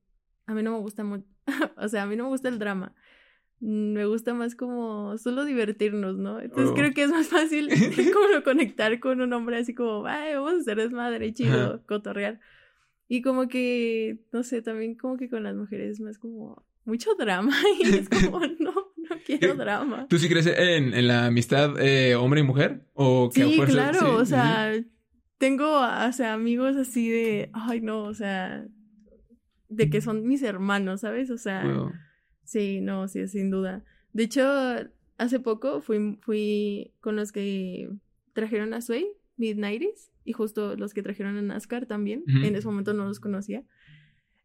a 0.47 0.55
mí 0.55 0.63
no 0.63 0.71
me 0.71 0.79
gusta 0.79 1.03
mucho, 1.03 1.27
o 1.77 1.89
sea, 1.89 2.05
a 2.05 2.07
mí 2.07 2.15
no 2.15 2.25
me 2.25 2.31
gusta 2.31 2.49
el 2.49 2.61
drama. 2.61 2.95
Me 3.61 4.05
gusta 4.05 4.35
más 4.35 4.55
como 4.55 5.17
solo 5.17 5.45
divertirnos, 5.45 6.17
¿no? 6.17 6.41
Entonces 6.41 6.73
creo 6.75 6.91
oh. 6.91 6.95
que 6.95 7.05
es 7.05 7.11
más 7.11 7.29
fácil 7.29 7.69
como 8.13 8.43
conectar 8.45 9.01
con 9.01 9.21
un 9.21 9.33
hombre 9.33 9.59
así 9.59 9.75
como, 9.75 10.07
ay, 10.07 10.35
vamos 10.35 10.55
a 10.55 10.59
hacer 10.59 10.77
desmadre, 10.77 11.33
chido, 11.33 11.83
cotorrear. 11.87 12.41
Y 13.09 13.23
como 13.23 13.49
que, 13.49 14.19
no 14.33 14.43
sé, 14.43 14.63
también 14.63 14.97
como 14.97 15.17
que 15.17 15.29
con 15.29 15.43
las 15.43 15.55
mujeres 15.55 15.93
es 15.93 16.01
más 16.01 16.19
como 16.19 16.65
mucho 16.85 17.15
drama 17.15 17.55
y 17.81 17.97
es 17.97 18.09
como, 18.09 18.41
no, 18.61 18.73
no 18.73 19.17
quiero 19.25 19.55
drama. 19.55 20.07
¿Tú 20.09 20.19
sí 20.19 20.29
crees 20.29 20.47
en, 20.47 20.95
en 20.95 21.09
la 21.09 21.27
amistad 21.27 21.81
eh, 21.81 22.15
hombre 22.17 22.41
y 22.41 22.45
mujer? 22.45 22.87
¿O 22.95 23.31
sí, 23.33 23.61
claro, 23.67 24.17
o 24.17 24.25
sea, 24.25 24.73
tengo, 25.39 25.81
o 25.81 26.13
sea, 26.13 26.35
amigos 26.35 26.77
así 26.77 27.09
de, 27.09 27.51
ay, 27.53 27.81
no, 27.81 28.03
o 28.05 28.15
sea, 28.15 28.67
de 29.69 29.91
que 29.91 30.01
son 30.01 30.27
mis 30.27 30.43
hermanos, 30.43 31.01
¿sabes? 31.01 31.31
O 31.31 31.39
sea, 31.39 31.65
sí, 32.45 32.80
no, 32.80 33.09
sí, 33.09 33.26
sin 33.28 33.51
duda. 33.51 33.84
De 34.12 34.24
hecho, 34.24 34.45
hace 35.18 35.40
poco 35.40 35.80
fui, 35.80 36.18
fui 36.22 36.92
con 37.01 37.16
los 37.16 37.32
que 37.32 37.90
trajeron 38.32 38.74
a 38.74 38.80
Sway, 38.80 39.07
Midnighties 39.36 40.11
y 40.24 40.32
justo 40.32 40.76
los 40.76 40.95
que 40.95 41.03
trajeron 41.03 41.36
a 41.36 41.42
NASCAR 41.42 41.86
también, 41.86 42.24
en 42.26 42.55
ese 42.55 42.66
momento 42.66 42.95
no 42.95 43.07
los 43.07 43.20
conocía. 43.20 43.64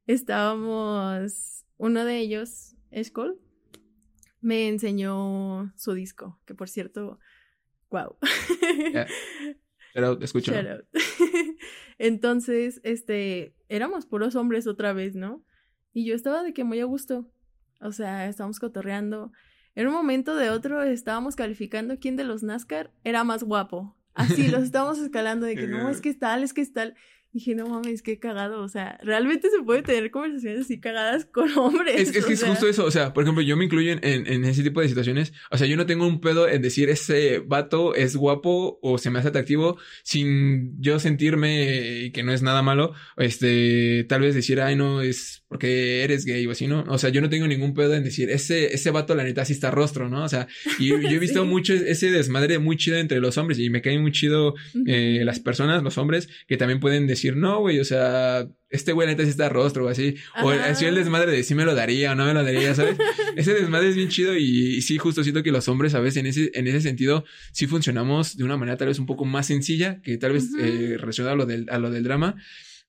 Estábamos, 0.07 1.65
uno 1.77 2.03
de 2.03 2.17
ellos, 2.17 2.75
Escol, 2.91 3.39
me 4.41 4.67
enseñó 4.67 5.71
su 5.75 5.93
disco, 5.93 6.39
que 6.45 6.55
por 6.55 6.69
cierto, 6.69 7.19
wow. 7.89 8.17
Shout 9.95 10.23
escucho. 10.23 10.53
Entonces, 11.97 12.79
este, 12.83 13.55
éramos 13.67 14.05
puros 14.05 14.35
hombres 14.35 14.67
otra 14.67 14.93
vez, 14.93 15.15
¿no? 15.15 15.43
Y 15.93 16.05
yo 16.05 16.15
estaba 16.15 16.43
de 16.43 16.53
que 16.53 16.63
muy 16.63 16.79
a 16.79 16.85
gusto. 16.85 17.29
O 17.79 17.91
sea, 17.91 18.27
estábamos 18.27 18.59
cotorreando. 18.59 19.31
En 19.75 19.87
un 19.87 19.93
momento 19.93 20.35
de 20.35 20.49
otro 20.49 20.81
estábamos 20.83 21.35
calificando 21.35 21.99
quién 21.99 22.15
de 22.15 22.23
los 22.23 22.43
NASCAR 22.43 22.91
era 23.03 23.23
más 23.23 23.43
guapo. 23.43 23.95
Así, 24.13 24.49
los 24.49 24.63
estamos 24.63 24.99
escalando 24.99 25.45
de 25.45 25.55
que 25.55 25.67
no, 25.67 25.89
es 25.89 26.01
que 26.01 26.09
es 26.09 26.19
tal, 26.19 26.43
es 26.43 26.53
que 26.53 26.61
es 26.61 26.73
tal. 26.73 26.95
Dije, 27.31 27.55
no 27.55 27.67
mames, 27.67 28.01
qué 28.01 28.19
cagado. 28.19 28.61
O 28.61 28.67
sea, 28.67 28.99
realmente 29.03 29.49
se 29.49 29.63
puede 29.63 29.81
tener 29.81 30.11
conversaciones 30.11 30.61
así 30.61 30.79
cagadas 30.79 31.25
con 31.25 31.49
hombres. 31.57 31.95
Es, 31.95 32.15
es 32.15 32.25
que 32.25 32.33
es 32.33 32.43
justo 32.43 32.67
eso. 32.67 32.85
O 32.85 32.91
sea, 32.91 33.13
por 33.13 33.23
ejemplo, 33.23 33.43
yo 33.43 33.57
me 33.57 33.65
incluyo 33.65 33.91
en, 33.91 33.99
en, 34.03 34.45
ese 34.45 34.63
tipo 34.63 34.81
de 34.81 34.87
situaciones. 34.87 35.33
O 35.51 35.57
sea, 35.57 35.67
yo 35.67 35.77
no 35.77 35.85
tengo 35.85 36.07
un 36.07 36.21
pedo 36.21 36.47
en 36.47 36.61
decir 36.61 36.89
ese 36.89 37.39
vato 37.39 37.95
es 37.95 38.15
guapo 38.15 38.79
o 38.81 38.97
se 38.97 39.09
me 39.09 39.19
hace 39.19 39.29
atractivo 39.29 39.77
sin 40.03 40.79
yo 40.81 40.99
sentirme 40.99 42.11
que 42.13 42.23
no 42.23 42.33
es 42.33 42.41
nada 42.41 42.61
malo. 42.61 42.93
Este, 43.17 44.05
tal 44.07 44.21
vez 44.21 44.35
decir, 44.35 44.61
ay, 44.61 44.75
no, 44.75 45.01
es 45.01 45.43
porque 45.49 46.03
eres 46.03 46.25
gay 46.25 46.45
o 46.45 46.51
así, 46.51 46.67
¿no? 46.67 46.85
O 46.87 46.99
sea, 46.99 47.09
yo 47.09 47.21
no 47.21 47.29
tengo 47.29 47.47
ningún 47.47 47.73
pedo 47.73 47.95
en 47.95 48.03
decir, 48.03 48.29
ese, 48.29 48.73
ese 48.73 48.91
vato, 48.91 49.15
la 49.15 49.23
neta, 49.23 49.43
sí 49.45 49.53
está 49.53 49.71
rostro, 49.71 50.07
¿no? 50.07 50.23
O 50.23 50.29
sea, 50.29 50.47
y 50.77 50.89
yo 50.89 50.97
he 50.97 50.99
visto 51.19 51.43
mucho 51.43 51.73
ese 51.73 52.11
desmadre 52.11 52.59
muy 52.59 52.77
chido 52.77 52.97
entre 52.97 53.19
los 53.19 53.37
hombres 53.39 53.57
y 53.57 53.71
me 53.71 53.81
cae 53.81 53.97
muy 53.97 54.11
chido 54.11 54.53
eh, 54.85 55.21
las 55.23 55.39
personas, 55.39 55.81
los 55.81 55.97
hombres, 55.97 56.29
que 56.47 56.55
también 56.55 56.79
pueden 56.79 57.07
decir, 57.07 57.18
no, 57.35 57.59
güey, 57.59 57.79
o 57.79 57.85
sea, 57.85 58.47
este 58.69 58.93
güey, 58.93 59.07
neta, 59.07 59.23
sí 59.23 59.29
está 59.29 59.49
rostro 59.49 59.85
o 59.85 59.89
así. 59.89 60.15
O 60.43 60.49
así 60.49 60.85
el 60.85 60.95
desmadre 60.95 61.31
de 61.31 61.43
sí 61.43 61.55
me 61.55 61.65
lo 61.65 61.75
daría 61.75 62.11
o 62.11 62.15
no 62.15 62.25
me 62.25 62.33
lo 62.33 62.43
daría, 62.43 62.73
¿sabes? 62.75 62.97
ese 63.35 63.53
desmadre 63.53 63.89
es 63.89 63.95
bien 63.95 64.09
chido 64.09 64.35
y, 64.35 64.81
sí, 64.81 64.97
justo 64.97 65.23
siento 65.23 65.43
que 65.43 65.51
los 65.51 65.67
hombres 65.67 65.95
a 65.95 65.99
veces 65.99 66.17
en 66.17 66.27
ese, 66.27 66.51
en 66.53 66.67
ese 66.67 66.81
sentido 66.81 67.23
sí 67.51 67.67
funcionamos 67.67 68.37
de 68.37 68.43
una 68.43 68.57
manera 68.57 68.77
tal 68.77 68.87
vez 68.87 68.99
un 68.99 69.05
poco 69.05 69.25
más 69.25 69.47
sencilla, 69.47 70.01
que 70.01 70.17
tal 70.17 70.33
vez 70.33 70.49
eh, 70.59 70.97
a 70.99 71.35
lo 71.35 71.45
del, 71.45 71.67
a 71.69 71.79
lo 71.79 71.89
del 71.89 72.03
drama. 72.03 72.35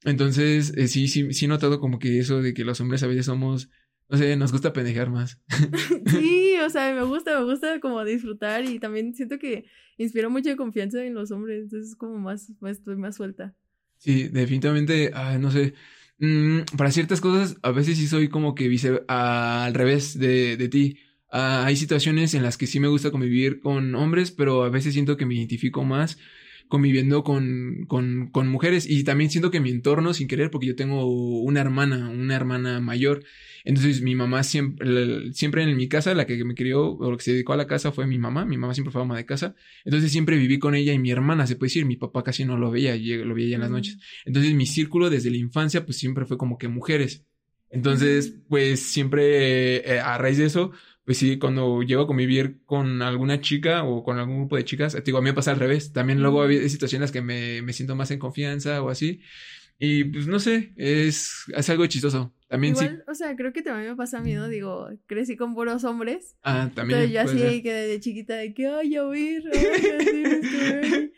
Entonces, 0.04 0.72
eh, 0.76 0.88
sí, 0.88 1.08
sí, 1.08 1.32
sí 1.32 1.44
he 1.44 1.48
notado 1.48 1.80
como 1.80 1.98
que 1.98 2.18
eso 2.18 2.40
de 2.40 2.54
que 2.54 2.64
los 2.64 2.80
hombres 2.80 3.02
a 3.02 3.06
veces 3.06 3.26
somos, 3.26 3.70
no 4.08 4.16
sé, 4.16 4.34
nos 4.36 4.52
gusta 4.52 4.72
pendejar 4.72 5.10
más. 5.10 5.38
sí, 6.06 6.54
o 6.64 6.70
sea, 6.70 6.94
me 6.94 7.02
gusta, 7.02 7.38
me 7.38 7.44
gusta 7.44 7.80
como 7.80 8.04
disfrutar 8.04 8.64
y 8.64 8.78
también 8.78 9.14
siento 9.14 9.38
que 9.38 9.66
inspiro 9.98 10.30
mucha 10.30 10.56
confianza 10.56 11.04
en 11.04 11.14
los 11.14 11.30
hombres, 11.30 11.64
entonces 11.64 11.90
es 11.90 11.96
como 11.96 12.18
más, 12.18 12.50
más 12.60 12.78
estoy 12.78 12.96
más 12.96 13.16
suelta. 13.16 13.54
Sí, 14.00 14.28
definitivamente, 14.28 15.10
no 15.40 15.50
sé, 15.50 15.74
mm, 16.18 16.60
para 16.78 16.90
ciertas 16.90 17.20
cosas 17.20 17.56
a 17.62 17.70
veces 17.70 17.98
sí 17.98 18.06
soy 18.08 18.28
como 18.30 18.54
que 18.54 18.66
vice, 18.68 19.02
al 19.08 19.74
revés 19.74 20.18
de, 20.18 20.56
de 20.56 20.68
ti. 20.70 20.98
Ah, 21.30 21.64
hay 21.66 21.76
situaciones 21.76 22.32
en 22.34 22.42
las 22.42 22.56
que 22.56 22.66
sí 22.66 22.80
me 22.80 22.88
gusta 22.88 23.10
convivir 23.10 23.60
con 23.60 23.94
hombres, 23.94 24.30
pero 24.30 24.64
a 24.64 24.70
veces 24.70 24.94
siento 24.94 25.16
que 25.18 25.26
me 25.26 25.34
identifico 25.34 25.84
más 25.84 26.16
conviviendo 26.70 27.24
con, 27.24 27.84
con, 27.88 28.28
con, 28.28 28.48
mujeres 28.48 28.88
y 28.88 29.02
también 29.02 29.28
siento 29.28 29.50
que 29.50 29.58
mi 29.58 29.70
entorno, 29.70 30.14
sin 30.14 30.28
querer, 30.28 30.52
porque 30.52 30.68
yo 30.68 30.76
tengo 30.76 31.04
una 31.42 31.60
hermana, 31.60 32.08
una 32.08 32.36
hermana 32.36 32.80
mayor, 32.80 33.24
entonces 33.64 34.02
mi 34.02 34.14
mamá 34.14 34.44
siempre, 34.44 35.32
siempre 35.32 35.64
en 35.64 35.76
mi 35.76 35.88
casa, 35.88 36.14
la 36.14 36.26
que 36.26 36.42
me 36.44 36.54
crió 36.54 36.92
o 36.92 37.10
la 37.10 37.16
que 37.16 37.24
se 37.24 37.32
dedicó 37.32 37.54
a 37.54 37.56
la 37.56 37.66
casa 37.66 37.90
fue 37.90 38.06
mi 38.06 38.18
mamá, 38.18 38.44
mi 38.44 38.56
mamá 38.56 38.72
siempre 38.72 38.92
fue 38.92 39.02
ama 39.02 39.16
de 39.16 39.26
casa, 39.26 39.56
entonces 39.84 40.12
siempre 40.12 40.38
viví 40.38 40.60
con 40.60 40.76
ella 40.76 40.92
y 40.92 41.00
mi 41.00 41.10
hermana, 41.10 41.44
se 41.48 41.56
puede 41.56 41.70
decir, 41.70 41.86
mi 41.86 41.96
papá 41.96 42.22
casi 42.22 42.44
no 42.44 42.56
lo 42.56 42.70
veía, 42.70 42.96
lo 43.24 43.34
veía 43.34 43.56
en 43.56 43.62
las 43.62 43.70
noches, 43.70 43.98
entonces 44.24 44.54
mi 44.54 44.66
círculo 44.66 45.10
desde 45.10 45.30
la 45.30 45.38
infancia 45.38 45.84
pues 45.84 45.98
siempre 45.98 46.24
fue 46.24 46.38
como 46.38 46.56
que 46.56 46.68
mujeres. 46.68 47.26
Entonces, 47.72 48.34
pues 48.48 48.80
siempre 48.80 49.76
eh, 49.88 50.00
a 50.00 50.18
raíz 50.18 50.38
de 50.38 50.46
eso, 50.46 50.72
pues 51.10 51.18
sí, 51.18 51.40
cuando 51.40 51.82
llego 51.82 52.02
a 52.02 52.06
convivir 52.06 52.60
con 52.66 53.02
alguna 53.02 53.40
chica 53.40 53.82
o 53.82 54.04
con 54.04 54.20
algún 54.20 54.38
grupo 54.38 54.54
de 54.54 54.64
chicas, 54.64 54.96
digo, 55.04 55.18
a 55.18 55.20
mí 55.20 55.24
me 55.24 55.34
pasa 55.34 55.50
al 55.50 55.58
revés. 55.58 55.92
También 55.92 56.22
luego 56.22 56.44
hay 56.44 56.68
situaciones 56.68 57.10
que 57.10 57.20
me, 57.20 57.62
me 57.62 57.72
siento 57.72 57.96
más 57.96 58.12
en 58.12 58.20
confianza 58.20 58.80
o 58.80 58.90
así. 58.90 59.20
Y 59.76 60.04
pues 60.04 60.28
no 60.28 60.38
sé, 60.38 60.72
es, 60.76 61.46
es 61.48 61.68
algo 61.68 61.84
chistoso. 61.86 62.32
También 62.46 62.76
sí. 62.76 62.86
O 63.08 63.14
sea, 63.16 63.34
creo 63.34 63.52
que 63.52 63.62
también 63.62 63.90
me 63.90 63.96
pasa 63.96 64.20
miedo, 64.20 64.46
digo, 64.46 64.88
crecí 65.06 65.36
con 65.36 65.56
puros 65.56 65.82
hombres. 65.82 66.36
Ah, 66.44 66.70
también. 66.72 67.00
Entonces 67.00 67.12
yo 67.12 67.22
así 67.48 67.62
que 67.64 67.72
de 67.72 67.98
chiquita 67.98 68.36
de 68.36 68.54
que, 68.54 68.68
ay, 68.68 68.94
a 68.94 69.02
ay, 69.02 69.42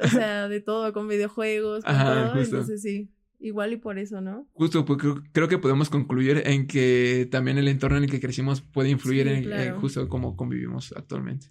O 0.00 0.08
sea, 0.10 0.48
de 0.48 0.60
todo, 0.60 0.92
con 0.92 1.08
videojuegos, 1.08 1.84
con 1.84 1.98
todo. 1.98 2.40
Entonces 2.40 2.82
sí. 2.82 3.10
Igual 3.42 3.72
y 3.72 3.76
por 3.78 3.98
eso, 3.98 4.20
¿no? 4.20 4.46
Justo, 4.52 4.84
pues 4.84 4.98
creo, 5.32 5.48
que 5.48 5.56
podemos 5.56 5.88
concluir 5.88 6.42
en 6.44 6.66
que 6.66 7.26
también 7.30 7.56
el 7.56 7.68
entorno 7.68 7.96
en 7.96 8.04
el 8.04 8.10
que 8.10 8.20
crecimos 8.20 8.60
puede 8.60 8.90
influir 8.90 9.28
en, 9.28 9.74
justo 9.76 10.06
cómo 10.10 10.36
convivimos 10.36 10.92
actualmente. 10.94 11.46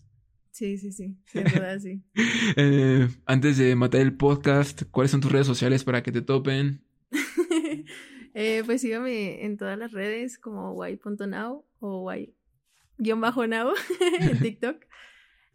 Sí, 0.52 0.78
sí, 0.78 0.92
sí, 0.92 1.18
sin 1.26 1.44
duda 1.46 1.80
sí. 1.80 2.04
Eh, 2.58 3.08
antes 3.26 3.58
de 3.58 3.76
matar 3.76 4.02
el 4.02 4.14
podcast, 4.14 4.84
¿cuáles 4.92 5.10
son 5.10 5.22
tus 5.22 5.32
redes 5.32 5.48
sociales 5.48 5.84
para 5.84 6.04
que 6.04 6.12
te 6.12 6.22
topen? 6.22 6.84
eh, 8.36 8.62
pues 8.66 8.82
sígame 8.82 9.44
en 9.46 9.58
todas 9.58 9.78
las 9.78 9.92
redes 9.92 10.38
como 10.38 10.74
guay.now 10.74 11.66
o 11.80 12.04
guay-now 12.04 13.74
en 14.20 14.40
TikTok. 14.40 14.86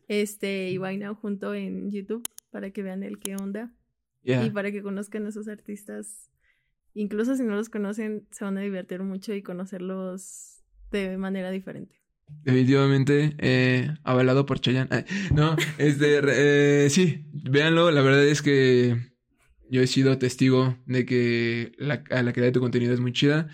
Este, 0.08 0.70
y 0.70 0.78
Now 0.78 1.14
junto 1.14 1.54
en 1.54 1.92
YouTube 1.92 2.28
para 2.50 2.70
que 2.70 2.82
vean 2.82 3.04
el 3.04 3.20
qué 3.20 3.36
onda. 3.36 3.72
Yeah. 4.24 4.44
Y 4.44 4.50
para 4.50 4.72
que 4.72 4.82
conozcan 4.82 5.26
a 5.26 5.28
esos 5.28 5.48
artistas. 5.48 6.30
Incluso 6.94 7.36
si 7.36 7.42
no 7.42 7.54
los 7.56 7.68
conocen, 7.68 8.26
se 8.30 8.44
van 8.44 8.56
a 8.56 8.60
divertir 8.62 9.02
mucho 9.02 9.34
y 9.34 9.42
conocerlos 9.42 10.62
de 10.90 11.16
manera 11.18 11.50
diferente. 11.50 11.96
Definitivamente, 12.44 13.34
eh, 13.38 13.90
avalado 14.02 14.46
por 14.46 14.60
Chayanne. 14.60 14.88
Ay, 14.90 15.04
no, 15.34 15.56
este, 15.78 16.20
eh, 16.22 16.88
sí, 16.90 17.26
véanlo. 17.32 17.90
La 17.90 18.00
verdad 18.00 18.24
es 18.24 18.40
que 18.42 18.96
yo 19.68 19.82
he 19.82 19.86
sido 19.86 20.16
testigo 20.18 20.78
de 20.86 21.04
que 21.04 21.72
la, 21.78 22.02
a 22.10 22.22
la 22.22 22.32
calidad 22.32 22.48
de 22.48 22.52
tu 22.52 22.60
contenido 22.60 22.94
es 22.94 23.00
muy 23.00 23.12
chida. 23.12 23.48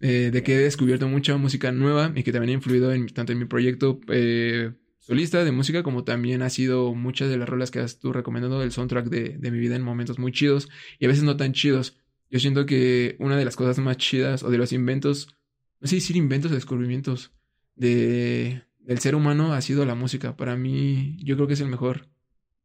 eh, 0.00 0.30
de 0.32 0.42
que 0.42 0.54
he 0.54 0.58
descubierto 0.58 1.08
mucha 1.08 1.36
música 1.36 1.72
nueva 1.72 2.12
y 2.14 2.22
que 2.22 2.32
también 2.32 2.50
ha 2.50 2.54
influido 2.54 2.92
en, 2.92 3.06
tanto 3.08 3.32
en 3.32 3.38
mi 3.38 3.44
proyecto 3.44 4.00
eh, 4.08 4.72
solista 5.00 5.44
de 5.44 5.52
música 5.52 5.82
como 5.82 6.04
también 6.04 6.42
ha 6.42 6.50
sido 6.50 6.94
muchas 6.94 7.28
de 7.28 7.36
las 7.36 7.48
rolas 7.48 7.70
que 7.70 7.80
has 7.80 7.98
tú 7.98 8.12
recomendado 8.12 8.62
el 8.62 8.72
soundtrack 8.72 9.06
de, 9.08 9.36
de 9.38 9.50
mi 9.50 9.58
vida 9.58 9.76
en 9.76 9.82
momentos 9.82 10.18
muy 10.18 10.32
chidos 10.32 10.68
y 10.98 11.06
a 11.06 11.08
veces 11.08 11.24
no 11.24 11.36
tan 11.36 11.52
chidos. 11.52 11.98
Yo 12.30 12.38
siento 12.38 12.64
que 12.64 13.16
una 13.18 13.36
de 13.36 13.44
las 13.44 13.56
cosas 13.56 13.78
más 13.78 13.96
chidas 13.96 14.42
o 14.44 14.50
de 14.50 14.58
los 14.58 14.72
inventos, 14.72 15.36
no 15.80 15.88
sé 15.88 15.96
decir 15.96 16.16
inventos 16.16 16.52
o 16.52 16.54
descubrimientos 16.54 17.32
de, 17.74 18.62
del 18.78 18.98
ser 18.98 19.14
humano 19.14 19.52
ha 19.52 19.60
sido 19.60 19.84
la 19.84 19.94
música. 19.94 20.36
Para 20.36 20.56
mí, 20.56 21.16
yo 21.22 21.34
creo 21.34 21.46
que 21.46 21.54
es 21.54 21.60
el 21.60 21.68
mejor, 21.68 22.08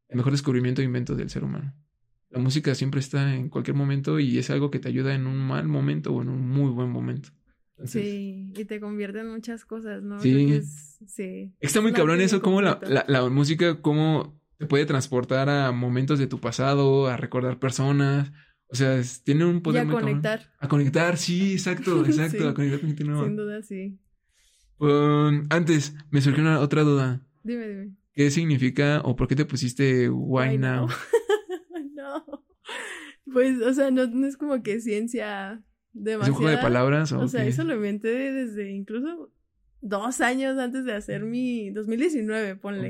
el 0.10 0.18
mejor 0.18 0.34
descubrimiento 0.34 0.82
e 0.82 0.86
invento 0.86 1.16
del 1.16 1.30
ser 1.30 1.44
humano. 1.44 1.74
La 2.30 2.40
música 2.40 2.76
siempre 2.76 3.00
está 3.00 3.34
en 3.34 3.50
cualquier 3.50 3.76
momento 3.76 4.20
y 4.20 4.38
es 4.38 4.50
algo 4.50 4.70
que 4.70 4.80
te 4.80 4.90
ayuda 4.90 5.16
en 5.16 5.26
un 5.26 5.38
mal 5.38 5.68
momento 5.68 6.14
o 6.14 6.22
en 6.22 6.30
un 6.30 6.48
muy 6.48 6.70
buen 6.70 6.90
momento. 6.90 7.30
Entonces, 7.78 8.04
Sí, 8.04 8.52
y 8.56 8.66
te 8.66 8.80
convierte 8.80 9.20
en 9.20 9.30
muchas 9.32 9.66
cosas, 9.66 10.02
¿no? 10.02 10.20
Sí. 10.20 10.54
Es- 10.54 10.98
sí. 11.08 11.54
Está 11.60 11.82
muy 11.82 11.92
cabrón 11.94 12.22
eso, 12.22 12.42
como 12.42 12.62
la, 12.62 12.80
completa. 12.80 13.06
la, 13.08 13.22
la 13.22 13.30
música, 13.30 13.82
cómo 13.82 14.40
te 14.58 14.66
puede 14.66 14.86
transportar 14.86 15.50
a 15.50 15.72
momentos 15.74 16.18
de 16.20 16.28
tu 16.28 16.40
pasado, 16.40 17.08
a 17.08 17.18
recordar 17.18 17.60
personas. 17.60 18.32
O 18.70 18.76
sea, 18.76 18.96
es- 18.98 19.24
tiene 19.24 19.46
un 19.46 19.58
Y 19.58 19.60
poder 19.60 19.82
a 19.82 19.86
muy 19.86 19.94
cabrón. 19.96 20.10
conectar, 20.10 20.52
A 20.60 20.68
conectar, 20.70 21.18
sí, 21.18 21.54
exacto, 21.54 22.04
exacto, 22.06 22.38
Sí. 22.40 22.48
a 22.48 22.54
conectar 22.54 22.80
con 22.80 22.88
gente 22.90 23.04
nueva. 23.04 23.26
sin 23.26 23.36
duda, 23.36 23.62
sí. 23.62 24.00
Um, 24.80 25.46
antes, 25.50 25.94
me 26.12 26.22
surgió 26.22 26.42
una 26.44 26.60
otra 26.60 26.84
duda. 26.84 27.22
Dime, 27.44 27.68
dime. 27.68 27.96
¿Qué 28.14 28.32
significa 28.32 29.02
o 29.04 29.16
por 29.16 29.28
qué 29.28 29.36
te 29.36 29.46
pusiste 29.46 30.10
Why, 30.10 30.50
Why 30.52 30.58
now? 30.58 30.88
no. 31.94 32.44
Pues, 33.32 33.62
o 33.62 33.74
sea, 33.74 33.92
no, 33.92 34.08
no 34.08 34.26
es 34.28 34.38
como 34.38 34.62
que 34.64 34.80
ciencia 34.80 35.62
¿Es 35.96 36.04
demasiada. 36.04 36.32
un 36.32 36.38
juego 36.38 36.52
de 36.52 36.62
palabras? 36.62 37.12
O, 37.12 37.20
O 37.22 37.28
sea, 37.28 37.46
eso 37.46 37.64
lo 37.64 37.76
inventé 37.76 38.10
desde 38.34 38.72
incluso 38.72 39.32
dos 39.82 40.20
años 40.22 40.58
antes 40.58 40.84
de 40.86 40.94
hacer 40.94 41.24
mi 41.24 41.70
2019, 41.72 42.56
ponle. 42.56 42.90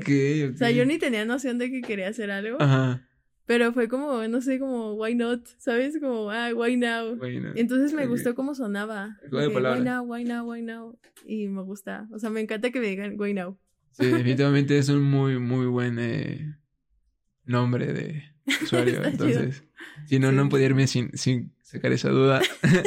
O 0.52 0.56
sea, 0.56 0.70
yo 0.70 0.84
ni 0.86 0.98
tenía 0.98 1.24
noción 1.24 1.58
de 1.58 1.70
que 1.70 1.82
quería 1.82 2.08
hacer 2.08 2.30
algo, 2.30 2.56
Ajá. 2.60 3.06
pero 3.44 3.72
fue 3.72 3.86
como, 3.88 4.26
no 4.28 4.40
sé, 4.40 4.58
como, 4.58 4.94
why 4.94 5.14
not, 5.14 5.46
¿sabes? 5.58 5.98
Como, 6.00 6.30
ah, 6.30 6.50
why 6.54 6.76
now. 6.76 7.14
Why 7.20 7.38
now. 7.40 7.52
Entonces 7.54 7.92
me 7.92 8.06
gustó 8.06 8.34
cómo 8.34 8.54
sonaba. 8.54 9.18
Why 9.30 9.48
now, 9.82 10.04
why 10.04 10.24
now, 10.24 10.50
why 10.50 10.62
now. 10.62 10.98
Y 11.26 11.48
me 11.48 11.62
gusta. 11.62 12.08
O 12.12 12.18
sea, 12.18 12.30
me 12.30 12.40
encanta 12.40 12.70
que 12.70 12.80
me 12.80 12.88
digan 12.88 13.14
why 13.20 13.34
now. 13.34 13.58
Sí, 13.92 14.06
definitivamente 14.06 14.76
es 14.78 14.88
un 14.90 15.02
muy, 15.02 15.38
muy 15.38 15.66
buen 15.66 15.98
eh, 15.98 16.54
nombre 17.44 17.92
de 17.92 18.22
usuario. 18.62 19.04
Entonces, 19.04 19.64
si 20.06 20.18
no, 20.18 20.30
Sí. 20.30 20.36
no 20.36 20.48
podía 20.48 20.66
irme 20.66 20.86
sin, 20.86 21.10
sin 21.16 21.52
sacar 21.76 21.92
esa 21.92 22.10
duda. 22.10 22.40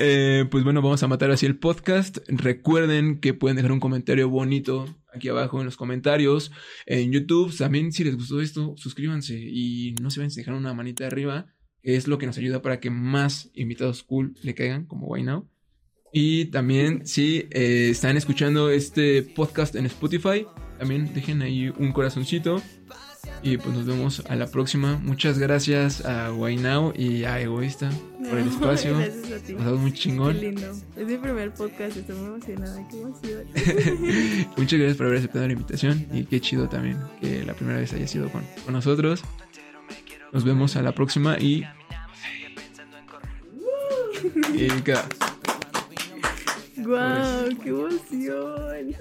Eh, 0.00 0.46
pues 0.50 0.64
bueno, 0.64 0.80
vamos 0.80 1.02
a 1.02 1.06
matar 1.06 1.30
así 1.30 1.44
el 1.46 1.58
podcast. 1.58 2.18
Recuerden 2.28 3.20
que 3.20 3.34
pueden 3.34 3.56
dejar 3.56 3.72
un 3.72 3.78
comentario 3.78 4.28
bonito 4.28 4.86
aquí 5.12 5.28
abajo 5.28 5.60
en 5.60 5.66
los 5.66 5.76
comentarios. 5.76 6.50
En 6.86 7.12
YouTube, 7.12 7.56
también 7.56 7.92
si 7.92 8.04
les 8.04 8.16
gustó 8.16 8.40
esto, 8.40 8.74
suscríbanse 8.76 9.38
y 9.38 9.94
no 10.00 10.10
se 10.10 10.20
vayan 10.20 10.32
a 10.32 10.34
dejar 10.34 10.54
una 10.54 10.74
manita 10.74 11.06
arriba, 11.06 11.46
es 11.82 12.08
lo 12.08 12.18
que 12.18 12.26
nos 12.26 12.38
ayuda 12.38 12.62
para 12.62 12.80
que 12.80 12.90
más 12.90 13.50
invitados 13.54 14.02
cool 14.02 14.34
le 14.42 14.54
caigan, 14.54 14.86
como 14.86 15.06
Why 15.06 15.22
Now. 15.22 15.46
Y 16.12 16.46
también, 16.46 17.06
si 17.06 17.46
eh, 17.50 17.88
están 17.90 18.16
escuchando 18.16 18.70
este 18.70 19.22
podcast 19.22 19.74
en 19.76 19.86
Spotify, 19.86 20.46
también 20.78 21.12
dejen 21.12 21.42
ahí 21.42 21.72
un 21.76 21.92
corazoncito. 21.92 22.62
Y 23.44 23.58
pues 23.58 23.76
nos 23.76 23.84
vemos 23.84 24.22
a 24.26 24.36
la 24.36 24.46
próxima. 24.46 24.98
Muchas 25.02 25.38
gracias 25.38 26.02
a 26.06 26.30
Now 26.30 26.94
y 26.96 27.24
a 27.24 27.38
Egoísta 27.40 27.90
por 28.30 28.38
el 28.38 28.48
espacio. 28.48 28.96
Gracias 28.96 29.32
a 29.32 29.44
ti. 29.44 29.52
Pasado 29.52 29.76
muy 29.76 29.92
Qué 29.92 29.98
chingón. 29.98 30.40
lindo. 30.40 30.72
Es 30.96 31.06
mi 31.06 31.18
primer 31.18 31.52
podcast, 31.52 31.94
estoy 31.94 32.16
muy 32.16 32.26
emocionada. 32.28 32.88
Qué 32.88 33.00
emoción. 33.02 33.42
Muchas 34.56 34.78
gracias 34.78 34.96
por 34.96 35.06
haber 35.06 35.18
aceptado 35.18 35.46
la 35.46 35.52
invitación 35.52 36.06
y 36.10 36.24
qué 36.24 36.40
chido 36.40 36.70
también 36.70 36.96
que 37.20 37.44
la 37.44 37.52
primera 37.52 37.78
vez 37.80 37.92
haya 37.92 38.08
sido 38.08 38.30
con, 38.30 38.42
con 38.64 38.72
nosotros. 38.72 39.22
Nos 40.32 40.42
vemos 40.44 40.76
a 40.76 40.82
la 40.82 40.92
próxima 40.92 41.38
y... 41.38 41.66
y. 44.54 44.68
¡Guau! 46.82 47.48
¡Qué 47.62 47.68
emoción! 47.68 48.96